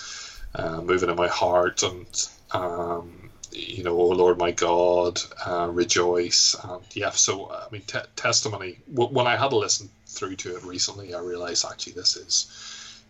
uh, 0.54 0.80
moving 0.80 1.10
in 1.10 1.16
my 1.16 1.28
heart 1.28 1.82
and 1.82 2.28
um, 2.52 3.30
you 3.52 3.82
know, 3.82 3.98
oh 4.00 4.08
Lord 4.08 4.38
my 4.38 4.52
God, 4.52 5.20
uh, 5.44 5.68
rejoice, 5.72 6.54
and 6.62 6.82
yeah. 6.92 7.10
So 7.10 7.50
I 7.50 7.66
mean, 7.70 7.82
testimony. 8.16 8.78
when 8.86 9.26
I 9.26 9.36
had 9.36 9.52
a 9.52 9.56
listen 9.56 9.88
through 10.06 10.36
to 10.36 10.56
it 10.56 10.62
recently, 10.62 11.14
I 11.14 11.20
realized 11.20 11.64
actually 11.68 11.94
this 11.94 12.16
is, 12.16 12.46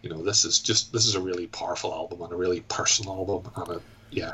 you 0.03 0.11
know, 0.11 0.23
this 0.23 0.45
is 0.45 0.61
just 0.61 0.93
this 0.93 1.07
is 1.07 1.15
a 1.15 1.21
really 1.21 1.47
powerful 1.47 1.93
album 1.93 2.23
and 2.23 2.33
a 2.33 2.37
really 2.37 2.61
personal 2.63 3.13
album, 3.13 3.53
and 3.57 3.69
a, 3.77 3.81
yeah. 4.11 4.33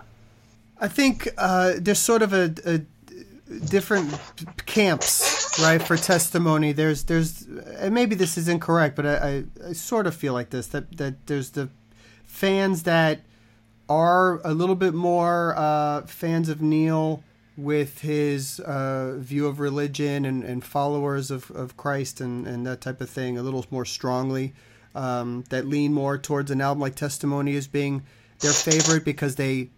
I 0.81 0.89
think 0.89 1.29
uh, 1.39 1.75
there's 1.79 1.99
sort 1.99 2.23
of 2.23 2.33
a, 2.33 2.55
a 2.65 2.81
different 3.67 4.15
camps, 4.67 5.59
right, 5.61 5.83
for 5.83 5.97
testimony. 5.97 6.73
There's 6.73 7.05
there's 7.05 7.43
and 7.79 7.95
maybe 7.95 8.15
this 8.15 8.37
is 8.37 8.49
incorrect, 8.49 8.97
but 8.97 9.07
I, 9.07 9.17
I, 9.17 9.45
I 9.69 9.73
sort 9.73 10.07
of 10.07 10.15
feel 10.15 10.33
like 10.33 10.51
this 10.51 10.69
that 10.69 10.97
that 10.99 11.27
there's 11.27 11.51
the 11.51 11.69
fans 12.25 12.83
that 12.85 13.21
are 13.89 14.41
a 14.45 14.53
little 14.53 14.75
bit 14.75 14.95
more 14.95 15.55
uh, 15.57 16.03
fans 16.03 16.49
of 16.49 16.61
Neal 16.61 17.23
with 17.57 18.01
his 18.01 18.61
uh, 18.61 19.15
view 19.17 19.47
of 19.47 19.61
religion 19.61 20.25
and, 20.25 20.45
and 20.45 20.63
followers 20.63 21.31
of, 21.31 21.51
of 21.53 21.77
Christ 21.77 22.21
and, 22.21 22.47
and 22.47 22.67
that 22.67 22.81
type 22.81 23.01
of 23.01 23.09
thing 23.09 23.39
a 23.39 23.43
little 23.43 23.65
more 23.71 23.85
strongly. 23.85 24.53
Um, 24.97 25.45
that 25.51 25.67
lean 25.67 25.93
more 25.93 26.17
towards 26.17 26.51
an 26.51 26.63
album 26.63 26.81
like 26.81 26.95
Testimony 26.95 27.55
as 27.55 27.67
being 27.67 28.05
their 28.41 28.53
favorite 28.53 29.05
because 29.05 29.37
they 29.37 29.69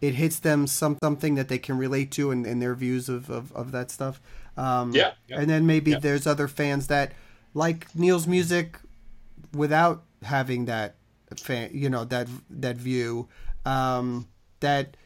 it 0.00 0.14
hits 0.14 0.38
them 0.38 0.66
some 0.66 0.96
something 1.02 1.34
that 1.34 1.48
they 1.48 1.58
can 1.58 1.76
relate 1.76 2.10
to 2.12 2.30
in, 2.30 2.46
in 2.46 2.60
their 2.60 2.74
views 2.74 3.08
of, 3.08 3.28
of, 3.30 3.52
of 3.52 3.72
that 3.72 3.90
stuff. 3.90 4.20
Um, 4.56 4.92
yeah, 4.92 5.12
yeah, 5.28 5.40
And 5.40 5.50
then 5.50 5.66
maybe 5.66 5.92
yeah. 5.92 5.98
there's 5.98 6.26
other 6.26 6.48
fans 6.48 6.86
that 6.86 7.12
like 7.52 7.94
Neal's 7.94 8.26
music 8.26 8.78
without 9.52 10.04
having 10.22 10.66
that 10.66 10.96
fan, 11.36 11.70
you 11.72 11.90
know, 11.90 12.04
that 12.04 12.28
that 12.50 12.76
view 12.76 13.28
um, 13.64 14.28
that 14.60 14.96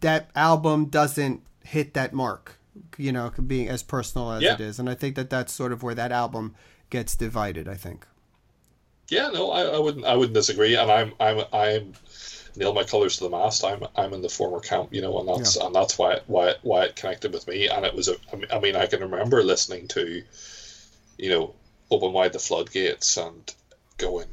that 0.00 0.30
album 0.34 0.86
doesn't 0.86 1.42
hit 1.64 1.94
that 1.94 2.12
mark, 2.12 2.58
you 2.96 3.12
know, 3.12 3.30
being 3.46 3.68
as 3.68 3.82
personal 3.82 4.32
as 4.32 4.42
yeah. 4.42 4.54
it 4.54 4.60
is, 4.60 4.78
and 4.78 4.88
I 4.88 4.94
think 4.94 5.16
that 5.16 5.30
that's 5.30 5.52
sort 5.52 5.72
of 5.72 5.82
where 5.82 5.94
that 5.94 6.12
album 6.12 6.54
gets 6.90 7.16
divided. 7.16 7.68
I 7.68 7.74
think. 7.74 8.06
Yeah, 9.08 9.28
no, 9.28 9.52
I, 9.52 9.62
I 9.62 9.78
wouldn't. 9.78 10.04
I 10.04 10.16
wouldn't 10.16 10.34
disagree, 10.34 10.74
and 10.74 10.90
I'm, 10.90 11.12
I'm, 11.20 11.44
I'm 11.52 11.92
nail 12.56 12.72
my 12.72 12.82
colors 12.82 13.18
to 13.18 13.24
the 13.24 13.30
mast. 13.30 13.64
I'm, 13.64 13.84
I'm 13.96 14.12
in 14.14 14.22
the 14.22 14.28
former 14.28 14.60
camp, 14.60 14.92
you 14.92 15.02
know, 15.02 15.20
and 15.20 15.28
that's, 15.28 15.56
yeah. 15.56 15.66
and 15.66 15.74
that's 15.74 15.98
why, 15.98 16.20
why, 16.26 16.54
why 16.62 16.86
it 16.86 16.96
connected 16.96 17.32
with 17.32 17.46
me. 17.46 17.68
And 17.68 17.84
it 17.84 17.94
was 17.94 18.08
a, 18.08 18.16
I 18.50 18.58
mean, 18.58 18.74
I 18.74 18.86
can 18.86 19.00
remember 19.00 19.42
listening 19.42 19.88
to, 19.88 20.22
you 21.18 21.30
know, 21.30 21.54
open 21.90 22.12
wide 22.12 22.32
the 22.32 22.38
floodgates 22.38 23.16
and 23.18 23.54
going, 23.98 24.26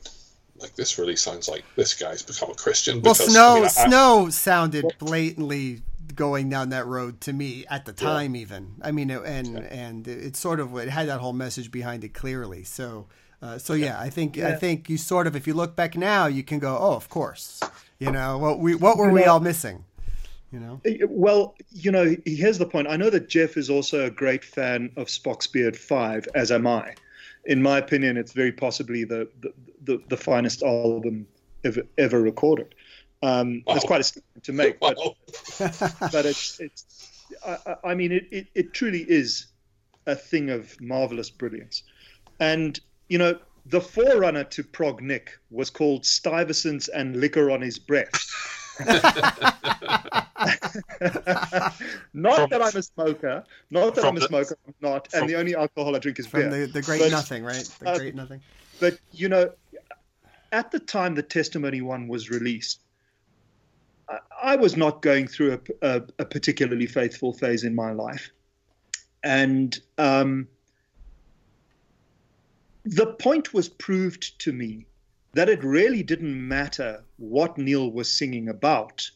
like 0.58 0.76
this 0.76 0.98
really 0.98 1.18
sounds 1.18 1.50
like 1.50 1.66
this 1.76 1.94
guy's 1.94 2.24
become 2.24 2.50
a 2.50 2.56
Christian. 2.56 3.02
Because, 3.02 3.20
well, 3.20 3.30
Snow 3.30 3.52
I 3.52 3.56
mean, 3.56 3.66
I, 3.66 3.68
Snow 3.68 4.30
sounded 4.30 4.86
blatantly 5.00 5.82
going 6.16 6.50
down 6.50 6.70
that 6.70 6.86
road 6.86 7.20
to 7.22 7.34
me 7.34 7.66
at 7.70 7.86
the 7.86 7.94
time, 7.94 8.36
yeah. 8.36 8.42
even. 8.42 8.76
I 8.82 8.92
mean, 8.92 9.12
and 9.12 9.48
yeah. 9.48 9.60
and 9.60 10.08
it 10.08 10.38
sort 10.38 10.60
of 10.62 10.76
it 10.78 10.88
had 10.88 11.10
that 11.10 11.20
whole 11.20 11.34
message 11.34 11.72
behind 11.72 12.04
it 12.04 12.14
clearly. 12.14 12.64
So. 12.64 13.08
Uh, 13.44 13.58
so 13.58 13.74
yeah, 13.74 14.00
I 14.00 14.10
think 14.10 14.38
yeah. 14.38 14.48
I 14.48 14.54
think 14.54 14.90
you 14.90 14.98
sort 14.98 15.28
of 15.28 15.36
if 15.36 15.46
you 15.46 15.54
look 15.54 15.76
back 15.76 15.98
now, 15.98 16.28
you 16.28 16.44
can 16.44 16.60
go, 16.60 16.78
oh, 16.80 16.96
of 16.96 17.10
course, 17.10 17.60
you 18.00 18.10
know 18.10 18.38
what 18.38 18.60
we 18.60 18.74
what 18.74 18.98
were 18.98 19.12
we 19.12 19.26
all 19.26 19.42
missing? 19.42 19.84
You 20.54 20.62
know. 20.62 20.82
Well, 21.10 21.56
you 21.72 21.92
know, 21.92 22.16
here's 22.26 22.58
the 22.58 22.66
point. 22.66 22.88
I 22.88 22.96
know 22.96 23.10
that 23.10 23.28
Geoff 23.28 23.58
is 23.58 23.70
also 23.70 24.06
a 24.06 24.10
great 24.10 24.46
fan 24.46 24.92
of 24.96 25.08
Spock's 25.08 25.48
Beard 25.48 25.76
Five, 25.76 26.26
as 26.36 26.54
am 26.54 26.66
I. 26.66 26.96
In 27.44 27.62
my 27.62 27.80
opinion, 27.80 28.16
it's 28.16 28.32
very 28.32 28.54
possibly 28.54 29.04
the, 29.04 29.28
the 29.42 29.54
the, 29.84 30.02
the 30.08 30.16
finest 30.16 30.64
album 30.64 31.28
ever, 31.66 31.82
ever 31.98 32.22
recorded. 32.22 32.76
Um, 33.24 33.64
wow. 33.68 33.76
It's 33.76 33.86
quite 33.86 34.02
a 34.02 34.04
statement 34.04 34.44
to 34.46 34.54
make, 34.54 34.80
but, 34.80 34.98
but 35.60 36.26
it's, 36.26 36.60
it's 36.60 37.22
I, 37.46 37.76
I 37.84 37.96
mean, 37.96 38.12
it, 38.14 38.28
it, 38.32 38.48
it 38.56 38.74
truly 38.74 39.02
is 39.02 39.48
a 40.06 40.16
thing 40.16 40.50
of 40.50 40.80
marvelous 40.80 41.30
brilliance. 41.30 41.84
And, 42.40 42.80
you 43.14 43.20
know, 43.20 43.38
the 43.68 43.80
forerunner 43.80 44.44
to 44.44 44.64
Prog 44.64 45.00
Nick 45.00 45.38
was 45.52 45.70
called 45.70 46.04
Stuyvesant's 46.04 46.88
and 46.88 47.16
Liquor 47.16 47.52
on 47.52 47.62
His 47.62 47.78
Breath. 47.78 48.28
not 48.80 48.90
from, 52.12 52.50
that 52.50 52.60
I'm 52.60 52.76
a 52.76 52.82
smoker. 52.82 53.44
Not 53.70 53.94
that 53.94 54.04
I'm 54.04 54.18
a 54.18 54.22
smoker. 54.22 54.58
I'm 54.66 54.74
not. 54.82 55.14
And 55.14 55.30
the 55.30 55.36
only 55.36 55.54
alcohol 55.54 55.96
I 55.96 56.00
drink 56.00 56.18
is 56.18 56.26
from 56.26 56.50
beer. 56.50 56.66
The, 56.66 56.74
the 56.74 56.82
great 56.82 57.02
but, 57.02 57.12
nothing, 57.12 57.44
right? 57.44 57.64
The 57.82 57.90
uh, 57.90 57.98
great 58.00 58.16
nothing. 58.16 58.42
But 58.80 58.98
you 59.12 59.30
know, 59.30 59.52
at 60.52 60.72
the 60.72 60.80
time 60.80 61.14
the 61.14 61.22
testimony 61.22 61.82
one 61.82 62.08
was 62.08 62.32
released, 62.32 62.80
I, 64.10 64.18
I 64.42 64.56
was 64.56 64.76
not 64.76 65.04
going 65.04 65.28
through 65.28 65.54
a, 65.54 65.88
a, 65.88 66.02
a, 66.18 66.26
particularly 66.26 66.88
faithful 66.88 67.32
phase 67.32 67.64
in 67.64 67.76
my 67.76 67.92
life, 67.92 68.32
and 69.24 69.80
um, 70.00 70.48
the 72.84 73.08
point 73.08 73.54
was 73.54 73.70
proved 73.70 74.40
to 74.40 74.52
me 74.52 74.86
that 75.34 75.50
it 75.50 75.64
really 75.64 76.04
didn't 76.04 76.48
matter 76.48 77.04
what 77.18 77.58
Neal 77.58 77.92
was 77.92 78.12
singing 78.12 78.50
about, 78.50 79.10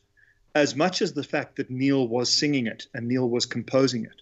as 0.55 0.75
much 0.75 1.01
as 1.01 1.13
the 1.13 1.23
fact 1.23 1.57
that 1.57 1.69
Neal 1.69 2.07
was 2.07 2.31
singing 2.31 2.67
it 2.67 2.87
and 2.93 3.07
Neal 3.07 3.29
was 3.29 3.45
composing 3.45 4.05
it. 4.05 4.21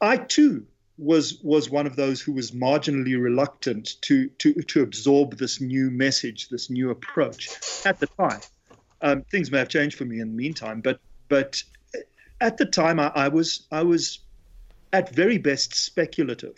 I 0.00 0.16
too 0.18 0.66
was 0.98 1.40
was 1.42 1.70
one 1.70 1.86
of 1.86 1.96
those 1.96 2.20
who 2.20 2.32
was 2.32 2.50
marginally 2.50 3.20
reluctant 3.20 4.00
to 4.02 4.28
to 4.28 4.54
to 4.54 4.82
absorb 4.82 5.38
this 5.38 5.60
new 5.60 5.90
message, 5.90 6.48
this 6.48 6.68
new 6.68 6.90
approach 6.90 7.48
at 7.86 7.98
the 7.98 8.06
time. 8.06 8.40
Um, 9.00 9.22
things 9.22 9.50
may 9.50 9.58
have 9.58 9.68
changed 9.68 9.96
for 9.96 10.04
me 10.04 10.20
in 10.20 10.28
the 10.28 10.36
meantime, 10.36 10.80
but 10.80 11.00
but 11.28 11.62
at 12.40 12.58
the 12.58 12.66
time 12.66 13.00
I, 13.00 13.10
I 13.14 13.28
was 13.28 13.66
I 13.70 13.82
was 13.82 14.18
at 14.92 15.14
very 15.14 15.38
best 15.38 15.74
speculative. 15.74 16.56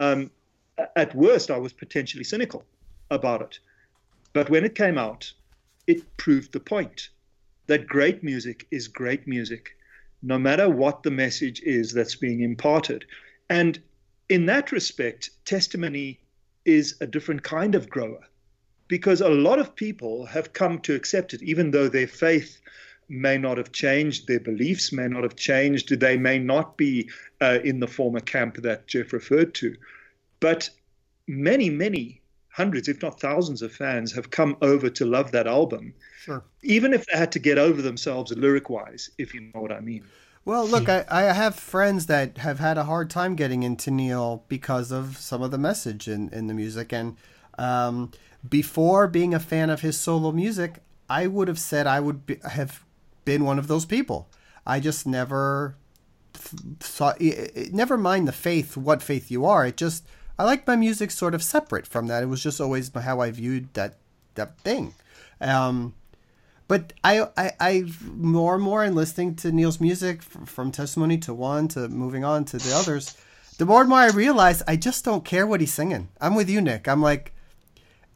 Um, 0.00 0.30
at 0.94 1.14
worst, 1.14 1.50
I 1.50 1.58
was 1.58 1.72
potentially 1.72 2.24
cynical 2.24 2.64
about 3.10 3.42
it. 3.42 3.58
But 4.32 4.50
when 4.50 4.64
it 4.64 4.74
came 4.74 4.98
out, 4.98 5.32
it 5.86 6.16
proved 6.16 6.52
the 6.52 6.60
point 6.60 7.08
that 7.66 7.86
great 7.86 8.22
music 8.22 8.66
is 8.70 8.88
great 8.88 9.26
music, 9.26 9.76
no 10.22 10.38
matter 10.38 10.68
what 10.68 11.02
the 11.02 11.10
message 11.10 11.60
is 11.62 11.92
that's 11.92 12.16
being 12.16 12.40
imparted. 12.40 13.04
And 13.48 13.80
in 14.28 14.46
that 14.46 14.72
respect, 14.72 15.30
testimony 15.44 16.20
is 16.64 16.96
a 17.00 17.06
different 17.06 17.42
kind 17.42 17.74
of 17.74 17.88
grower 17.88 18.24
because 18.88 19.20
a 19.20 19.28
lot 19.28 19.58
of 19.58 19.74
people 19.74 20.26
have 20.26 20.52
come 20.52 20.78
to 20.80 20.94
accept 20.94 21.34
it, 21.34 21.42
even 21.42 21.70
though 21.70 21.88
their 21.88 22.06
faith 22.06 22.60
may 23.08 23.38
not 23.38 23.56
have 23.56 23.72
changed, 23.72 24.26
their 24.26 24.40
beliefs 24.40 24.92
may 24.92 25.08
not 25.08 25.22
have 25.22 25.36
changed, 25.36 25.98
they 26.00 26.16
may 26.16 26.38
not 26.38 26.76
be 26.76 27.08
uh, 27.40 27.58
in 27.64 27.80
the 27.80 27.86
former 27.86 28.20
camp 28.20 28.56
that 28.62 28.86
Geoff 28.86 29.12
referred 29.12 29.54
to. 29.54 29.76
But 30.40 30.70
many, 31.26 31.70
many 31.70 32.20
hundreds, 32.50 32.88
if 32.88 33.02
not 33.02 33.20
thousands, 33.20 33.62
of 33.62 33.72
fans 33.72 34.12
have 34.12 34.30
come 34.30 34.56
over 34.62 34.88
to 34.90 35.04
love 35.04 35.32
that 35.32 35.46
album. 35.46 35.94
Sure. 36.22 36.42
Even 36.62 36.92
if 36.92 37.06
they 37.06 37.18
had 37.18 37.32
to 37.32 37.38
get 37.38 37.58
over 37.58 37.82
themselves 37.82 38.32
lyric 38.32 38.70
wise, 38.70 39.10
if 39.18 39.34
you 39.34 39.40
know 39.40 39.60
what 39.60 39.72
I 39.72 39.80
mean. 39.80 40.04
Well, 40.44 40.66
look, 40.66 40.88
I, 40.88 41.04
I 41.10 41.22
have 41.22 41.56
friends 41.56 42.06
that 42.06 42.38
have 42.38 42.60
had 42.60 42.78
a 42.78 42.84
hard 42.84 43.10
time 43.10 43.34
getting 43.34 43.64
into 43.64 43.90
Neal 43.90 44.44
because 44.48 44.92
of 44.92 45.18
some 45.18 45.42
of 45.42 45.50
the 45.50 45.58
message 45.58 46.06
in, 46.06 46.28
in 46.28 46.46
the 46.46 46.54
music. 46.54 46.92
And 46.92 47.16
um, 47.58 48.12
before 48.48 49.08
being 49.08 49.34
a 49.34 49.40
fan 49.40 49.70
of 49.70 49.80
his 49.80 49.98
solo 49.98 50.30
music, 50.30 50.76
I 51.10 51.26
would 51.26 51.48
have 51.48 51.58
said 51.58 51.86
I 51.86 51.98
would 51.98 52.26
be, 52.26 52.38
have 52.48 52.84
been 53.24 53.44
one 53.44 53.58
of 53.58 53.66
those 53.66 53.84
people. 53.84 54.28
I 54.64 54.78
just 54.78 55.04
never 55.04 55.76
thought, 56.32 57.20
never 57.72 57.98
mind 57.98 58.28
the 58.28 58.32
faith, 58.32 58.76
what 58.76 59.02
faith 59.02 59.30
you 59.30 59.44
are. 59.44 59.66
It 59.66 59.76
just, 59.76 60.06
I 60.38 60.44
like 60.44 60.66
my 60.66 60.76
music 60.76 61.10
sort 61.10 61.34
of 61.34 61.42
separate 61.42 61.86
from 61.86 62.06
that. 62.08 62.22
It 62.22 62.26
was 62.26 62.42
just 62.42 62.60
always 62.60 62.90
how 62.94 63.20
I 63.20 63.30
viewed 63.30 63.72
that, 63.74 63.96
that 64.34 64.58
thing. 64.60 64.94
Um, 65.40 65.94
but 66.68 66.92
I, 67.04 67.28
I, 67.36 67.52
I 67.60 67.84
more 68.02 68.54
and 68.54 68.62
more 68.62 68.84
in 68.84 68.94
listening 68.94 69.36
to 69.36 69.52
Neal's 69.52 69.80
music 69.80 70.22
from 70.22 70.72
Testimony 70.72 71.16
to 71.18 71.32
one 71.32 71.68
to 71.68 71.88
moving 71.88 72.24
on 72.24 72.44
to 72.46 72.58
the 72.58 72.74
others, 72.74 73.16
the 73.58 73.66
more 73.66 73.80
and 73.80 73.88
more 73.88 74.00
I 74.00 74.08
realize 74.10 74.62
I 74.66 74.76
just 74.76 75.04
don't 75.04 75.24
care 75.24 75.46
what 75.46 75.60
he's 75.60 75.72
singing. 75.72 76.08
I'm 76.20 76.34
with 76.34 76.50
you, 76.50 76.60
Nick. 76.60 76.88
I'm 76.88 77.00
like, 77.00 77.32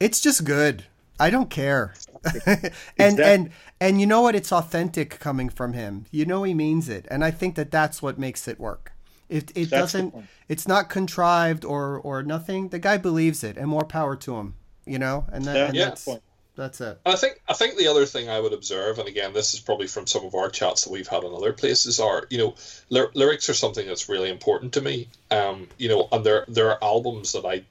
it's 0.00 0.20
just 0.20 0.44
good. 0.44 0.84
I 1.18 1.30
don't 1.30 1.50
care. 1.50 1.94
and 2.46 2.72
Exactly. 2.98 3.24
and 3.24 3.50
and 3.80 4.00
you 4.00 4.06
know 4.06 4.20
what? 4.22 4.34
It's 4.34 4.52
authentic 4.52 5.18
coming 5.20 5.48
from 5.48 5.74
him. 5.74 6.06
You 6.10 6.24
know 6.26 6.42
he 6.42 6.54
means 6.54 6.88
it, 6.88 7.06
and 7.10 7.24
I 7.24 7.30
think 7.30 7.54
that 7.54 7.70
that's 7.70 8.02
what 8.02 8.18
makes 8.18 8.48
it 8.48 8.58
work. 8.58 8.92
It 9.30 9.52
it 9.54 9.70
That's 9.70 9.92
doesn't. 9.92 10.14
It's 10.48 10.66
not 10.68 10.90
contrived 10.90 11.64
or 11.64 11.98
or 11.98 12.22
nothing. 12.22 12.68
The 12.68 12.78
guy 12.78 12.98
believes 12.98 13.42
it, 13.44 13.56
and 13.56 13.68
more 13.68 13.84
power 13.84 14.16
to 14.16 14.36
him. 14.36 14.54
You 14.86 14.98
know, 14.98 15.24
and, 15.32 15.44
that, 15.44 15.56
Yeah, 15.56 15.66
and 15.66 15.74
yeah. 15.76 15.84
that's 15.84 16.04
Point. 16.04 16.22
that's 16.56 16.80
it. 16.80 16.98
I 17.06 17.14
think 17.14 17.40
I 17.48 17.52
think 17.54 17.76
the 17.76 17.86
other 17.86 18.06
thing 18.06 18.28
I 18.28 18.40
would 18.40 18.52
observe, 18.52 18.98
and 18.98 19.06
again, 19.08 19.32
this 19.32 19.54
is 19.54 19.60
probably 19.60 19.86
from 19.86 20.06
some 20.08 20.24
of 20.24 20.34
our 20.34 20.50
chats 20.50 20.84
that 20.84 20.90
we've 20.90 21.06
had 21.06 21.22
in 21.22 21.32
other 21.32 21.52
places, 21.52 22.00
are 22.00 22.26
you 22.28 22.38
know, 22.38 22.54
ly- 22.88 23.06
lyrics 23.14 23.48
are 23.48 23.54
something 23.54 23.86
that's 23.86 24.08
really 24.08 24.30
important 24.30 24.72
to 24.74 24.80
me. 24.80 25.08
Um, 25.30 25.68
you 25.78 25.88
know, 25.88 26.08
and 26.10 26.24
there 26.26 26.44
there 26.48 26.70
are 26.72 26.78
albums 26.82 27.32
that 27.32 27.44
I, 27.46 27.62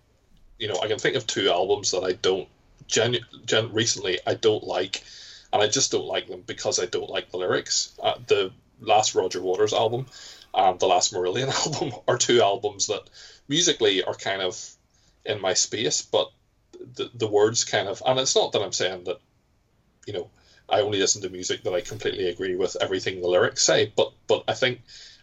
you 0.59 0.69
know, 0.69 0.79
I 0.81 0.87
can 0.87 0.97
think 0.99 1.17
of 1.17 1.27
two 1.27 1.49
albums 1.49 1.91
that 1.91 2.03
I 2.03 2.13
don't 2.13 2.47
genu- 2.87 3.19
gen- 3.45 3.73
recently 3.73 4.19
I 4.25 4.35
don't 4.35 4.63
like, 4.63 5.03
and 5.51 5.61
I 5.61 5.67
just 5.67 5.91
don't 5.91 6.05
like 6.05 6.27
them 6.27 6.43
because 6.45 6.79
I 6.79 6.85
don't 6.85 7.09
like 7.09 7.31
the 7.31 7.37
lyrics. 7.37 7.93
Uh, 8.01 8.15
the 8.27 8.51
last 8.79 9.13
Roger 9.13 9.41
Waters 9.41 9.73
album, 9.73 10.05
and 10.53 10.79
the 10.79 10.87
last 10.87 11.13
Marillion 11.13 11.49
album 11.65 11.99
are 12.07 12.17
two 12.17 12.41
albums 12.41 12.87
that 12.87 13.09
musically 13.47 14.03
are 14.03 14.15
kind 14.15 14.41
of 14.41 14.57
in 15.25 15.41
my 15.41 15.53
space, 15.53 16.01
but 16.01 16.31
the, 16.95 17.09
the 17.13 17.27
words 17.27 17.65
kind 17.65 17.87
of 17.87 18.01
and 18.05 18.19
it's 18.19 18.35
not 18.35 18.51
that 18.53 18.61
I'm 18.61 18.71
saying 18.71 19.05
that 19.05 19.19
you 20.07 20.13
know 20.13 20.29
I 20.69 20.81
only 20.81 20.99
listen 20.99 21.21
to 21.23 21.29
music 21.29 21.63
that 21.63 21.73
I 21.73 21.81
completely 21.81 22.29
agree 22.29 22.55
with 22.55 22.77
everything 22.81 23.21
the 23.21 23.27
lyrics 23.27 23.63
say 23.63 23.91
but 23.95 24.13
but 24.27 24.43
I 24.47 24.53
think 24.53 24.81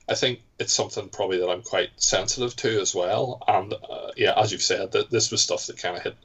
I 0.09 0.14
think 0.14 0.41
it's 0.59 0.72
something 0.72 1.09
probably 1.09 1.39
that 1.39 1.49
I'm 1.49 1.62
quite 1.62 1.91
sensitive 1.97 2.55
to 2.57 2.81
as 2.81 2.95
well 2.95 3.43
and 3.49 3.72
uh, 3.72 4.11
yeah 4.16 4.35
as 4.37 4.53
you've 4.53 4.62
said 4.62 4.93
that 4.93 5.11
this 5.11 5.31
was 5.31 5.43
stuff 5.43 5.66
that 5.66 5.79
kind 5.79 5.97
of 5.97 6.03
hit 6.03 6.16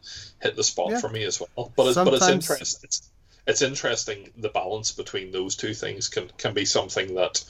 hit 0.41 0.55
the 0.55 0.63
spot 0.63 0.91
Yeah. 0.91 0.99
for 0.99 1.09
me 1.09 1.23
as 1.23 1.39
well 1.39 1.71
but 1.75 1.87
it's, 1.87 1.95
but 1.95 2.13
it's 2.13 2.27
interesting 2.27 2.79
it's, 2.83 3.09
it's 3.47 3.61
interesting 3.61 4.31
the 4.37 4.49
balance 4.49 4.91
between 4.91 5.31
those 5.31 5.55
two 5.55 5.73
things 5.73 6.09
can 6.09 6.29
can 6.37 6.53
be 6.53 6.65
something 6.65 7.15
that 7.15 7.43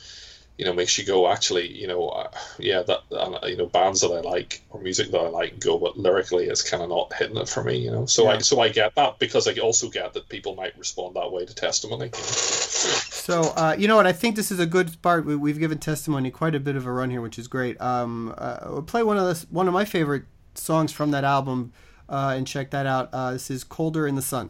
you 0.58 0.66
know 0.66 0.74
makes 0.74 0.98
you 0.98 1.06
go 1.06 1.32
actually 1.32 1.68
you 1.68 1.88
know 1.88 2.10
uh, 2.10 2.30
yeah 2.60 2.84
that 2.84 3.00
uh, 3.12 3.40
you 3.48 3.58
know 3.58 3.66
bands 3.66 4.02
that 4.02 4.12
I 4.12 4.22
like 4.22 4.62
or 4.70 4.82
music 4.82 5.12
that 5.12 5.20
I 5.20 5.28
like 5.28 5.60
go 5.60 5.78
but 5.78 5.98
lyrically 5.98 6.46
it's 6.46 6.68
kind 6.68 6.84
of 6.84 6.90
not 6.90 7.14
hitting 7.14 7.38
it 7.38 7.50
for 7.50 7.64
me 7.64 7.78
you 7.78 7.92
know 7.92 8.06
so 8.06 8.28
I 8.28 8.38
so 8.40 8.60
I 8.60 8.70
get 8.70 8.96
that 8.96 9.20
because 9.20 9.48
I 9.48 9.54
also 9.60 9.90
get 9.90 10.14
that 10.14 10.30
people 10.30 10.56
might 10.56 10.78
respond 10.78 11.16
that 11.16 11.32
way 11.32 11.46
to 11.46 11.56
testimony? 11.56 12.12
So 12.14 13.42
uh, 13.56 13.76
you 13.78 13.88
know 13.88 13.96
what? 13.96 14.08
I 14.08 14.14
think 14.14 14.36
this 14.36 14.52
is 14.52 14.60
a 14.60 14.66
good 14.66 15.02
part. 15.02 15.26
We, 15.26 15.36
we've 15.36 15.60
given 15.60 15.78
testimony 15.78 16.32
quite 16.32 16.56
a 16.56 16.60
bit 16.60 16.76
of 16.76 16.86
a 16.86 16.92
run 16.92 17.12
here, 17.12 17.22
which 17.22 17.38
is 17.38 17.48
great. 17.48 17.80
Um, 17.80 18.34
uh, 18.38 18.58
we'll 18.66 18.82
play 18.82 19.04
one 19.04 19.18
of 19.18 19.26
the 19.26 19.46
one 19.50 19.68
of 19.68 19.74
my 19.74 19.86
favorite 19.86 20.24
songs 20.56 20.92
from 20.92 21.12
that 21.12 21.24
album, 21.24 21.72
uh, 22.10 22.34
and 22.36 22.48
check 22.48 22.72
that 22.72 22.86
out. 22.86 23.10
Uh, 23.14 23.34
this 23.34 23.52
is 23.52 23.64
"Colder 23.64 24.08
in 24.08 24.16
the 24.16 24.22
Sun." 24.22 24.50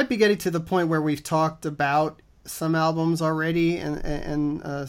Might 0.00 0.08
be 0.08 0.16
getting 0.16 0.38
to 0.38 0.50
the 0.50 0.60
point 0.60 0.88
where 0.88 1.02
we've 1.02 1.22
talked 1.22 1.66
about 1.66 2.22
some 2.46 2.74
albums 2.74 3.20
already, 3.20 3.76
and 3.76 4.02
and 4.02 4.62
uh, 4.64 4.86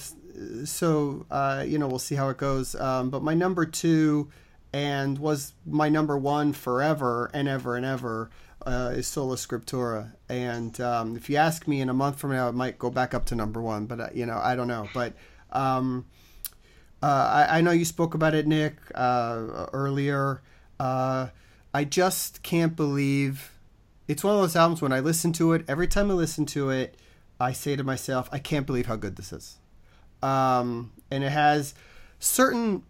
so 0.63 1.25
uh, 1.29 1.65
you 1.67 1.77
know 1.77 1.85
we'll 1.85 1.99
see 1.99 2.15
how 2.15 2.29
it 2.29 2.37
goes. 2.37 2.75
Um, 2.75 3.09
but 3.09 3.21
my 3.21 3.33
number 3.33 3.65
two, 3.65 4.29
and 4.71 5.19
was 5.19 5.51
my 5.65 5.89
number 5.89 6.17
one 6.17 6.53
forever 6.53 7.29
and 7.33 7.49
ever 7.49 7.75
and 7.75 7.85
ever, 7.85 8.29
uh, 8.65 8.93
is 8.95 9.05
Sola 9.05 9.35
Scriptura. 9.35 10.13
And 10.29 10.79
um, 10.79 11.17
if 11.17 11.29
you 11.29 11.35
ask 11.35 11.67
me 11.67 11.81
in 11.81 11.89
a 11.89 11.93
month 11.93 12.17
from 12.17 12.31
now, 12.31 12.47
it 12.47 12.55
might 12.55 12.79
go 12.79 12.89
back 12.89 13.13
up 13.13 13.25
to 13.25 13.35
number 13.35 13.61
one, 13.61 13.87
but 13.87 13.99
uh, 13.99 14.07
you 14.13 14.25
know 14.25 14.39
I 14.41 14.55
don't 14.55 14.69
know. 14.69 14.87
But 14.93 15.11
um, 15.51 16.05
uh, 17.03 17.45
I, 17.49 17.57
I, 17.57 17.61
know 17.61 17.71
you 17.71 17.83
spoke 17.83 18.13
about 18.13 18.33
it, 18.33 18.47
Nick, 18.47 18.77
uh, 18.95 19.67
earlier. 19.73 20.41
I 20.79 21.85
just 21.85 22.43
can't 22.43 22.77
believe 22.77 23.50
it's 24.11 24.25
one 24.25 24.35
of 24.35 24.41
those 24.41 24.57
albums 24.57 24.81
when 24.81 24.91
I 24.91 24.99
listen 24.99 25.31
to 25.33 25.53
it, 25.53 25.63
every 25.69 25.87
time 25.87 26.11
I 26.11 26.13
listen 26.13 26.45
to 26.47 26.69
it, 26.69 26.97
I 27.39 27.53
say 27.53 27.77
to 27.77 27.83
myself, 27.83 28.27
I 28.31 28.39
can't 28.39 28.67
believe 28.67 28.85
how 28.85 28.97
good 28.97 29.15
this 29.15 29.31
is. 29.31 29.57
Um, 30.21 30.91
and 31.09 31.23
it 31.23 31.31
has 31.31 31.73
certain 32.19 32.83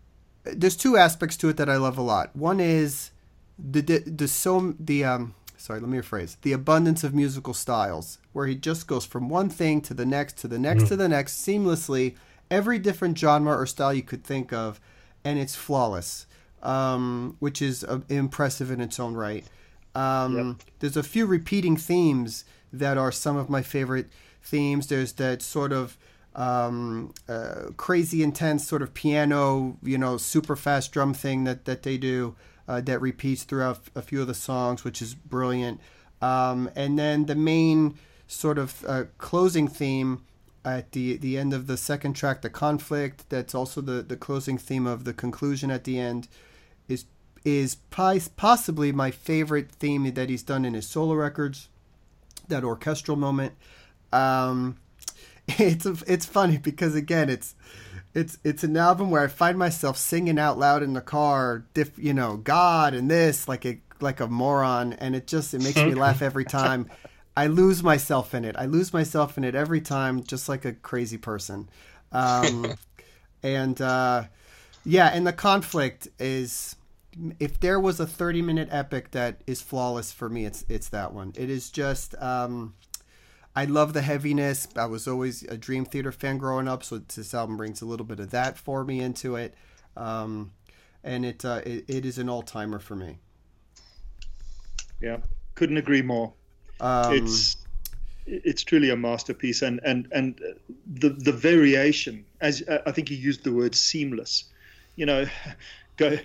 there's 0.43 0.75
two 0.75 0.97
aspects 0.97 1.37
to 1.37 1.49
it 1.49 1.57
that 1.57 1.69
I 1.69 1.77
love 1.77 1.99
a 1.99 2.01
lot. 2.01 2.35
One 2.35 2.59
is 2.59 3.11
the 3.59 3.81
the, 3.81 3.99
the 3.99 4.27
so 4.27 4.73
the 4.79 5.05
um 5.05 5.35
sorry, 5.57 5.79
let 5.79 5.89
me 5.89 5.99
rephrase. 5.99 6.37
The 6.41 6.53
abundance 6.53 7.03
of 7.03 7.13
musical 7.13 7.53
styles 7.53 8.17
where 8.33 8.47
he 8.47 8.55
just 8.55 8.87
goes 8.87 9.05
from 9.05 9.29
one 9.29 9.49
thing 9.49 9.79
to 9.81 9.93
the 9.93 10.05
next 10.05 10.37
to 10.39 10.47
the 10.47 10.59
next 10.59 10.85
mm. 10.85 10.87
to 10.89 10.95
the 10.95 11.07
next 11.07 11.45
seamlessly, 11.45 12.15
every 12.49 12.79
different 12.79 13.17
genre 13.17 13.55
or 13.55 13.67
style 13.67 13.93
you 13.93 14.03
could 14.03 14.23
think 14.23 14.51
of 14.51 14.81
and 15.23 15.37
it's 15.37 15.55
flawless 15.55 16.25
um, 16.63 17.35
which 17.39 17.61
is 17.61 17.83
uh, 17.83 17.99
impressive 18.09 18.71
in 18.71 18.81
its 18.81 18.99
own 18.99 19.13
right. 19.13 19.45
Um, 19.95 20.35
yep. 20.37 20.69
There's 20.79 20.97
a 20.97 21.03
few 21.03 21.25
repeating 21.25 21.77
themes 21.77 22.45
that 22.71 22.97
are 22.97 23.11
some 23.11 23.37
of 23.37 23.49
my 23.49 23.61
favorite 23.61 24.07
themes. 24.41 24.87
There's 24.87 25.13
that 25.13 25.41
sort 25.41 25.71
of 25.71 25.97
um, 26.35 27.13
uh, 27.27 27.71
crazy 27.77 28.23
intense 28.23 28.67
sort 28.67 28.81
of 28.81 28.93
piano, 28.93 29.77
you 29.83 29.97
know, 29.97 30.17
super 30.17 30.55
fast 30.55 30.91
drum 30.91 31.13
thing 31.13 31.43
that, 31.43 31.65
that 31.65 31.83
they 31.83 31.97
do 31.97 32.35
uh, 32.67 32.81
that 32.81 33.01
repeats 33.01 33.43
throughout 33.43 33.79
a 33.95 34.01
few 34.01 34.21
of 34.21 34.27
the 34.27 34.33
songs, 34.33 34.83
which 34.83 35.01
is 35.01 35.13
brilliant. 35.13 35.81
Um, 36.21 36.69
and 36.75 36.97
then 36.97 37.25
the 37.25 37.35
main 37.35 37.95
sort 38.27 38.57
of 38.57 38.85
uh, 38.87 39.05
closing 39.17 39.67
theme 39.67 40.23
at 40.63 40.91
the 40.91 41.17
the 41.17 41.37
end 41.37 41.53
of 41.53 41.65
the 41.67 41.75
second 41.75 42.13
track, 42.13 42.41
the 42.41 42.49
conflict. 42.49 43.25
That's 43.29 43.55
also 43.55 43.81
the 43.81 44.03
the 44.03 44.15
closing 44.15 44.57
theme 44.57 44.85
of 44.85 45.03
the 45.03 45.13
conclusion 45.13 45.71
at 45.71 45.83
the 45.83 45.99
end 45.99 46.27
is 47.43 47.75
possibly 47.75 48.91
my 48.91 49.11
favorite 49.11 49.71
theme 49.71 50.11
that 50.13 50.29
he's 50.29 50.43
done 50.43 50.65
in 50.65 50.73
his 50.73 50.87
solo 50.87 51.15
records. 51.15 51.69
That 52.47 52.63
orchestral 52.63 53.17
moment. 53.17 53.53
Um, 54.11 54.77
it's 55.47 55.85
it's 55.85 56.25
funny 56.25 56.57
because 56.57 56.95
again, 56.95 57.29
it's 57.29 57.55
it's 58.13 58.37
it's 58.43 58.63
an 58.63 58.75
album 58.77 59.09
where 59.09 59.23
I 59.23 59.27
find 59.27 59.57
myself 59.57 59.97
singing 59.97 60.37
out 60.37 60.57
loud 60.57 60.83
in 60.83 60.93
the 60.93 61.01
car, 61.01 61.65
diff, 61.73 61.91
you 61.97 62.13
know, 62.13 62.37
God 62.37 62.93
and 62.93 63.09
this 63.09 63.47
like 63.47 63.65
a 63.65 63.79
like 63.99 64.19
a 64.19 64.27
moron, 64.27 64.93
and 64.93 65.15
it 65.15 65.27
just 65.27 65.53
it 65.53 65.63
makes 65.63 65.77
me 65.77 65.93
laugh 65.95 66.21
every 66.21 66.45
time. 66.45 66.89
I 67.35 67.47
lose 67.47 67.81
myself 67.81 68.33
in 68.33 68.43
it. 68.43 68.55
I 68.57 68.65
lose 68.65 68.91
myself 68.91 69.37
in 69.37 69.45
it 69.45 69.55
every 69.55 69.79
time, 69.79 70.23
just 70.23 70.49
like 70.49 70.65
a 70.65 70.73
crazy 70.73 71.17
person. 71.17 71.69
Um, 72.11 72.73
and 73.43 73.79
uh, 73.81 74.25
yeah, 74.83 75.07
and 75.07 75.25
the 75.25 75.33
conflict 75.33 76.09
is 76.19 76.75
if 77.39 77.59
there 77.59 77.79
was 77.79 77.99
a 77.99 78.07
30 78.07 78.41
minute 78.41 78.69
epic 78.71 79.11
that 79.11 79.41
is 79.45 79.61
flawless 79.61 80.11
for 80.11 80.29
me, 80.29 80.45
it's 80.45 80.65
it's 80.69 80.89
that 80.89 81.13
one. 81.13 81.33
It 81.35 81.49
is 81.49 81.69
just 81.69 82.15
um, 82.21 82.73
I 83.55 83.65
love 83.65 83.93
the 83.93 84.01
heaviness. 84.01 84.67
I 84.75 84.85
was 84.85 85.07
always 85.07 85.43
a 85.43 85.57
Dream 85.57 85.85
Theater 85.85 86.11
fan 86.11 86.37
growing 86.37 86.67
up, 86.67 86.83
so 86.83 86.99
this 86.99 87.33
album 87.33 87.57
brings 87.57 87.81
a 87.81 87.85
little 87.85 88.05
bit 88.05 88.19
of 88.19 88.31
that 88.31 88.57
for 88.57 88.83
me 88.85 89.01
into 89.01 89.35
it. 89.35 89.55
Um, 89.97 90.51
and 91.03 91.25
it, 91.25 91.43
uh, 91.43 91.61
it, 91.65 91.85
it 91.87 92.05
is 92.05 92.17
an 92.17 92.29
all 92.29 92.43
timer 92.43 92.79
for 92.79 92.95
me. 92.95 93.17
Yeah, 95.01 95.17
couldn't 95.55 95.77
agree 95.77 96.01
more. 96.01 96.31
Um, 96.79 97.13
it's 97.13 97.57
it's 98.25 98.63
truly 98.63 98.89
a 98.89 98.95
masterpiece, 98.95 99.61
and 99.61 99.81
and 99.83 100.07
and 100.11 100.39
the 100.87 101.09
the 101.09 101.33
variation, 101.33 102.23
as 102.39 102.63
I 102.85 102.91
think 102.91 103.09
you 103.09 103.17
used 103.17 103.43
the 103.43 103.51
word 103.51 103.75
seamless. 103.75 104.45
You 104.95 105.07
know, 105.07 105.25
go 105.97 106.17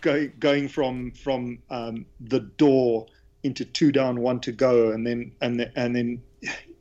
go, 0.00 0.28
going 0.38 0.68
from 0.68 1.12
from 1.12 1.58
um, 1.70 2.06
the 2.20 2.40
door 2.40 3.06
into 3.42 3.64
two 3.64 3.92
down, 3.92 4.20
one 4.20 4.40
to 4.40 4.52
go, 4.52 4.90
and 4.90 5.06
then 5.06 5.32
and 5.40 5.60
then, 5.60 5.72
and 5.76 5.94
then 5.94 6.22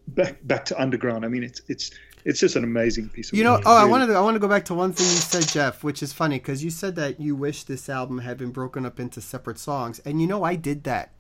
back 0.10 0.38
back 0.48 0.66
to 0.66 0.82
underground. 0.82 1.26
I 1.26 1.28
mean, 1.28 1.44
it's 1.44 1.62
it's 1.68 1.92
it's 2.26 2.40
just 2.40 2.56
an 2.56 2.64
amazing 2.64 3.10
piece 3.10 3.32
of. 3.32 3.38
You 3.38 3.44
know, 3.44 3.62
oh, 3.66 3.76
I 3.76 3.86
wanted 3.86 4.08
to, 4.08 4.14
I 4.14 4.22
want 4.22 4.36
to 4.36 4.40
go 4.40 4.48
back 4.48 4.66
to 4.66 4.74
one 4.74 4.94
thing 4.94 5.06
you 5.06 5.12
said, 5.12 5.48
Geoff, 5.48 5.84
which 5.84 6.02
is 6.02 6.12
funny 6.12 6.38
because 6.38 6.64
you 6.64 6.72
said 6.72 6.96
that 6.96 7.20
you 7.20 7.36
wish 7.36 7.64
this 7.64 7.88
album 7.88 8.20
had 8.20 8.38
been 8.38 8.52
broken 8.52 8.86
up 8.86 9.00
into 9.00 9.22
separate 9.22 9.60
songs, 9.60 10.00
and 10.00 10.20
you 10.20 10.28
know, 10.28 10.44
I 10.44 10.56
did 10.56 10.84
that. 10.86 11.14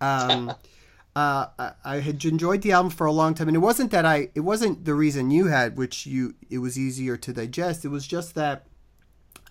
Um, 0.00 0.50
uh, 1.16 1.46
I, 1.58 1.72
I 1.84 1.96
had 2.00 2.24
enjoyed 2.24 2.62
the 2.62 2.72
album 2.72 2.90
for 2.90 3.06
a 3.06 3.12
long 3.12 3.34
time, 3.34 3.48
and 3.48 3.56
it 3.56 3.60
wasn't 3.60 3.90
that 3.90 4.06
I, 4.06 4.30
it 4.34 4.40
wasn't 4.40 4.84
the 4.84 4.94
reason 4.94 5.30
you 5.30 5.46
had, 5.46 5.76
which 5.76 6.06
you, 6.06 6.36
it 6.48 6.58
was 6.58 6.78
easier 6.78 7.16
to 7.16 7.32
digest. 7.32 7.84
It 7.84 7.88
was 7.88 8.06
just 8.06 8.36
that 8.36 8.66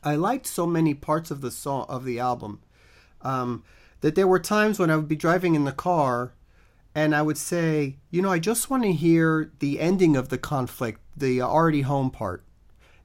I 0.06 0.16
liked 0.16 0.46
so 0.46 0.68
many 0.68 0.94
parts 0.94 1.32
of 1.32 1.42
the 1.42 1.52
song 1.52 1.86
of 1.90 2.06
the 2.06 2.20
album 2.20 2.62
um, 3.24 3.64
that 4.02 4.16
there 4.16 4.28
were 4.28 4.40
times 4.40 4.78
when 4.78 4.92
I 4.92 4.96
would 4.96 5.08
be 5.08 5.16
driving 5.16 5.56
in 5.56 5.66
the 5.66 5.72
car 5.72 6.34
and 6.94 7.14
I 7.14 7.22
would 7.22 7.38
say, 7.38 7.98
you 8.10 8.22
know, 8.22 8.32
I 8.32 8.40
just 8.40 8.70
want 8.70 8.84
to 8.84 8.94
hear 8.94 9.52
the 9.60 9.82
ending 9.82 10.16
of 10.16 10.30
the 10.30 10.38
conflict, 10.38 11.02
the 11.18 11.42
already 11.42 11.82
home 11.82 12.10
part, 12.10 12.44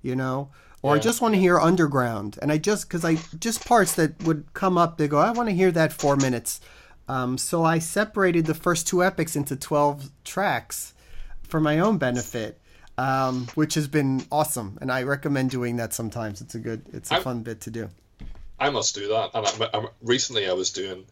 you 0.03 0.15
know, 0.15 0.51
or 0.83 0.95
yeah. 0.95 1.01
I 1.01 1.03
just 1.03 1.21
want 1.21 1.35
to 1.35 1.41
hear 1.41 1.59
underground, 1.59 2.39
and 2.41 2.53
I 2.53 2.59
just 2.59 2.89
because 2.89 3.05
I 3.05 3.17
just 3.39 3.67
parts 3.67 3.95
that 3.97 4.23
would 4.23 4.55
come 4.55 4.79
up, 4.79 4.97
they 4.97 5.09
go, 5.09 5.19
I 5.19 5.33
want 5.33 5.49
to 5.49 5.55
hear 5.55 5.73
that 5.73 5.93
four 5.93 6.17
minutes. 6.17 6.61
Um, 7.09 7.37
so 7.37 7.65
I 7.65 7.81
separated 7.81 8.47
the 8.47 8.55
first 8.55 8.87
two 8.87 9.03
epics 9.03 9.35
into 9.35 9.57
twelve 9.57 10.11
tracks 10.25 10.95
for 11.43 11.61
my 11.61 11.81
own 11.81 11.99
benefit 11.99 12.61
um, 13.01 13.47
which 13.55 13.75
has 13.75 13.89
been 13.89 14.27
awesome, 14.31 14.77
and 14.83 14.93
I 14.93 15.05
recommend 15.05 15.51
doing 15.51 15.77
that 15.77 15.95
sometimes. 15.95 16.43
It's 16.43 16.55
a 16.55 16.59
good, 16.59 16.83
it's 16.93 17.11
a 17.11 17.15
I, 17.15 17.21
fun 17.21 17.43
bit 17.43 17.63
to 17.63 17.71
do. 17.71 17.89
I 18.59 18.69
must 18.69 18.95
do 18.95 19.09
that. 19.09 19.31
And 19.33 19.47
I, 19.47 19.79
I, 19.79 19.87
recently, 20.03 20.47
I 20.47 20.53
was 20.53 20.71
doing, 20.71 21.07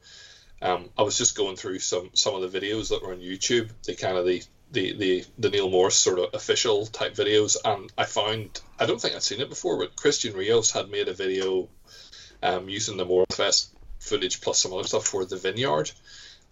um, 0.60 0.90
I 0.98 1.02
was 1.02 1.16
just 1.16 1.34
going 1.34 1.56
through 1.56 1.78
some 1.78 2.10
some 2.12 2.34
of 2.34 2.42
the 2.52 2.60
videos 2.60 2.90
that 2.90 3.02
were 3.02 3.12
on 3.12 3.20
YouTube. 3.20 3.70
The 3.84 3.94
kind 3.94 4.18
of 4.18 4.26
the 4.26 4.42
the 4.70 4.98
the, 4.98 5.24
the 5.38 5.48
Neal 5.48 5.70
Morse 5.70 5.96
sort 5.96 6.18
of 6.18 6.34
official 6.34 6.84
type 6.84 7.14
videos, 7.14 7.56
and 7.64 7.90
I 7.96 8.04
found 8.04 8.60
I 8.78 8.84
don't 8.84 9.00
think 9.00 9.14
I'd 9.14 9.22
seen 9.22 9.40
it 9.40 9.48
before, 9.48 9.78
but 9.78 9.96
Christian 9.96 10.34
Rios 10.34 10.70
had 10.70 10.90
made 10.90 11.08
a 11.08 11.14
video 11.14 11.70
um, 12.42 12.68
using 12.68 12.98
the 12.98 13.06
Morse 13.06 13.34
Fest 13.34 13.74
footage 13.98 14.42
plus 14.42 14.60
some 14.60 14.74
other 14.74 14.84
stuff 14.84 15.06
for 15.06 15.24
the 15.24 15.38
Vineyard, 15.38 15.90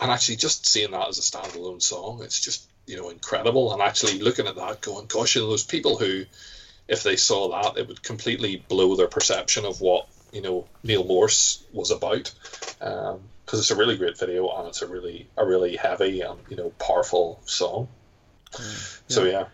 and 0.01 0.11
actually 0.11 0.37
just 0.37 0.67
seeing 0.67 0.93
that 0.93 1.09
as 1.09 1.19
a 1.19 1.21
standalone 1.21 1.83
song, 1.83 2.23
it's 2.23 2.41
just 2.41 2.71
you 2.87 2.97
know 2.97 3.11
incredible. 3.11 3.73
And 3.73 3.83
actually 3.83 4.19
looking 4.21 4.47
at 4.47 4.57
that, 4.57 4.81
going, 4.81 5.07
gosh, 5.07 5.37
you 5.37 5.43
know, 5.43 5.51
those 5.51 5.65
people 5.65 5.97
who, 5.99 6.25
if 6.89 7.03
they 7.03 7.17
saw 7.17 7.63
that, 7.63 7.79
it 7.79 7.89
would 7.89 8.03
completely 8.03 8.65
blow 8.69 8.97
their 8.97 9.09
perception 9.09 9.65
of 9.65 9.81
what 9.81 10.09
you 10.33 10.43
know 10.43 10.67
Neal 10.83 11.05
Morse 11.05 11.65
was 11.73 11.91
about. 11.91 12.33
Because 12.79 13.15
um, 13.15 13.21
it's 13.53 13.71
a 13.71 13.77
really 13.77 13.97
great 13.97 14.19
video 14.19 14.49
and 14.57 14.69
it's 14.69 14.83
a 14.83 14.87
really 14.87 15.29
a 15.37 15.47
really 15.47 15.77
heavy 15.77 16.21
and 16.21 16.39
you 16.49 16.57
know 16.57 16.71
powerful 16.79 17.41
song. 17.45 17.89
Mm, 18.53 19.01
yeah. 19.09 19.15
So 19.15 19.25
yeah. 19.25 19.45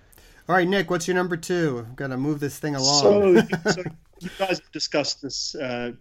All 0.48 0.56
right, 0.56 0.66
Nick, 0.66 0.90
what's 0.90 1.06
your 1.06 1.14
number 1.14 1.36
two? 1.36 1.86
I've 1.88 1.96
got 1.96 2.08
to 2.08 2.16
move 2.16 2.40
this 2.40 2.58
thing 2.58 2.74
along. 2.74 3.02
So, 3.02 3.70
so 3.70 3.82
you 4.18 4.30
guys 4.38 4.60
discussed 4.72 5.22
this 5.22 5.54
uh, 5.54 5.92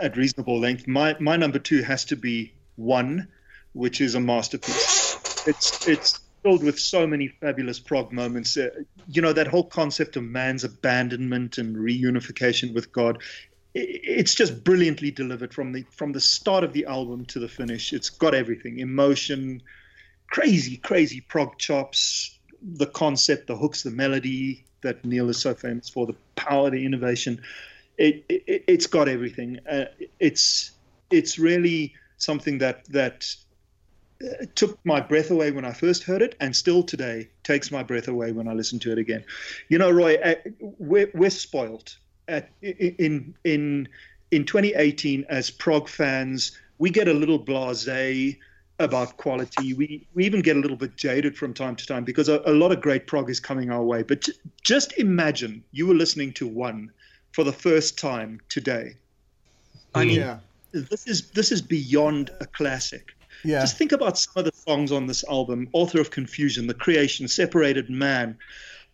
at 0.00 0.16
reasonable 0.16 0.58
length. 0.58 0.88
My 0.88 1.16
my 1.20 1.36
number 1.36 1.58
two 1.58 1.82
has 1.82 2.04
to 2.06 2.16
be 2.16 2.52
one, 2.76 3.28
which 3.72 4.00
is 4.00 4.14
a 4.14 4.20
masterpiece. 4.20 5.46
It's 5.46 5.86
it's 5.86 6.20
filled 6.44 6.62
with 6.62 6.78
so 6.78 7.06
many 7.06 7.26
fabulous 7.26 7.80
prog 7.80 8.12
moments. 8.12 8.56
Uh, 8.56 8.68
you 9.08 9.22
know, 9.22 9.32
that 9.32 9.48
whole 9.48 9.64
concept 9.64 10.16
of 10.16 10.22
man's 10.22 10.62
abandonment 10.62 11.58
and 11.58 11.74
reunification 11.74 12.72
with 12.74 12.92
God. 12.92 13.20
It's 13.74 14.34
just 14.34 14.62
brilliantly 14.62 15.10
delivered 15.10 15.52
from 15.52 15.72
the 15.72 15.84
from 15.90 16.12
the 16.12 16.20
start 16.20 16.62
of 16.62 16.72
the 16.72 16.84
album 16.84 17.24
to 17.26 17.40
the 17.40 17.48
finish. 17.48 17.92
It's 17.92 18.08
got 18.10 18.32
everything: 18.32 18.78
emotion, 18.78 19.62
crazy, 20.30 20.76
crazy 20.76 21.20
prog 21.22 21.58
chops, 21.58 22.38
the 22.62 22.86
concept, 22.86 23.48
the 23.48 23.56
hooks, 23.56 23.82
the 23.82 23.90
melody 23.90 24.64
that 24.82 25.04
Neal 25.04 25.28
is 25.28 25.40
so 25.40 25.54
famous 25.54 25.88
for, 25.88 26.06
the 26.06 26.14
power, 26.36 26.70
the 26.70 26.84
innovation. 26.84 27.42
It, 27.98 28.24
it 28.28 28.68
has 28.68 28.86
got 28.86 29.08
everything. 29.08 29.58
Uh, 29.68 29.86
it's 30.20 30.70
it's 31.10 31.36
really 31.38 31.94
something 32.18 32.58
that 32.58 32.84
that 32.90 33.34
took 34.54 34.78
my 34.84 35.00
breath 35.00 35.30
away 35.30 35.50
when 35.50 35.64
I 35.64 35.72
first 35.72 36.04
heard 36.04 36.22
it, 36.22 36.34
and 36.40 36.54
still 36.54 36.82
today 36.82 37.28
takes 37.42 37.70
my 37.70 37.82
breath 37.82 38.08
away 38.08 38.32
when 38.32 38.48
I 38.48 38.52
listen 38.52 38.78
to 38.80 38.92
it 38.92 38.98
again. 38.98 39.24
You 39.68 39.78
know, 39.78 39.90
Roie, 39.90 40.18
uh, 40.24 40.34
we're, 40.78 41.10
we're 41.14 41.30
spoiled. 41.30 41.96
At, 42.26 42.48
in 42.62 43.34
in 43.44 43.88
in 44.30 44.44
2018, 44.46 45.26
as 45.28 45.50
prog 45.50 45.88
fans, 45.88 46.58
we 46.78 46.88
get 46.90 47.06
a 47.06 47.12
little 47.12 47.38
blasé 47.38 48.38
about 48.78 49.16
quality. 49.18 49.74
We 49.74 50.06
we 50.14 50.24
even 50.24 50.40
get 50.40 50.56
a 50.56 50.60
little 50.60 50.76
bit 50.76 50.96
jaded 50.96 51.36
from 51.36 51.52
time 51.52 51.76
to 51.76 51.86
time 51.86 52.04
because 52.04 52.28
a, 52.30 52.40
a 52.46 52.52
lot 52.52 52.72
of 52.72 52.80
great 52.80 53.06
prog 53.06 53.28
is 53.28 53.40
coming 53.40 53.70
our 53.70 53.82
way. 53.82 54.02
But 54.02 54.26
just 54.62 54.96
imagine 54.98 55.62
you 55.72 55.86
were 55.86 55.94
listening 55.94 56.32
to 56.34 56.46
one 56.46 56.90
for 57.32 57.44
the 57.44 57.52
first 57.52 57.98
time 57.98 58.40
today. 58.48 58.96
I 59.94 60.04
mean, 60.06 60.20
Yeah. 60.20 60.38
this 60.72 61.06
is 61.06 61.30
this 61.30 61.52
is 61.52 61.60
beyond 61.60 62.30
a 62.40 62.46
classic. 62.46 63.14
Yeah. 63.44 63.60
Just 63.60 63.76
think 63.76 63.92
about 63.92 64.18
some 64.18 64.32
of 64.36 64.44
the 64.44 64.52
songs 64.52 64.90
on 64.90 65.06
this 65.06 65.24
album: 65.24 65.68
"Author 65.72 66.00
of 66.00 66.10
Confusion," 66.10 66.66
"The 66.66 66.74
Creation," 66.74 67.28
"Separated 67.28 67.90
Man." 67.90 68.38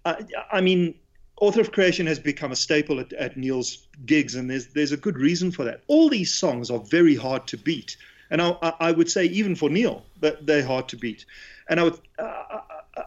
Uh, 0.04 0.16
I 0.50 0.60
mean, 0.60 0.94
"Author 1.40 1.60
of 1.60 1.72
Creation" 1.72 2.06
has 2.06 2.18
become 2.18 2.52
a 2.52 2.56
staple 2.56 3.00
at, 3.00 3.12
at 3.12 3.36
Neal's 3.36 3.86
gigs, 4.04 4.34
and 4.34 4.50
there's 4.50 4.66
there's 4.68 4.92
a 4.92 4.96
good 4.96 5.18
reason 5.18 5.50
for 5.52 5.64
that. 5.64 5.82
All 5.86 6.08
these 6.08 6.34
songs 6.34 6.70
are 6.70 6.80
very 6.80 7.14
hard 7.14 7.46
to 7.48 7.56
beat, 7.56 7.96
and 8.30 8.42
I, 8.42 8.56
I 8.80 8.92
would 8.92 9.10
say 9.10 9.26
even 9.26 9.54
for 9.54 9.70
Neil 9.70 10.04
that 10.20 10.46
they're 10.46 10.66
hard 10.66 10.88
to 10.88 10.96
beat. 10.96 11.24
And 11.68 11.78
I 11.78 11.84
would 11.84 12.00
uh, 12.18 12.60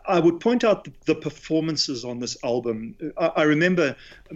I 0.05 0.19
would 0.19 0.39
point 0.39 0.63
out 0.63 0.87
the, 1.05 1.15
performances 1.15 2.05
on 2.05 2.19
this 2.19 2.37
album. 2.43 2.95
I 3.17 3.43
remember 3.43 3.95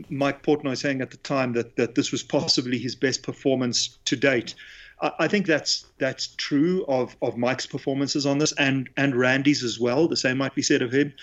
Mike 0.09 0.43
Portnoy 0.43 0.77
saying 0.77 1.01
at 1.01 1.11
the 1.11 1.17
time 1.17 1.53
that 1.53 1.75
that 1.77 1.95
this 1.95 2.11
was 2.11 2.23
possibly 2.23 2.77
his 2.77 2.95
best 2.95 3.23
performance 3.23 3.97
to 4.05 4.15
date. 4.15 4.55
I 5.01 5.11
I 5.19 5.27
think 5.27 5.45
that's 5.45 5.85
that's 5.97 6.27
true 6.37 6.85
of, 6.87 7.15
of 7.21 7.37
Mike's 7.37 7.65
performances 7.65 8.25
on 8.25 8.37
this, 8.37 8.51
and 8.53 8.89
and 8.97 9.15
Randy's 9.15 9.63
as 9.63 9.79
well. 9.79 10.07
The 10.07 10.17
same 10.17 10.37
might 10.37 10.55
be 10.55 10.61
said 10.61 10.81
of 10.81 10.91
him. 10.91 11.13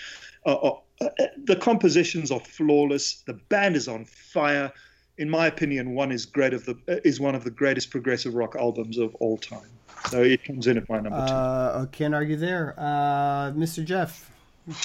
Uh, 0.45 0.55
uh, 0.55 0.79
uh, 1.01 1.09
the 1.43 1.55
compositions 1.55 2.31
are 2.31 2.39
flawless. 2.39 3.23
The 3.25 3.33
band 3.33 3.75
is 3.75 3.87
on 3.87 4.05
fire. 4.05 4.71
In 5.17 5.29
my 5.29 5.47
opinion, 5.47 5.95
one 5.95 6.11
is 6.11 6.25
great 6.25 6.53
of 6.53 6.65
the 6.65 6.77
is 7.05 7.19
one 7.19 7.35
of 7.35 7.43
the 7.43 7.51
greatest 7.51 7.89
progressive 7.89 8.35
rock 8.35 8.55
albums 8.55 8.97
of 8.97 9.15
all 9.15 9.37
time. 9.37 9.69
So 10.09 10.21
it 10.21 10.43
comes 10.43 10.67
in 10.67 10.77
at 10.77 10.87
my 10.87 10.99
number 10.99 11.25
two. 11.25 11.33
Uh, 11.33 11.85
I 11.85 11.95
can't 11.95 12.13
argue 12.13 12.35
there. 12.35 12.75
Uh, 12.77 13.51
Mr. 13.51 13.83
Geoff, 13.83 14.29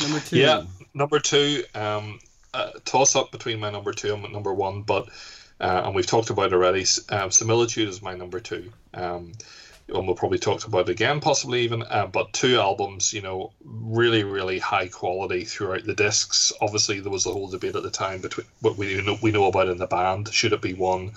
number 0.01 0.20
two. 0.20 0.38
Yeah, 0.38 0.62
number 0.95 1.18
two. 1.18 1.64
Um, 1.74 2.20
uh, 2.55 2.70
toss 2.84 3.14
up 3.14 3.30
between 3.30 3.61
my 3.61 3.70
number 3.70 3.93
two 3.93 4.12
and 4.12 4.22
my 4.22 4.28
number 4.28 4.53
one, 4.53 4.82
but 4.82 5.09
uh, 5.61 5.83
and 5.85 5.95
we've 5.95 6.07
talked 6.07 6.31
about 6.31 6.53
already. 6.53 6.87
Um, 7.11 7.31
Similitude 7.31 7.89
is 7.89 8.03
my 8.03 8.15
number 8.15 8.41
two. 8.41 8.73
Um, 8.95 9.33
and 9.93 10.07
we'll 10.07 10.17
probably 10.17 10.39
talk 10.39 10.67
about 10.67 10.89
it 10.89 10.93
again, 10.93 11.21
possibly 11.21 11.63
even. 11.63 11.83
Uh, 11.83 12.07
but 12.07 12.33
two 12.33 12.59
albums, 12.59 13.13
you 13.13 13.23
know, 13.23 13.53
really, 13.65 14.25
really 14.25 14.59
high 14.59 14.89
quality 14.89 15.45
throughout 15.45 15.85
the 15.85 15.95
discs. 15.95 16.53
Obviously, 16.61 17.01
there 17.01 17.13
was 17.13 17.27
a 17.27 17.33
whole 17.33 17.49
debate 17.49 17.77
at 17.77 17.83
the 17.83 17.91
time 17.91 18.21
between 18.21 18.47
what 18.61 18.77
we 18.77 19.01
know 19.03 19.19
we 19.21 19.33
know 19.33 19.47
about 19.47 19.69
in 19.69 19.79
the 19.79 19.87
band. 19.87 20.33
Should 20.33 20.53
it 20.53 20.63
be 20.63 20.75
one? 20.75 21.13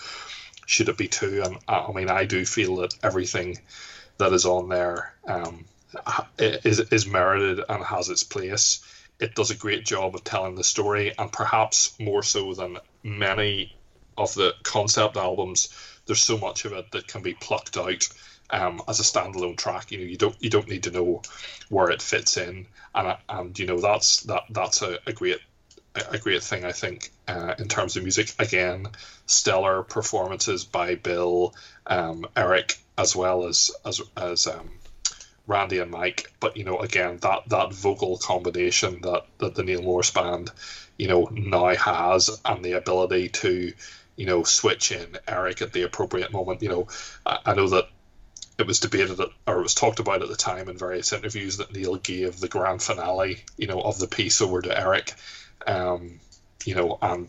Should 0.65 0.89
it 0.89 0.97
be 0.97 1.07
two? 1.07 1.43
And 1.43 1.57
uh, 1.67 1.87
I 1.87 1.91
mean, 1.93 2.09
I 2.09 2.25
do 2.25 2.45
feel 2.45 2.77
that 2.77 2.95
everything 3.03 3.59
that 4.17 4.33
is 4.33 4.45
on 4.45 4.69
there 4.69 5.13
um, 5.27 5.65
is 6.37 6.79
is 6.79 7.07
merited 7.07 7.63
and 7.67 7.83
has 7.83 8.09
its 8.09 8.23
place. 8.23 8.83
It 9.19 9.35
does 9.35 9.51
a 9.51 9.55
great 9.55 9.85
job 9.85 10.15
of 10.15 10.23
telling 10.23 10.55
the 10.55 10.63
story, 10.63 11.13
and 11.17 11.31
perhaps 11.31 11.97
more 11.99 12.23
so 12.23 12.53
than 12.53 12.79
many 13.03 13.75
of 14.17 14.33
the 14.33 14.53
concept 14.63 15.17
albums, 15.17 15.69
there's 16.05 16.21
so 16.21 16.37
much 16.37 16.65
of 16.65 16.73
it 16.73 16.91
that 16.91 17.07
can 17.07 17.21
be 17.21 17.33
plucked 17.33 17.77
out 17.77 18.07
um, 18.49 18.81
as 18.87 18.99
a 18.99 19.03
standalone 19.03 19.57
track. 19.57 19.91
You 19.91 19.99
know, 19.99 20.05
you 20.05 20.17
don't 20.17 20.35
you 20.39 20.49
don't 20.49 20.69
need 20.69 20.83
to 20.83 20.91
know 20.91 21.21
where 21.69 21.89
it 21.89 22.01
fits 22.01 22.37
in, 22.37 22.67
and 22.93 23.17
and 23.29 23.57
you 23.57 23.65
know 23.65 23.79
that's 23.79 24.21
that 24.23 24.43
that's 24.49 24.81
a, 24.81 24.99
a 25.07 25.13
great 25.13 25.39
a 25.95 26.17
great 26.17 26.43
thing 26.43 26.65
I 26.65 26.71
think 26.71 27.11
uh, 27.27 27.55
in 27.57 27.67
terms 27.67 27.95
of 27.95 28.03
music. 28.03 28.33
Again, 28.39 28.87
stellar 29.25 29.83
performances 29.83 30.63
by 30.63 30.95
Bill, 30.95 31.53
um, 31.87 32.25
Eric, 32.35 32.77
as 32.97 33.15
well 33.15 33.45
as 33.45 33.71
as 33.85 34.01
as 34.17 34.47
um, 34.47 34.71
Randy 35.47 35.79
and 35.79 35.91
Mike. 35.91 36.31
But 36.39 36.57
you 36.57 36.63
know, 36.63 36.79
again, 36.79 37.17
that 37.21 37.49
that 37.49 37.73
vocal 37.73 38.17
combination 38.17 39.01
that 39.01 39.25
that 39.39 39.55
the 39.55 39.63
Neil 39.63 39.81
Morse 39.81 40.11
band, 40.11 40.51
you 40.97 41.07
know, 41.07 41.29
now 41.31 41.75
has, 41.75 42.41
and 42.45 42.63
the 42.63 42.73
ability 42.73 43.29
to, 43.29 43.73
you 44.15 44.25
know, 44.25 44.43
switch 44.43 44.91
in 44.91 45.17
Eric 45.27 45.61
at 45.61 45.73
the 45.73 45.83
appropriate 45.83 46.31
moment. 46.31 46.61
You 46.61 46.69
know, 46.69 46.87
I, 47.25 47.39
I 47.45 47.53
know 47.53 47.69
that 47.69 47.89
it 48.57 48.67
was 48.67 48.79
debated 48.79 49.19
at, 49.19 49.29
or 49.47 49.59
it 49.59 49.63
was 49.63 49.73
talked 49.73 49.99
about 49.99 50.21
at 50.21 50.29
the 50.29 50.35
time 50.35 50.69
in 50.69 50.77
various 50.77 51.11
interviews 51.11 51.57
that 51.57 51.73
Neil 51.73 51.95
gave 51.95 52.39
the 52.39 52.47
grand 52.47 52.81
finale, 52.81 53.43
you 53.57 53.67
know, 53.67 53.81
of 53.81 53.97
the 53.99 54.07
piece 54.07 54.41
over 54.41 54.61
to 54.61 54.79
Eric. 54.79 55.13
Um, 55.65 56.19
you 56.65 56.75
know, 56.75 56.97
and 57.01 57.27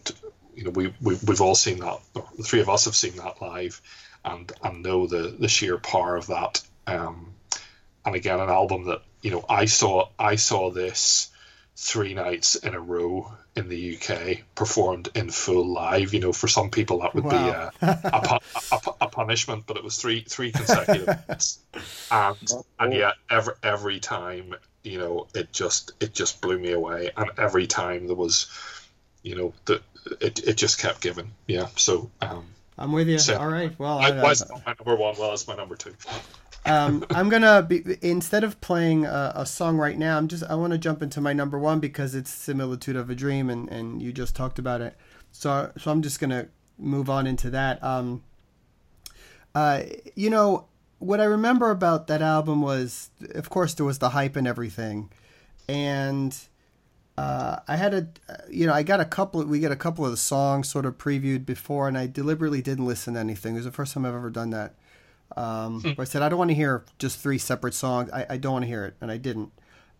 you 0.54 0.64
know, 0.64 0.70
we, 0.70 0.94
we 1.00 1.18
we've 1.26 1.40
all 1.40 1.54
seen 1.54 1.80
that. 1.80 1.98
The 2.14 2.42
three 2.42 2.60
of 2.60 2.68
us 2.68 2.84
have 2.84 2.94
seen 2.94 3.16
that 3.16 3.40
live, 3.40 3.80
and 4.24 4.50
and 4.62 4.82
know 4.82 5.06
the 5.06 5.34
the 5.38 5.48
sheer 5.48 5.78
power 5.78 6.16
of 6.16 6.28
that. 6.28 6.62
Um, 6.86 7.34
and 8.04 8.14
again, 8.14 8.40
an 8.40 8.50
album 8.50 8.84
that 8.84 9.02
you 9.22 9.30
know 9.30 9.44
I 9.48 9.64
saw 9.64 10.08
I 10.18 10.36
saw 10.36 10.70
this 10.70 11.30
three 11.76 12.14
nights 12.14 12.54
in 12.54 12.74
a 12.74 12.80
row 12.80 13.32
in 13.56 13.68
the 13.68 13.96
UK 13.96 14.38
performed 14.54 15.08
in 15.14 15.30
full 15.30 15.66
live. 15.66 16.14
You 16.14 16.20
know, 16.20 16.32
for 16.32 16.48
some 16.48 16.70
people 16.70 17.00
that 17.00 17.14
would 17.14 17.24
Wow. 17.24 17.70
be 17.80 17.86
a, 17.86 17.90
a, 18.12 18.20
pu- 18.22 18.66
a, 18.72 18.80
a 19.02 19.08
punishment, 19.08 19.64
but 19.66 19.76
it 19.76 19.84
was 19.84 19.96
three 19.98 20.20
three 20.22 20.52
consecutive 20.52 21.06
nights, 21.28 21.58
and 22.10 22.52
and 22.78 22.92
yet 22.92 23.14
every 23.30 23.54
every 23.62 24.00
time 24.00 24.54
you 24.82 24.98
know 24.98 25.26
it 25.34 25.52
just 25.52 25.92
it 26.00 26.14
just 26.14 26.40
blew 26.40 26.58
me 26.58 26.72
away, 26.72 27.10
and 27.16 27.30
every 27.38 27.66
time 27.66 28.06
there 28.06 28.16
was 28.16 28.46
you 29.22 29.34
know 29.36 29.52
the 29.64 29.80
it, 30.20 30.46
it 30.46 30.54
just 30.56 30.78
kept 30.78 31.00
giving. 31.00 31.30
Yeah, 31.46 31.66
so 31.76 32.10
um, 32.20 32.44
I'm 32.78 32.92
with 32.92 33.08
you. 33.08 33.18
So- 33.18 33.38
All 33.38 33.48
right. 33.48 33.72
Well, 33.78 33.98
why, 33.98 34.08
I, 34.10 34.22
why 34.22 34.30
is 34.32 34.42
it 34.42 34.48
my 34.66 34.74
number 34.78 34.96
one? 34.96 35.14
Well, 35.18 35.32
it's 35.32 35.48
my 35.48 35.56
number 35.56 35.76
two. 35.76 35.94
Um, 36.66 37.04
I'm 37.10 37.28
gonna 37.28 37.62
be 37.62 37.82
instead 38.00 38.44
of 38.44 38.60
playing 38.60 39.04
a, 39.04 39.32
a 39.34 39.46
song 39.46 39.76
right 39.76 39.98
now. 39.98 40.16
I'm 40.16 40.28
just 40.28 40.44
I 40.44 40.54
want 40.54 40.72
to 40.72 40.78
jump 40.78 41.02
into 41.02 41.20
my 41.20 41.32
number 41.32 41.58
one 41.58 41.80
because 41.80 42.14
it's 42.14 42.30
"Similitude 42.30 42.96
of 42.96 43.10
a 43.10 43.14
Dream" 43.14 43.50
and, 43.50 43.68
and 43.68 44.02
you 44.02 44.12
just 44.12 44.34
talked 44.34 44.58
about 44.58 44.80
it. 44.80 44.96
So 45.32 45.72
so 45.76 45.90
I'm 45.90 46.02
just 46.02 46.20
gonna 46.20 46.48
move 46.78 47.10
on 47.10 47.26
into 47.26 47.50
that. 47.50 47.82
Um, 47.82 48.22
uh, 49.54 49.82
you 50.14 50.30
know 50.30 50.66
what 50.98 51.20
I 51.20 51.24
remember 51.24 51.70
about 51.70 52.06
that 52.06 52.22
album 52.22 52.62
was, 52.62 53.10
of 53.34 53.50
course, 53.50 53.74
there 53.74 53.86
was 53.86 53.98
the 53.98 54.10
hype 54.10 54.36
and 54.36 54.48
everything, 54.48 55.10
and 55.68 56.34
uh, 57.16 57.58
I 57.68 57.76
had 57.76 57.94
a, 57.94 58.08
you 58.50 58.66
know, 58.66 58.72
I 58.72 58.82
got 58.82 59.00
a 59.00 59.04
couple. 59.04 59.44
We 59.44 59.60
got 59.60 59.70
a 59.70 59.76
couple 59.76 60.04
of 60.04 60.10
the 60.10 60.16
songs 60.16 60.68
sort 60.68 60.86
of 60.86 60.98
previewed 60.98 61.44
before, 61.44 61.88
and 61.88 61.96
I 61.98 62.06
deliberately 62.06 62.62
didn't 62.62 62.86
listen 62.86 63.14
to 63.14 63.20
anything. 63.20 63.54
It 63.54 63.58
was 63.58 63.64
the 63.66 63.72
first 63.72 63.94
time 63.94 64.04
I've 64.04 64.14
ever 64.14 64.30
done 64.30 64.50
that. 64.50 64.74
Um, 65.36 65.80
where 65.82 66.00
I 66.00 66.04
said 66.04 66.22
I 66.22 66.28
don't 66.28 66.38
want 66.38 66.50
to 66.50 66.54
hear 66.54 66.84
just 66.98 67.18
three 67.18 67.38
separate 67.38 67.74
songs. 67.74 68.10
I, 68.12 68.26
I 68.30 68.36
don't 68.36 68.52
want 68.52 68.62
to 68.64 68.68
hear 68.68 68.84
it, 68.84 68.94
and 69.00 69.10
I 69.10 69.16
didn't. 69.16 69.52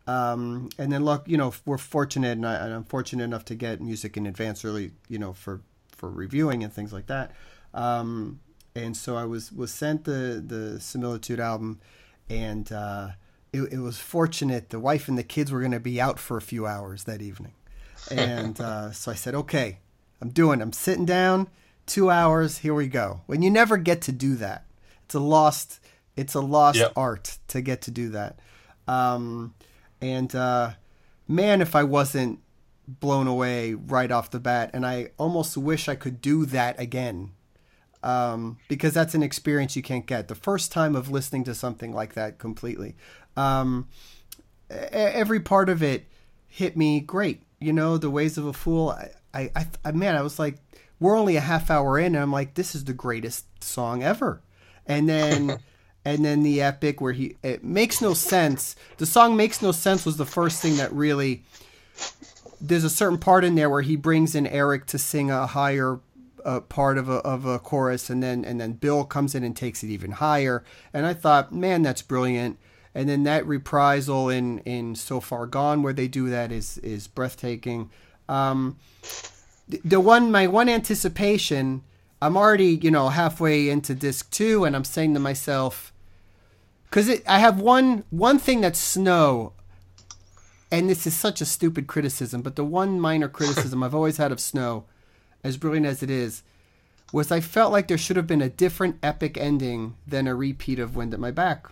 Um, 0.06 0.68
and 0.78 0.92
then 0.92 1.04
look, 1.04 1.26
you 1.26 1.36
know, 1.36 1.52
we're 1.64 1.78
fortunate, 1.78 2.32
and, 2.32 2.46
I, 2.46 2.54
and 2.56 2.74
I'm 2.74 2.84
fortunate 2.84 3.24
enough 3.24 3.44
to 3.46 3.54
get 3.54 3.80
music 3.80 4.16
in 4.16 4.26
advance 4.26 4.64
early, 4.64 4.92
you 5.08 5.18
know, 5.18 5.32
for 5.32 5.60
for 5.88 6.10
reviewing 6.10 6.62
and 6.62 6.72
things 6.72 6.92
like 6.92 7.06
that. 7.06 7.32
Um, 7.72 8.40
and 8.74 8.96
so 8.96 9.16
I 9.16 9.24
was 9.24 9.52
was 9.52 9.72
sent 9.72 10.04
the 10.04 10.42
the 10.44 10.80
Similitude 10.80 11.40
album, 11.40 11.80
and 12.28 12.70
uh, 12.70 13.10
it, 13.52 13.62
it 13.72 13.78
was 13.78 13.98
fortunate. 13.98 14.70
The 14.70 14.80
wife 14.80 15.08
and 15.08 15.16
the 15.16 15.22
kids 15.22 15.52
were 15.52 15.60
going 15.60 15.72
to 15.72 15.80
be 15.80 16.00
out 16.00 16.18
for 16.18 16.36
a 16.36 16.42
few 16.42 16.66
hours 16.66 17.04
that 17.04 17.22
evening, 17.22 17.54
and 18.10 18.60
uh, 18.60 18.90
so 18.92 19.10
I 19.10 19.14
said, 19.14 19.34
"Okay, 19.34 19.78
I'm 20.20 20.30
doing. 20.30 20.60
I'm 20.60 20.72
sitting 20.72 21.06
down. 21.06 21.48
Two 21.86 22.10
hours. 22.10 22.58
Here 22.58 22.74
we 22.74 22.88
go." 22.88 23.22
When 23.26 23.42
you 23.42 23.50
never 23.50 23.76
get 23.76 24.02
to 24.02 24.12
do 24.12 24.34
that, 24.36 24.64
it's 25.14 25.20
a 25.20 25.20
lost. 25.20 25.78
It's 26.16 26.34
a 26.34 26.40
lost 26.40 26.78
Yep. 26.78 26.92
art 26.96 27.38
to 27.48 27.60
get 27.60 27.82
to 27.82 27.90
do 27.92 28.08
that. 28.10 28.40
Um, 28.88 29.54
and 30.00 30.34
uh, 30.34 30.72
man, 31.28 31.60
if 31.60 31.76
I 31.76 31.84
wasn't 31.84 32.40
blown 32.88 33.26
away 33.28 33.74
right 33.74 34.10
off 34.10 34.30
the 34.30 34.40
bat, 34.40 34.70
and 34.74 34.84
I 34.84 35.10
almost 35.16 35.56
wish 35.56 35.88
I 35.88 35.94
could 35.94 36.20
do 36.20 36.46
that 36.46 36.78
again 36.80 37.30
um, 38.02 38.58
because 38.68 38.92
that's 38.92 39.14
an 39.14 39.22
experience 39.22 39.76
you 39.76 39.82
can't 39.82 40.04
get. 40.06 40.26
The 40.28 40.34
first 40.34 40.72
time 40.72 40.96
of 40.96 41.10
listening 41.10 41.44
to 41.44 41.54
something 41.54 41.92
like 41.92 42.14
that 42.14 42.38
completely, 42.38 42.96
um, 43.36 43.88
every 44.68 45.40
part 45.40 45.68
of 45.68 45.82
it 45.82 46.06
hit 46.48 46.76
me 46.76 47.00
great. 47.00 47.42
You 47.60 47.72
know, 47.72 47.96
the 47.98 48.10
ways 48.10 48.36
of 48.36 48.46
a 48.46 48.52
fool. 48.52 48.90
I, 48.90 49.10
I, 49.32 49.50
I, 49.56 49.66
I 49.86 49.92
man, 49.92 50.16
I 50.16 50.22
was 50.22 50.38
like, 50.38 50.56
we're 51.00 51.16
only 51.16 51.36
a 51.36 51.40
half 51.40 51.70
hour 51.70 51.98
in, 51.98 52.14
and 52.14 52.18
I'm 52.22 52.32
like, 52.32 52.54
this 52.54 52.74
is 52.74 52.84
the 52.84 52.92
greatest 52.92 53.62
song 53.62 54.02
ever. 54.02 54.42
And 54.86 55.08
then, 55.08 55.58
and 56.04 56.24
then 56.24 56.42
the 56.42 56.62
epic 56.62 57.00
where 57.00 57.12
he, 57.12 57.36
it 57.42 57.64
makes 57.64 58.00
no 58.00 58.14
sense. 58.14 58.76
The 58.98 59.06
song 59.06 59.36
makes 59.36 59.62
no 59.62 59.72
sense 59.72 60.04
was 60.04 60.16
the 60.16 60.26
first 60.26 60.60
thing 60.60 60.76
that 60.76 60.92
really. 60.92 61.42
There's 62.60 62.84
a 62.84 62.90
certain 62.90 63.18
part 63.18 63.44
in 63.44 63.56
there 63.56 63.68
where 63.68 63.82
he 63.82 63.94
brings 63.96 64.34
in 64.34 64.46
Eric 64.46 64.86
to 64.86 64.98
sing 64.98 65.30
a 65.30 65.46
higher 65.46 66.00
uh, 66.44 66.60
part 66.60 66.98
of 66.98 67.08
a, 67.08 67.14
of 67.16 67.44
a 67.44 67.58
chorus, 67.58 68.08
and 68.10 68.22
then 68.22 68.44
and 68.44 68.60
then 68.60 68.72
Bill 68.72 69.04
comes 69.04 69.34
in 69.34 69.44
and 69.44 69.56
takes 69.56 69.82
it 69.82 69.88
even 69.88 70.12
higher. 70.12 70.64
And 70.92 71.04
I 71.06 71.14
thought, 71.14 71.52
man, 71.52 71.82
that's 71.82 72.02
brilliant. 72.02 72.58
And 72.94 73.08
then 73.08 73.24
that 73.24 73.46
reprisal 73.46 74.28
in 74.28 74.58
in 74.60 74.94
So 74.94 75.20
Far 75.20 75.46
Gone, 75.46 75.82
where 75.82 75.92
they 75.92 76.08
do 76.08 76.28
that, 76.30 76.52
is 76.52 76.78
is 76.78 77.06
breathtaking. 77.06 77.90
Um, 78.28 78.76
the- 79.68 79.80
the 79.84 80.00
one 80.00 80.30
my 80.30 80.46
one 80.46 80.68
anticipation, 80.68 81.82
I'm 82.24 82.38
already 82.38 82.78
you 82.80 82.90
know 82.90 83.10
halfway 83.10 83.68
into 83.68 83.94
disc 83.94 84.30
two, 84.30 84.64
and 84.64 84.74
I'm 84.74 84.84
saying 84.84 85.12
to 85.12 85.20
myself, 85.20 85.92
because 86.88 87.20
I 87.26 87.38
have 87.38 87.60
one 87.60 88.04
one 88.08 88.38
thing 88.38 88.62
that's 88.62 88.78
snow, 88.78 89.52
and 90.72 90.88
this 90.88 91.06
is 91.06 91.14
such 91.14 91.42
a 91.42 91.44
stupid 91.44 91.86
criticism, 91.86 92.40
but 92.40 92.56
the 92.56 92.64
one 92.64 92.98
minor 92.98 93.28
criticism 93.38 93.82
I've 93.82 93.94
always 93.94 94.16
had 94.16 94.32
of 94.32 94.40
snow, 94.40 94.86
as 95.42 95.58
brilliant 95.58 95.84
as 95.86 96.02
it 96.02 96.08
is, 96.08 96.42
was 97.12 97.30
I 97.30 97.40
felt 97.40 97.72
like 97.72 97.88
there 97.88 97.98
should 97.98 98.16
have 98.16 98.26
been 98.26 98.40
a 98.40 98.48
different 98.48 98.96
epic 99.02 99.36
ending 99.36 99.96
than 100.06 100.26
a 100.26 100.34
repeat 100.34 100.78
of 100.78 100.96
Wind 100.96 101.12
at 101.12 101.20
My 101.20 101.30
Back, 101.30 101.66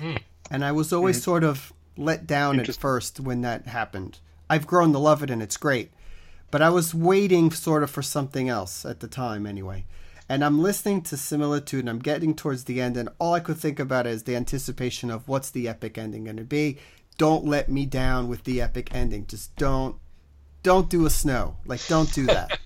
hmm. 0.00 0.16
and 0.50 0.64
I 0.64 0.72
was 0.72 0.92
always 0.92 1.18
hmm. 1.18 1.22
sort 1.22 1.44
of 1.44 1.72
let 1.96 2.26
down 2.26 2.58
at 2.58 2.74
first 2.74 3.20
when 3.20 3.42
that 3.42 3.68
happened. 3.68 4.18
I've 4.50 4.66
grown 4.66 4.92
to 4.92 4.98
love 4.98 5.22
it, 5.22 5.30
and 5.30 5.40
it's 5.40 5.56
great, 5.56 5.92
but 6.50 6.62
I 6.62 6.70
was 6.70 6.94
waiting 6.94 7.50
sort 7.50 7.82
of 7.82 7.90
for 7.90 8.02
something 8.02 8.48
else 8.48 8.84
at 8.84 9.00
the 9.00 9.08
time 9.08 9.46
anyway. 9.46 9.84
And 10.28 10.44
I'm 10.44 10.60
listening 10.60 11.02
to 11.02 11.16
Similitude 11.16 11.80
and 11.80 11.90
I'm 11.90 11.98
getting 12.00 12.34
towards 12.34 12.64
the 12.64 12.80
end, 12.80 12.96
and 12.96 13.08
all 13.18 13.34
I 13.34 13.40
could 13.40 13.58
think 13.58 13.78
about 13.78 14.06
is 14.06 14.24
the 14.24 14.36
anticipation 14.36 15.10
of 15.10 15.28
what's 15.28 15.50
the 15.50 15.68
epic 15.68 15.98
ending 15.98 16.24
going 16.24 16.36
to 16.36 16.44
be. 16.44 16.78
Don't 17.18 17.44
let 17.44 17.68
me 17.68 17.86
down 17.86 18.28
with 18.28 18.44
the 18.44 18.60
epic 18.60 18.90
ending. 18.92 19.26
Just 19.26 19.54
don't, 19.56 19.96
don't 20.62 20.90
do 20.90 21.06
a 21.06 21.10
snow. 21.10 21.56
Like, 21.64 21.86
don't 21.86 22.12
do 22.12 22.26
that. 22.26 22.58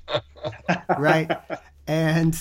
right? 0.98 1.30
And 1.86 2.34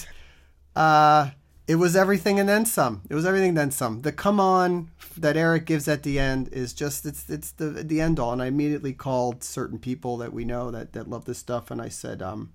uh, 0.75 1.31
it 1.69 1.75
was 1.75 1.95
everything 1.95 2.39
and 2.39 2.49
then 2.49 2.65
some. 2.65 3.03
It 3.11 3.13
was 3.13 3.27
everything 3.27 3.49
and 3.49 3.57
then 3.59 3.69
some. 3.69 4.01
The 4.01 4.11
come 4.11 4.39
on 4.39 4.89
that 5.15 5.37
Eric 5.37 5.67
gives 5.67 5.87
at 5.87 6.01
the 6.01 6.17
end 6.17 6.49
is 6.51 6.73
just 6.73 7.05
it's 7.05 7.29
it's 7.29 7.51
the 7.51 7.69
the 7.69 8.01
end 8.01 8.19
all. 8.19 8.33
And 8.33 8.41
I 8.41 8.47
immediately 8.47 8.91
called 8.91 9.43
certain 9.43 9.77
people 9.77 10.17
that 10.17 10.33
we 10.33 10.45
know 10.45 10.71
that 10.71 10.93
that 10.93 11.07
love 11.07 11.25
this 11.25 11.37
stuff, 11.37 11.69
and 11.69 11.79
I 11.79 11.89
said, 11.89 12.23
um, 12.23 12.53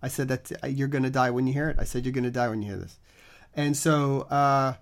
I 0.00 0.08
said 0.08 0.28
that 0.28 0.50
uh, 0.64 0.68
you're 0.68 0.88
gonna 0.88 1.10
die 1.10 1.28
when 1.28 1.46
you 1.46 1.52
hear 1.52 1.68
it. 1.68 1.76
I 1.78 1.84
said 1.84 2.06
you're 2.06 2.14
gonna 2.14 2.30
die 2.30 2.48
when 2.48 2.62
you 2.62 2.68
hear 2.68 2.78
this, 2.78 2.98
and 3.54 3.76
so 3.76 4.22
uh, 4.22 4.76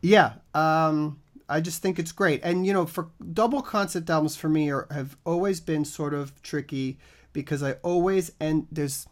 yeah, 0.00 0.36
um, 0.54 1.20
I 1.46 1.60
just 1.60 1.82
think 1.82 1.98
it's 1.98 2.12
great. 2.12 2.40
And 2.42 2.66
you 2.66 2.72
know, 2.72 2.86
for 2.86 3.10
double 3.34 3.60
concept 3.60 4.08
albums 4.08 4.36
for 4.36 4.48
me 4.48 4.70
are, 4.70 4.86
have 4.90 5.14
always 5.26 5.60
been 5.60 5.84
sort 5.84 6.14
of 6.14 6.40
tricky 6.40 6.96
because 7.34 7.62
I 7.62 7.72
always 7.82 8.32
and 8.40 8.66
there's 8.72 9.06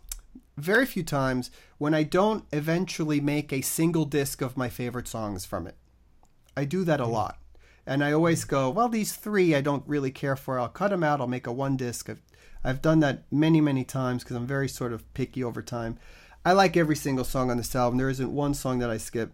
very 0.56 0.86
few 0.86 1.02
times 1.02 1.50
when 1.78 1.94
I 1.94 2.02
don't 2.02 2.44
eventually 2.52 3.20
make 3.20 3.52
a 3.52 3.60
single 3.60 4.04
disc 4.04 4.40
of 4.40 4.56
my 4.56 4.68
favorite 4.68 5.08
songs 5.08 5.44
from 5.44 5.66
it. 5.66 5.76
I 6.56 6.64
do 6.64 6.84
that 6.84 7.00
a 7.00 7.06
lot. 7.06 7.38
And 7.86 8.02
I 8.02 8.12
always 8.12 8.44
go, 8.44 8.70
well, 8.70 8.88
these 8.88 9.14
three 9.14 9.54
I 9.54 9.60
don't 9.60 9.86
really 9.86 10.10
care 10.10 10.34
for. 10.34 10.58
I'll 10.58 10.68
cut 10.68 10.90
them 10.90 11.04
out. 11.04 11.20
I'll 11.20 11.26
make 11.26 11.46
a 11.46 11.52
one 11.52 11.76
disc. 11.76 12.10
I've, 12.10 12.22
I've 12.64 12.82
done 12.82 13.00
that 13.00 13.30
many, 13.30 13.60
many 13.60 13.84
times 13.84 14.24
because 14.24 14.36
I'm 14.36 14.46
very 14.46 14.68
sort 14.68 14.92
of 14.92 15.12
picky 15.14 15.44
over 15.44 15.62
time. 15.62 15.98
I 16.44 16.52
like 16.52 16.76
every 16.76 16.96
single 16.96 17.24
song 17.24 17.50
on 17.50 17.58
this 17.58 17.76
album. 17.76 17.98
There 17.98 18.10
isn't 18.10 18.32
one 18.32 18.54
song 18.54 18.78
that 18.80 18.90
I 18.90 18.96
skip. 18.96 19.32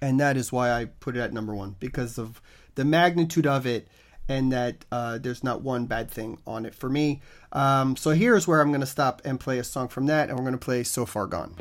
And 0.00 0.20
that 0.20 0.36
is 0.36 0.52
why 0.52 0.70
I 0.70 0.86
put 0.86 1.16
it 1.16 1.20
at 1.20 1.32
number 1.32 1.54
one 1.54 1.76
because 1.80 2.18
of 2.18 2.40
the 2.74 2.84
magnitude 2.84 3.46
of 3.46 3.66
it 3.66 3.88
and 4.28 4.52
that 4.52 4.84
uh, 4.92 5.18
there's 5.18 5.42
not 5.42 5.62
one 5.62 5.86
bad 5.86 6.10
thing 6.10 6.38
on 6.46 6.66
it 6.66 6.74
for 6.74 6.88
me. 6.88 7.20
Um, 7.52 7.96
so 7.96 8.10
here's 8.10 8.46
where 8.46 8.60
I'm 8.60 8.68
going 8.68 8.80
to 8.80 8.86
stop 8.86 9.22
and 9.24 9.40
play 9.40 9.58
a 9.58 9.64
song 9.64 9.88
from 9.88 10.06
that, 10.06 10.28
and 10.28 10.38
we're 10.38 10.44
going 10.44 10.58
to 10.58 10.64
play 10.64 10.84
So 10.84 11.06
Far 11.06 11.26
Gone. 11.26 11.54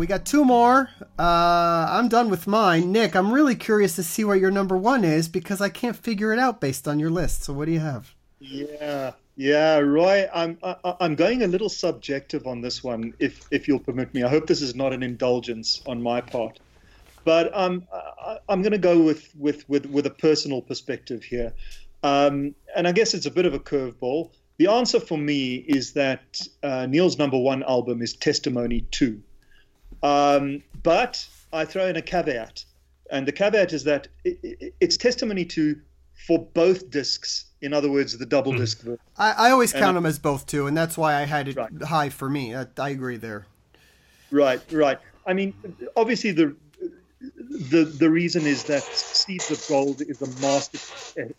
We 0.00 0.06
got 0.06 0.24
two 0.24 0.46
more. 0.46 0.88
Uh, 1.18 1.86
I'm 1.90 2.08
done 2.08 2.30
with 2.30 2.46
mine. 2.46 2.90
Nick, 2.90 3.14
I'm 3.14 3.30
really 3.30 3.54
curious 3.54 3.96
to 3.96 4.02
see 4.02 4.24
what 4.24 4.40
your 4.40 4.50
number 4.50 4.74
one 4.74 5.04
is 5.04 5.28
because 5.28 5.60
I 5.60 5.68
can't 5.68 5.94
figure 5.94 6.32
it 6.32 6.38
out 6.38 6.58
based 6.58 6.88
on 6.88 6.98
your 6.98 7.10
list. 7.10 7.42
So 7.42 7.52
what 7.52 7.66
do 7.66 7.72
you 7.72 7.80
have? 7.80 8.14
Yeah, 8.38 9.12
yeah, 9.36 9.78
Roie. 9.80 10.26
I'm 10.32 10.56
I, 10.62 10.94
I'm 11.00 11.16
going 11.16 11.42
a 11.42 11.46
little 11.46 11.68
subjective 11.68 12.46
on 12.46 12.62
this 12.62 12.82
one, 12.82 13.12
if 13.18 13.46
if 13.50 13.68
you'll 13.68 13.78
permit 13.78 14.14
me. 14.14 14.22
I 14.22 14.30
hope 14.30 14.46
this 14.46 14.62
is 14.62 14.74
not 14.74 14.94
an 14.94 15.02
indulgence 15.02 15.82
on 15.84 16.02
my 16.02 16.22
part, 16.22 16.60
but 17.26 17.54
um, 17.54 17.86
I, 17.92 18.38
I'm 18.48 18.62
going 18.62 18.72
to 18.72 18.78
go 18.78 19.02
with 19.02 19.28
with 19.36 19.68
with 19.68 19.84
with 19.84 20.06
a 20.06 20.10
personal 20.10 20.62
perspective 20.62 21.22
here, 21.24 21.52
um, 22.02 22.54
and 22.74 22.88
I 22.88 22.92
guess 22.92 23.12
it's 23.12 23.26
a 23.26 23.30
bit 23.30 23.44
of 23.44 23.52
a 23.52 23.58
curveball. 23.58 24.30
The 24.56 24.68
answer 24.68 24.98
for 24.98 25.18
me 25.18 25.56
is 25.56 25.92
that 25.92 26.40
uh, 26.62 26.86
Neal's 26.86 27.18
number 27.18 27.38
one 27.38 27.62
album 27.64 28.00
is 28.00 28.14
Testimony 28.14 28.86
Two. 28.90 29.22
Um, 30.02 30.62
but 30.82 31.26
I 31.52 31.64
throw 31.64 31.86
in 31.86 31.96
a 31.96 32.02
caveat, 32.02 32.64
and 33.10 33.26
the 33.26 33.32
caveat 33.32 33.72
is 33.72 33.84
that 33.84 34.08
it, 34.24 34.38
it, 34.42 34.74
it's 34.80 34.96
testimony 34.96 35.44
two 35.44 35.80
for 36.26 36.38
both 36.38 36.90
discs. 36.90 37.46
In 37.62 37.74
other 37.74 37.90
words, 37.90 38.16
the 38.16 38.26
double 38.26 38.52
disc 38.52 38.80
version. 38.80 38.98
I, 39.18 39.32
I 39.32 39.50
always 39.50 39.72
count 39.72 39.94
them 39.94 40.06
as 40.06 40.18
both 40.18 40.46
too, 40.46 40.66
and 40.66 40.76
that's 40.76 40.96
why 40.96 41.16
I 41.16 41.24
had 41.24 41.48
it 41.48 41.56
right. 41.56 41.82
high 41.82 42.08
for 42.08 42.30
me. 42.30 42.56
I, 42.56 42.66
I 42.78 42.90
agree 42.90 43.16
there. 43.16 43.46
Right, 44.30 44.60
right. 44.72 44.98
I 45.26 45.34
mean, 45.34 45.52
obviously 45.96 46.30
the 46.30 46.56
the 47.20 47.84
the 47.84 48.08
reason 48.08 48.46
is 48.46 48.64
that 48.64 48.82
Seeds 48.82 49.50
of 49.50 49.62
Gold 49.68 50.00
is 50.00 50.22
a 50.22 50.40
master 50.40 50.78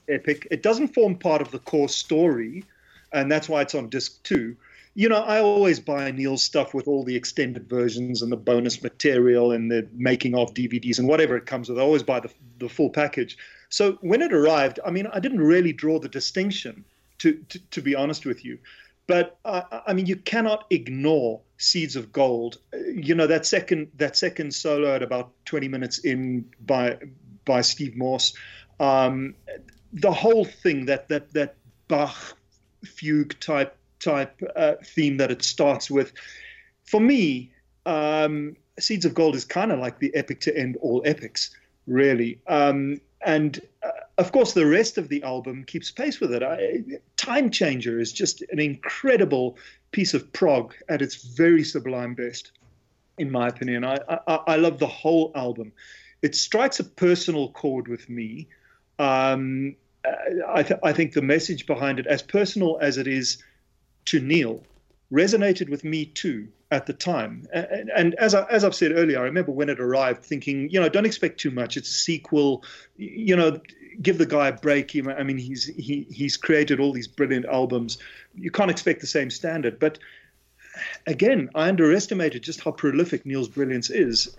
epic. 0.07 0.47
It 0.51 0.61
doesn't 0.61 0.89
form 0.89 1.15
part 1.15 1.41
of 1.41 1.49
the 1.49 1.59
core 1.59 1.89
story, 1.89 2.63
and 3.11 3.31
that's 3.31 3.49
why 3.49 3.61
it's 3.61 3.73
on 3.73 3.89
disc 3.89 4.21
two 4.23 4.55
you 4.93 5.07
know, 5.07 5.19
I 5.19 5.39
always 5.39 5.79
buy 5.79 6.11
Neal's 6.11 6.43
stuff 6.43 6.73
with 6.73 6.87
all 6.87 7.03
the 7.03 7.15
extended 7.15 7.69
versions 7.69 8.21
and 8.21 8.31
the 8.31 8.37
bonus 8.37 8.81
material 8.83 9.51
and 9.51 9.71
the 9.71 9.87
making 9.93 10.35
of 10.35 10.53
DVDs 10.53 10.99
and 10.99 11.07
whatever 11.07 11.37
it 11.37 11.45
comes 11.45 11.69
with. 11.69 11.79
I 11.79 11.81
always 11.81 12.03
buy 12.03 12.19
the, 12.19 12.29
the 12.59 12.67
full 12.67 12.89
package. 12.89 13.37
So 13.69 13.93
when 14.01 14.21
it 14.21 14.33
arrived, 14.33 14.79
I 14.85 14.91
mean, 14.91 15.07
I 15.07 15.19
didn't 15.19 15.39
really 15.39 15.71
draw 15.71 15.99
the 15.99 16.09
distinction, 16.09 16.83
to, 17.19 17.33
to, 17.49 17.59
to 17.71 17.81
be 17.81 17.95
honest 17.95 18.25
with 18.25 18.43
you. 18.43 18.59
But 19.07 19.37
uh, 19.45 19.63
I 19.87 19.93
mean, 19.93 20.05
you 20.05 20.15
cannot 20.15 20.65
ignore 20.69 21.41
Seeds 21.57 21.95
of 21.95 22.11
Gold. 22.11 22.57
You 22.73 23.15
know 23.15 23.27
that 23.27 23.45
second 23.45 23.91
that 23.95 24.15
second 24.15 24.53
solo 24.53 24.95
at 24.95 25.03
about 25.03 25.33
20 25.45 25.67
minutes 25.67 25.99
in 25.99 26.45
by 26.65 26.97
by 27.43 27.61
Steve 27.61 27.97
Morse. 27.97 28.33
Um, 28.79 29.35
the 29.91 30.13
whole 30.13 30.45
thing 30.45 30.85
that 30.85 31.09
that 31.09 31.33
that 31.33 31.55
Bach 31.87 32.37
fugue 32.85 33.37
type 33.39 33.75
type 34.01 34.41
uh, 34.55 34.73
theme 34.83 35.17
that 35.17 35.31
it 35.31 35.43
starts 35.43 35.89
with. 35.89 36.13
For 36.85 36.99
me, 36.99 37.51
um, 37.85 38.55
Seeds 38.79 39.05
of 39.05 39.13
Gold 39.13 39.35
is 39.35 39.45
kind 39.45 39.71
of 39.71 39.79
like 39.79 39.99
the 39.99 40.13
epic 40.15 40.41
to 40.41 40.57
end 40.57 40.77
all 40.81 41.01
epics, 41.05 41.51
really. 41.87 42.39
Um, 42.47 43.01
and 43.23 43.59
uh, 43.83 43.89
of 44.17 44.31
course, 44.31 44.53
the 44.53 44.65
rest 44.65 44.97
of 44.97 45.09
the 45.09 45.23
album 45.23 45.63
keeps 45.63 45.91
pace 45.91 46.19
with 46.19 46.33
it. 46.33 46.43
I, 46.43 46.83
Time 47.17 47.49
Changer 47.49 47.99
is 47.99 48.11
just 48.11 48.43
an 48.51 48.59
incredible 48.59 49.57
piece 49.91 50.13
of 50.13 50.31
prog 50.33 50.73
at 50.89 51.01
its 51.01 51.15
very 51.15 51.63
sublime 51.63 52.15
best, 52.15 52.51
in 53.17 53.31
my 53.31 53.47
opinion. 53.47 53.83
I, 53.85 53.97
I, 54.09 54.39
I 54.47 54.55
love 54.55 54.79
the 54.79 54.87
whole 54.87 55.31
album. 55.35 55.71
It 56.21 56.35
strikes 56.35 56.79
a 56.79 56.83
personal 56.83 57.51
chord 57.51 57.87
with 57.87 58.09
me. 58.09 58.47
Um, 58.99 59.75
I, 60.47 60.63
th- 60.63 60.79
I, 60.83 60.93
think 60.93 61.13
the 61.13 61.21
message 61.21 61.65
behind 61.65 61.99
it, 61.99 62.07
as 62.07 62.21
personal 62.21 62.77
as 62.81 62.97
it 62.97 63.07
is 63.07 63.43
to 64.05 64.19
Neal 64.19 64.63
resonated 65.11 65.69
with 65.69 65.83
me 65.83 66.05
too 66.05 66.47
at 66.71 66.85
the 66.85 66.93
time. 66.93 67.45
And, 67.53 67.91
and, 67.95 68.15
as, 68.15 68.33
I, 68.33 68.45
as 68.45 68.63
I've 68.63 68.73
said 68.73 68.93
earlier, 68.93 69.19
I 69.19 69.23
remember 69.23 69.51
when 69.51 69.69
it 69.69 69.79
arrived 69.79 70.23
thinking, 70.23 70.69
you 70.69 70.79
know, 70.79 70.87
don't 70.87 71.05
expect 71.05 71.39
too 71.39 71.51
much. 71.51 71.75
It's 71.75 71.89
a 71.89 71.93
sequel. 71.93 72.63
You 72.95 73.35
know, 73.35 73.59
give 74.01 74.17
the 74.17 74.25
guy 74.25 74.47
a 74.47 74.53
break. 74.53 74.95
I 74.95 75.23
mean, 75.23 75.37
he's 75.37 75.65
he, 75.65 76.07
he's 76.09 76.37
created 76.37 76.79
all 76.79 76.93
these 76.93 77.07
brilliant 77.07 77.45
albums. 77.45 77.97
You 78.35 78.51
can't 78.51 78.71
expect 78.71 79.01
the 79.01 79.07
same 79.07 79.29
standard. 79.29 79.79
But 79.79 79.99
again, 81.07 81.49
I 81.55 81.67
underestimated 81.67 82.41
just 82.41 82.61
how 82.61 82.71
prolific 82.71 83.25
Neal's 83.25 83.49
brilliance 83.49 83.89
is. 83.89 84.37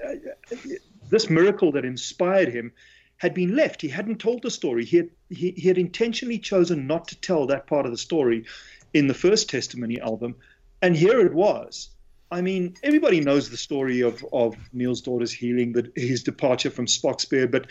This 1.10 1.28
miracle 1.28 1.72
that 1.72 1.84
inspired 1.84 2.48
him 2.48 2.72
had 3.18 3.34
been 3.34 3.54
left. 3.54 3.82
He 3.82 3.88
hadn't 3.88 4.18
told 4.18 4.42
the 4.42 4.50
story. 4.50 4.84
He 4.84 4.96
had, 4.96 5.10
he, 5.28 5.50
he 5.52 5.68
had 5.68 5.78
intentionally 5.78 6.38
chosen 6.38 6.86
not 6.86 7.06
to 7.08 7.20
tell 7.20 7.46
that 7.46 7.66
part 7.66 7.84
of 7.84 7.92
the 7.92 7.98
story 7.98 8.46
in 8.94 9.06
the 9.06 9.14
first 9.14 9.48
testimony 9.48 10.00
album, 10.00 10.36
and 10.80 10.96
here 10.96 11.20
it 11.20 11.34
was. 11.34 11.90
I 12.30 12.40
mean, 12.40 12.76
everybody 12.82 13.20
knows 13.20 13.50
the 13.50 13.56
story 13.56 14.00
of, 14.00 14.24
of 14.32 14.56
Neal's 14.72 15.02
daughter's 15.02 15.32
healing, 15.32 15.72
that 15.74 15.92
his 15.96 16.22
departure 16.22 16.70
from 16.70 16.86
Spock's 16.86 17.26
Beard, 17.26 17.52
but 17.52 17.66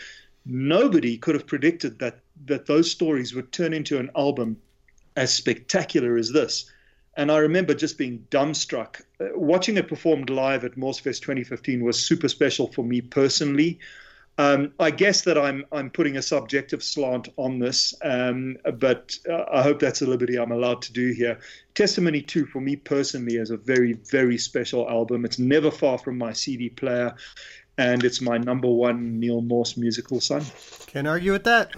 nobody 0.46 1.18
could 1.18 1.34
have 1.34 1.46
predicted 1.46 1.98
that 1.98 2.20
that 2.46 2.66
those 2.66 2.90
stories 2.90 3.34
would 3.34 3.52
turn 3.52 3.72
into 3.72 3.98
an 3.98 4.10
album 4.16 4.56
as 5.16 5.32
spectacular 5.32 6.16
as 6.16 6.32
this. 6.32 6.70
And 7.16 7.30
I 7.30 7.38
remember 7.38 7.74
just 7.74 7.98
being 7.98 8.26
dumbstruck. 8.30 9.02
Uh, 9.20 9.26
watching 9.34 9.76
it 9.76 9.88
performed 9.88 10.30
live 10.30 10.64
at 10.64 10.76
Morsefest 10.76 11.20
2015 11.20 11.84
was 11.84 12.02
super 12.02 12.28
special 12.28 12.72
for 12.72 12.82
me 12.82 13.00
personally. 13.00 13.78
Um, 14.38 14.72
I 14.80 14.90
guess 14.90 15.22
that 15.22 15.36
I'm 15.36 15.64
I'm 15.72 15.90
putting 15.90 16.16
a 16.16 16.22
subjective 16.22 16.82
slant 16.82 17.28
on 17.36 17.58
this, 17.58 17.94
um, 18.02 18.56
but 18.78 19.14
uh, 19.28 19.44
I 19.52 19.62
hope 19.62 19.78
that's 19.78 20.00
a 20.00 20.06
liberty 20.06 20.38
I'm 20.38 20.52
allowed 20.52 20.80
to 20.82 20.92
do 20.92 21.12
here. 21.12 21.38
Testimony 21.74 22.22
2 22.22 22.46
for 22.46 22.60
me 22.60 22.76
personally 22.76 23.36
is 23.36 23.50
a 23.50 23.58
very 23.58 23.92
very 23.92 24.38
special 24.38 24.88
album. 24.88 25.26
It's 25.26 25.38
never 25.38 25.70
far 25.70 25.98
from 25.98 26.16
my 26.16 26.32
CD 26.32 26.70
player, 26.70 27.14
and 27.76 28.04
it's 28.04 28.22
my 28.22 28.38
number 28.38 28.68
one 28.68 29.20
Neal 29.20 29.42
Morse 29.42 29.76
musical 29.76 30.18
son. 30.18 30.42
Can't 30.86 31.06
argue 31.06 31.32
with 31.32 31.44
that. 31.44 31.72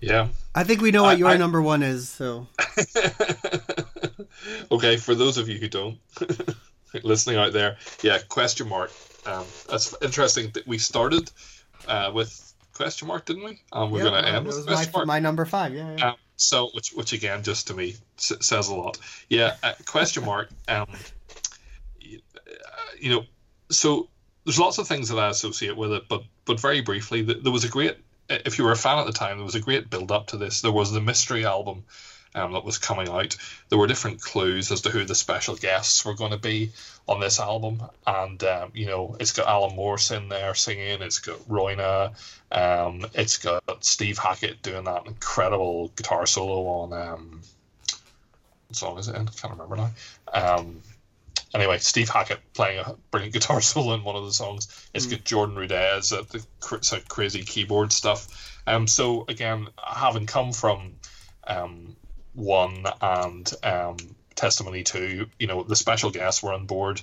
Yeah. 0.00 0.28
I 0.54 0.64
think 0.64 0.80
we 0.80 0.90
know 0.90 1.04
what 1.04 1.16
I, 1.16 1.18
your 1.18 1.28
I, 1.28 1.36
number 1.36 1.62
one 1.62 1.84
is. 1.84 2.08
So. 2.08 2.48
okay, 4.72 4.96
for 4.96 5.14
those 5.14 5.38
of 5.38 5.48
you 5.48 5.58
who 5.58 5.68
don't, 5.68 5.98
listening 7.04 7.36
out 7.36 7.52
there, 7.52 7.76
yeah, 8.02 8.18
question 8.28 8.68
mark 8.68 8.90
um, 9.26 9.44
that's 9.68 9.94
interesting. 10.02 10.50
That 10.54 10.66
we 10.66 10.78
started 10.78 11.30
uh, 11.86 12.10
with 12.14 12.54
question 12.72 13.08
mark, 13.08 13.26
didn't 13.26 13.44
we? 13.44 13.60
Um, 13.72 13.90
we're 13.90 14.04
yeah, 14.04 14.10
going 14.10 14.24
to 14.24 14.28
end 14.30 14.46
with 14.46 14.66
question 14.66 14.92
my, 14.92 14.98
mark. 14.98 15.06
My 15.06 15.18
number 15.20 15.44
five, 15.44 15.74
yeah. 15.74 15.96
yeah. 15.96 16.10
Um, 16.10 16.16
so, 16.36 16.70
which, 16.74 16.92
which 16.92 17.12
again, 17.12 17.42
just 17.42 17.66
to 17.66 17.74
me, 17.74 17.96
s- 18.16 18.32
says 18.40 18.68
a 18.68 18.74
lot. 18.74 18.98
Yeah, 19.28 19.56
uh, 19.62 19.74
question 19.86 20.24
mark. 20.24 20.48
Um, 20.68 20.88
you 22.98 23.10
know, 23.10 23.24
so 23.70 24.08
there's 24.44 24.58
lots 24.58 24.78
of 24.78 24.86
things 24.86 25.08
that 25.08 25.18
I 25.18 25.28
associate 25.28 25.76
with 25.76 25.92
it, 25.92 26.08
but 26.08 26.22
but 26.44 26.60
very 26.60 26.80
briefly, 26.80 27.22
there 27.22 27.52
was 27.52 27.64
a 27.64 27.68
great. 27.68 27.96
If 28.28 28.58
you 28.58 28.64
were 28.64 28.72
a 28.72 28.76
fan 28.76 28.98
at 28.98 29.06
the 29.06 29.12
time, 29.12 29.38
there 29.38 29.44
was 29.44 29.54
a 29.54 29.60
great 29.60 29.90
build 29.90 30.12
up 30.12 30.28
to 30.28 30.36
this. 30.36 30.60
There 30.60 30.70
was 30.70 30.92
the 30.92 31.00
mystery 31.00 31.44
album 31.44 31.84
um, 32.34 32.52
that 32.52 32.64
was 32.64 32.78
coming 32.78 33.08
out. 33.08 33.36
There 33.68 33.78
were 33.78 33.86
different 33.86 34.20
clues 34.20 34.70
as 34.70 34.82
to 34.82 34.90
who 34.90 35.04
the 35.04 35.14
special 35.14 35.56
guests 35.56 36.04
were 36.04 36.14
going 36.14 36.30
to 36.32 36.38
be 36.38 36.72
on 37.08 37.20
this 37.20 37.40
album, 37.40 37.82
and 38.06 38.42
um, 38.44 38.70
you 38.74 38.86
know 38.86 39.16
it's 39.18 39.32
got 39.32 39.48
Alan 39.48 39.74
Morse 39.74 40.10
in 40.10 40.28
there 40.28 40.54
singing. 40.54 41.02
It's 41.02 41.18
got 41.18 41.38
Roine. 41.48 41.80
Um, 42.52 43.06
it's 43.14 43.38
got 43.38 43.84
Steve 43.84 44.18
Hackett 44.18 44.62
doing 44.62 44.84
that 44.84 45.06
incredible 45.06 45.88
guitar 45.96 46.26
solo 46.26 46.66
on 46.66 46.92
um, 46.92 47.40
what 48.68 48.76
song 48.76 48.98
is 48.98 49.08
it 49.08 49.16
in? 49.16 49.26
I 49.26 49.30
can't 49.32 49.52
remember 49.52 49.76
now. 49.76 49.90
Um, 50.32 50.82
anyway, 51.52 51.78
Steve 51.78 52.08
Hackett 52.08 52.38
playing 52.54 52.78
a 52.78 52.94
brilliant 53.10 53.34
guitar 53.34 53.60
solo 53.60 53.94
in 53.94 54.04
one 54.04 54.14
of 54.14 54.24
the 54.24 54.32
songs. 54.32 54.68
It's 54.94 55.06
mm. 55.06 55.10
got 55.10 55.24
Jordan 55.24 55.56
Rudess 55.56 56.16
at 56.16 56.28
the 56.28 56.46
cr- 56.60 56.76
crazy 57.08 57.42
keyboard 57.42 57.92
stuff. 57.92 58.62
Um, 58.66 58.86
so 58.86 59.24
again, 59.26 59.66
having 59.84 60.26
come 60.26 60.52
from 60.52 60.94
um, 61.44 61.96
one 62.34 62.84
and 63.00 63.52
um, 63.62 63.96
testimony 64.34 64.82
two, 64.82 65.28
you 65.38 65.46
know, 65.46 65.62
the 65.62 65.76
special 65.76 66.10
guests 66.10 66.42
were 66.42 66.52
on 66.52 66.66
board. 66.66 67.00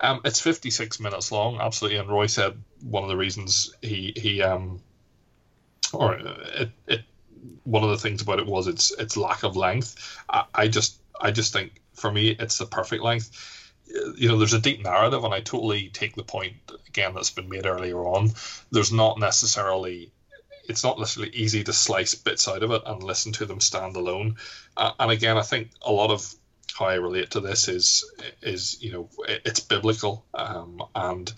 Um, 0.00 0.20
it's 0.24 0.40
56 0.40 0.98
minutes 1.00 1.30
long, 1.30 1.60
absolutely. 1.60 1.98
And 1.98 2.08
Roie 2.08 2.30
said 2.30 2.56
one 2.82 3.02
of 3.02 3.08
the 3.08 3.16
reasons 3.16 3.74
he 3.82 4.12
he 4.16 4.42
um, 4.42 4.80
or 5.92 6.14
it, 6.14 6.70
it 6.86 7.00
one 7.64 7.84
of 7.84 7.90
the 7.90 7.98
things 7.98 8.22
about 8.22 8.38
it 8.38 8.46
was 8.46 8.66
its 8.66 8.90
its 8.92 9.16
lack 9.16 9.42
of 9.42 9.56
length. 9.56 10.18
I, 10.28 10.44
I 10.54 10.68
just 10.68 10.98
I 11.20 11.30
just 11.30 11.52
think 11.52 11.80
for 11.94 12.10
me 12.10 12.30
it's 12.30 12.58
the 12.58 12.66
perfect 12.66 13.02
length. 13.02 13.72
You 14.16 14.28
know, 14.28 14.38
there's 14.38 14.54
a 14.54 14.60
deep 14.60 14.82
narrative, 14.82 15.24
and 15.24 15.34
I 15.34 15.40
totally 15.40 15.88
take 15.88 16.14
the 16.14 16.22
point 16.22 16.54
again 16.86 17.12
that's 17.14 17.30
been 17.30 17.48
made 17.48 17.66
earlier 17.66 17.98
on. 17.98 18.30
There's 18.70 18.92
not 18.92 19.18
necessarily 19.18 20.12
it's 20.68 20.84
not 20.84 20.98
necessarily 20.98 21.34
easy 21.34 21.64
to 21.64 21.72
slice 21.72 22.14
bits 22.14 22.48
out 22.48 22.62
of 22.62 22.70
it 22.70 22.82
and 22.86 23.02
listen 23.02 23.32
to 23.32 23.46
them 23.46 23.60
stand 23.60 23.96
alone. 23.96 24.36
Uh, 24.76 24.92
and 24.98 25.10
again, 25.10 25.36
I 25.36 25.42
think 25.42 25.70
a 25.82 25.92
lot 25.92 26.10
of 26.10 26.34
how 26.78 26.86
I 26.86 26.94
relate 26.94 27.30
to 27.32 27.40
this 27.40 27.68
is 27.68 28.10
is 28.42 28.82
you 28.82 28.92
know 28.92 29.08
it's 29.28 29.60
biblical, 29.60 30.24
um, 30.34 30.82
and 30.94 31.32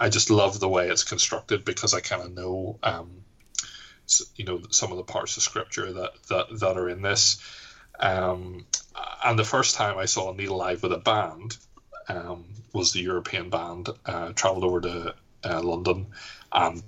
I 0.00 0.08
just 0.08 0.30
love 0.30 0.60
the 0.60 0.68
way 0.68 0.88
it's 0.88 1.04
constructed 1.04 1.64
because 1.64 1.94
I 1.94 2.00
kind 2.00 2.22
of 2.22 2.32
know 2.32 2.78
um, 2.82 3.10
you 4.36 4.44
know 4.44 4.60
some 4.70 4.90
of 4.90 4.96
the 4.96 5.04
parts 5.04 5.36
of 5.36 5.42
scripture 5.42 5.92
that 5.92 6.10
that, 6.28 6.60
that 6.60 6.76
are 6.76 6.88
in 6.88 7.02
this. 7.02 7.40
Um, 8.00 8.66
and 9.24 9.38
the 9.38 9.44
first 9.44 9.76
time 9.76 9.98
I 9.98 10.06
saw 10.06 10.32
Neal 10.32 10.56
live 10.56 10.82
with 10.82 10.92
a 10.92 10.98
band, 10.98 11.56
um, 12.08 12.44
was 12.72 12.92
the 12.92 13.00
European 13.00 13.50
band. 13.50 13.88
Uh, 14.04 14.32
traveled 14.32 14.64
over 14.64 14.80
to 14.80 15.14
uh, 15.44 15.62
London, 15.62 16.06
and 16.52 16.82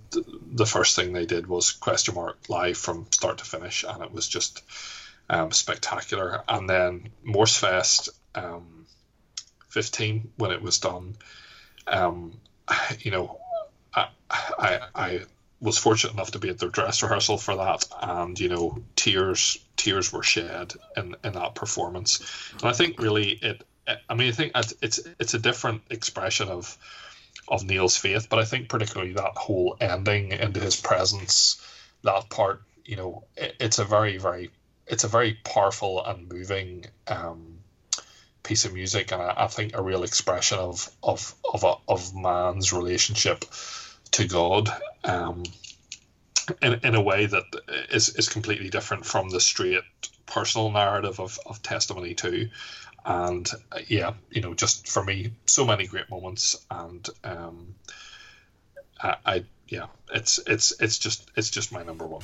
the 0.52 0.66
first 0.66 0.96
thing 0.96 1.12
they 1.12 1.26
did 1.26 1.46
was 1.46 1.72
question 1.72 2.14
mark 2.14 2.38
live 2.48 2.76
from 2.76 3.06
start 3.10 3.38
to 3.38 3.44
finish, 3.44 3.84
and 3.88 4.02
it 4.02 4.12
was 4.12 4.28
just 4.28 4.62
um, 5.30 5.52
spectacular. 5.52 6.42
And 6.48 6.68
then 6.68 7.08
Morsefest 7.26 8.10
um, 8.34 8.86
15 9.68 10.32
when 10.36 10.50
it 10.50 10.62
was 10.62 10.78
done, 10.78 11.16
um, 11.86 12.38
you 12.98 13.10
know, 13.10 13.40
I, 13.94 14.08
I, 14.30 14.80
I 14.94 15.20
was 15.60 15.78
fortunate 15.78 16.12
enough 16.12 16.32
to 16.32 16.38
be 16.38 16.50
at 16.50 16.58
their 16.58 16.68
dress 16.68 17.02
rehearsal 17.02 17.38
for 17.38 17.56
that, 17.56 17.86
and 18.02 18.38
you 18.38 18.48
know, 18.48 18.82
tears 18.96 19.58
tears 19.76 20.12
were 20.12 20.22
shed 20.22 20.74
in 20.96 21.16
in 21.24 21.32
that 21.32 21.54
performance, 21.54 22.52
and 22.52 22.64
I 22.64 22.72
think 22.72 22.98
really 23.00 23.30
it. 23.30 23.64
I 24.08 24.14
mean, 24.14 24.28
I 24.28 24.32
think 24.32 24.52
it's 24.54 25.00
it's 25.18 25.34
a 25.34 25.38
different 25.38 25.82
expression 25.90 26.48
of 26.48 26.76
of 27.48 27.64
Neal's 27.64 27.96
faith, 27.96 28.28
but 28.28 28.38
I 28.38 28.44
think 28.44 28.68
particularly 28.68 29.14
that 29.14 29.36
whole 29.36 29.76
ending 29.80 30.32
into 30.32 30.60
his 30.60 30.80
presence, 30.80 31.60
that 32.02 32.28
part, 32.28 32.62
you 32.84 32.96
know, 32.96 33.24
it, 33.36 33.56
it's 33.60 33.78
a 33.78 33.84
very 33.84 34.18
very 34.18 34.50
it's 34.86 35.04
a 35.04 35.08
very 35.08 35.34
powerful 35.44 36.04
and 36.04 36.30
moving 36.30 36.84
um, 37.08 37.58
piece 38.42 38.64
of 38.64 38.74
music, 38.74 39.12
and 39.12 39.22
I, 39.22 39.34
I, 39.36 39.46
think 39.46 39.74
a 39.74 39.82
real 39.82 40.04
expression 40.04 40.58
of 40.58 40.90
of 41.02 41.34
of 41.52 41.64
a, 41.64 41.74
of 41.88 42.14
man's 42.14 42.72
relationship 42.72 43.44
to 44.12 44.26
God. 44.26 44.70
Um, 45.02 45.44
in, 46.60 46.74
in 46.82 46.94
a 46.94 47.00
way 47.00 47.24
that 47.24 47.44
is, 47.90 48.10
is 48.10 48.28
completely 48.28 48.68
different 48.68 49.06
from 49.06 49.30
the 49.30 49.40
straight 49.40 49.80
personal 50.26 50.70
narrative 50.70 51.18
of, 51.20 51.38
of 51.46 51.62
testimony 51.62 52.14
two 52.14 52.50
and 53.04 53.50
uh, 53.72 53.78
yeah 53.88 54.12
you 54.30 54.40
know 54.40 54.54
just 54.54 54.88
for 54.88 55.04
me 55.04 55.32
so 55.46 55.64
many 55.64 55.86
great 55.86 56.08
moments 56.10 56.56
and 56.70 57.08
um 57.22 57.74
I, 59.00 59.16
I 59.26 59.44
yeah 59.68 59.86
it's 60.12 60.38
it's 60.46 60.72
it's 60.80 60.98
just 60.98 61.30
it's 61.36 61.50
just 61.50 61.72
my 61.72 61.82
number 61.82 62.06
one 62.06 62.22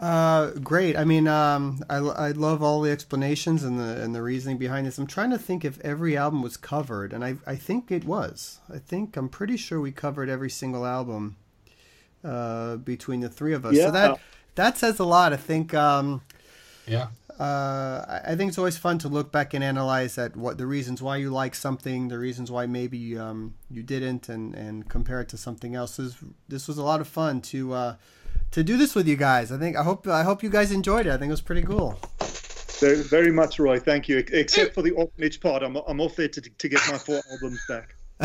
uh, 0.00 0.52
great. 0.52 0.96
I 0.96 1.04
mean, 1.04 1.28
um, 1.28 1.84
I, 1.90 1.96
I 1.96 2.30
love 2.30 2.62
all 2.62 2.80
the 2.80 2.90
explanations 2.90 3.62
and 3.62 3.78
the 3.78 4.02
and 4.02 4.14
the 4.14 4.22
reasoning 4.22 4.56
behind 4.56 4.86
this. 4.86 4.96
I'm 4.96 5.06
trying 5.06 5.28
to 5.30 5.38
think 5.38 5.62
if 5.62 5.78
every 5.80 6.16
album 6.16 6.40
was 6.40 6.56
covered, 6.56 7.12
and 7.12 7.22
I 7.22 7.36
I 7.46 7.54
think 7.54 7.90
it 7.90 8.04
was. 8.04 8.60
I 8.72 8.78
think 8.78 9.18
I'm 9.18 9.28
pretty 9.28 9.58
sure 9.58 9.78
we 9.78 9.92
covered 9.92 10.30
every 10.30 10.48
single 10.48 10.86
album 10.86 11.36
uh, 12.24 12.76
between 12.76 13.20
the 13.20 13.28
three 13.28 13.52
of 13.52 13.66
us. 13.66 13.74
Yeah. 13.74 13.86
So 13.86 13.90
that 13.90 14.20
that 14.54 14.78
says 14.78 14.98
a 15.00 15.04
lot. 15.04 15.34
I 15.34 15.36
think. 15.36 15.74
Um, 15.74 16.22
yeah. 16.86 17.08
Uh, 17.40 18.20
I 18.26 18.34
think 18.34 18.50
it's 18.50 18.58
always 18.58 18.76
fun 18.76 18.98
to 18.98 19.08
look 19.08 19.32
back 19.32 19.54
and 19.54 19.64
analyze 19.64 20.18
at 20.18 20.36
what 20.36 20.58
the 20.58 20.66
reasons 20.66 21.00
why 21.00 21.16
you 21.16 21.30
like 21.30 21.54
something, 21.54 22.08
the 22.08 22.18
reasons 22.18 22.50
why 22.50 22.66
maybe 22.66 23.16
um, 23.16 23.54
you 23.70 23.82
didn't, 23.82 24.28
and, 24.28 24.54
and 24.54 24.90
compare 24.90 25.22
it 25.22 25.30
to 25.30 25.38
something 25.38 25.74
else. 25.74 25.96
This, 25.96 26.16
this 26.50 26.68
was 26.68 26.76
a 26.76 26.82
lot 26.82 27.00
of 27.00 27.08
fun 27.08 27.40
to 27.42 27.72
uh, 27.72 27.94
to 28.50 28.62
do 28.62 28.76
this 28.76 28.94
with 28.94 29.08
you 29.08 29.16
guys. 29.16 29.50
I 29.50 29.56
think 29.56 29.74
I 29.74 29.82
hope 29.82 30.06
I 30.06 30.22
hope 30.22 30.42
you 30.42 30.50
guys 30.50 30.70
enjoyed 30.70 31.06
it. 31.06 31.12
I 31.12 31.16
think 31.16 31.30
it 31.30 31.32
was 31.32 31.40
pretty 31.40 31.62
cool. 31.62 31.98
Very, 32.78 33.02
very 33.04 33.32
much, 33.32 33.56
Roie. 33.58 33.80
Thank 33.80 34.06
you. 34.06 34.18
Except 34.18 34.74
for 34.74 34.82
the 34.82 34.90
orphanage 34.90 35.40
part, 35.40 35.62
I'm 35.62 35.76
I'm 35.76 35.98
off 36.02 36.16
there 36.16 36.28
to 36.28 36.42
to 36.42 36.68
get 36.68 36.80
my 36.90 36.98
four 36.98 37.22
albums 37.32 37.64
back. 37.66 37.96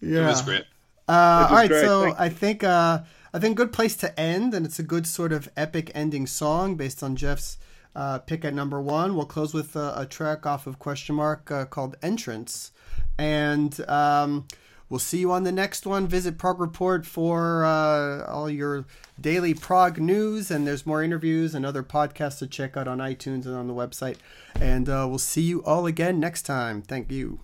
yeah, 0.00 0.22
it 0.22 0.26
was 0.28 0.40
great. 0.40 0.64
Uh, 1.06 1.46
all 1.50 1.56
right, 1.56 1.68
great. 1.68 1.84
so 1.84 2.04
Thank 2.04 2.20
I 2.20 2.28
think 2.30 2.64
uh, 2.64 3.00
I 3.36 3.38
think 3.38 3.58
good 3.58 3.70
place 3.70 3.94
to 3.96 4.18
end, 4.18 4.54
and 4.54 4.64
it's 4.64 4.78
a 4.78 4.82
good 4.82 5.06
sort 5.06 5.30
of 5.30 5.46
epic 5.58 5.90
ending 5.94 6.26
song 6.26 6.74
based 6.74 7.02
on 7.02 7.16
Geoff's 7.16 7.58
uh, 7.94 8.18
pick 8.20 8.46
at 8.46 8.54
number 8.54 8.80
one. 8.80 9.14
We'll 9.14 9.26
close 9.26 9.52
with 9.52 9.76
a, 9.76 9.92
a 9.94 10.06
track 10.06 10.46
off 10.46 10.66
of 10.66 10.78
Question 10.78 11.16
Mark 11.16 11.50
uh, 11.50 11.66
called 11.66 11.96
Entrance, 12.02 12.72
and. 13.18 13.78
Um, 13.88 14.46
We'll 14.88 15.00
see 15.00 15.18
you 15.18 15.32
on 15.32 15.42
the 15.42 15.50
next 15.50 15.84
one. 15.84 16.06
Visit 16.06 16.38
Prog 16.38 16.60
Report 16.60 17.04
for 17.04 17.64
uh, 17.64 18.24
all 18.26 18.48
your 18.48 18.84
daily 19.20 19.52
prog 19.52 19.98
news, 19.98 20.48
and 20.48 20.64
there's 20.64 20.86
more 20.86 21.02
interviews 21.02 21.56
and 21.56 21.66
other 21.66 21.82
podcasts 21.82 22.38
to 22.38 22.46
check 22.46 22.76
out 22.76 22.86
on 22.86 22.98
iTunes 22.98 23.46
and 23.46 23.56
on 23.56 23.66
the 23.66 23.74
website. 23.74 24.18
And 24.54 24.88
uh, 24.88 25.04
we'll 25.08 25.18
see 25.18 25.42
you 25.42 25.64
all 25.64 25.86
again 25.86 26.20
next 26.20 26.42
time. 26.42 26.82
Thank 26.82 27.10
you. 27.10 27.40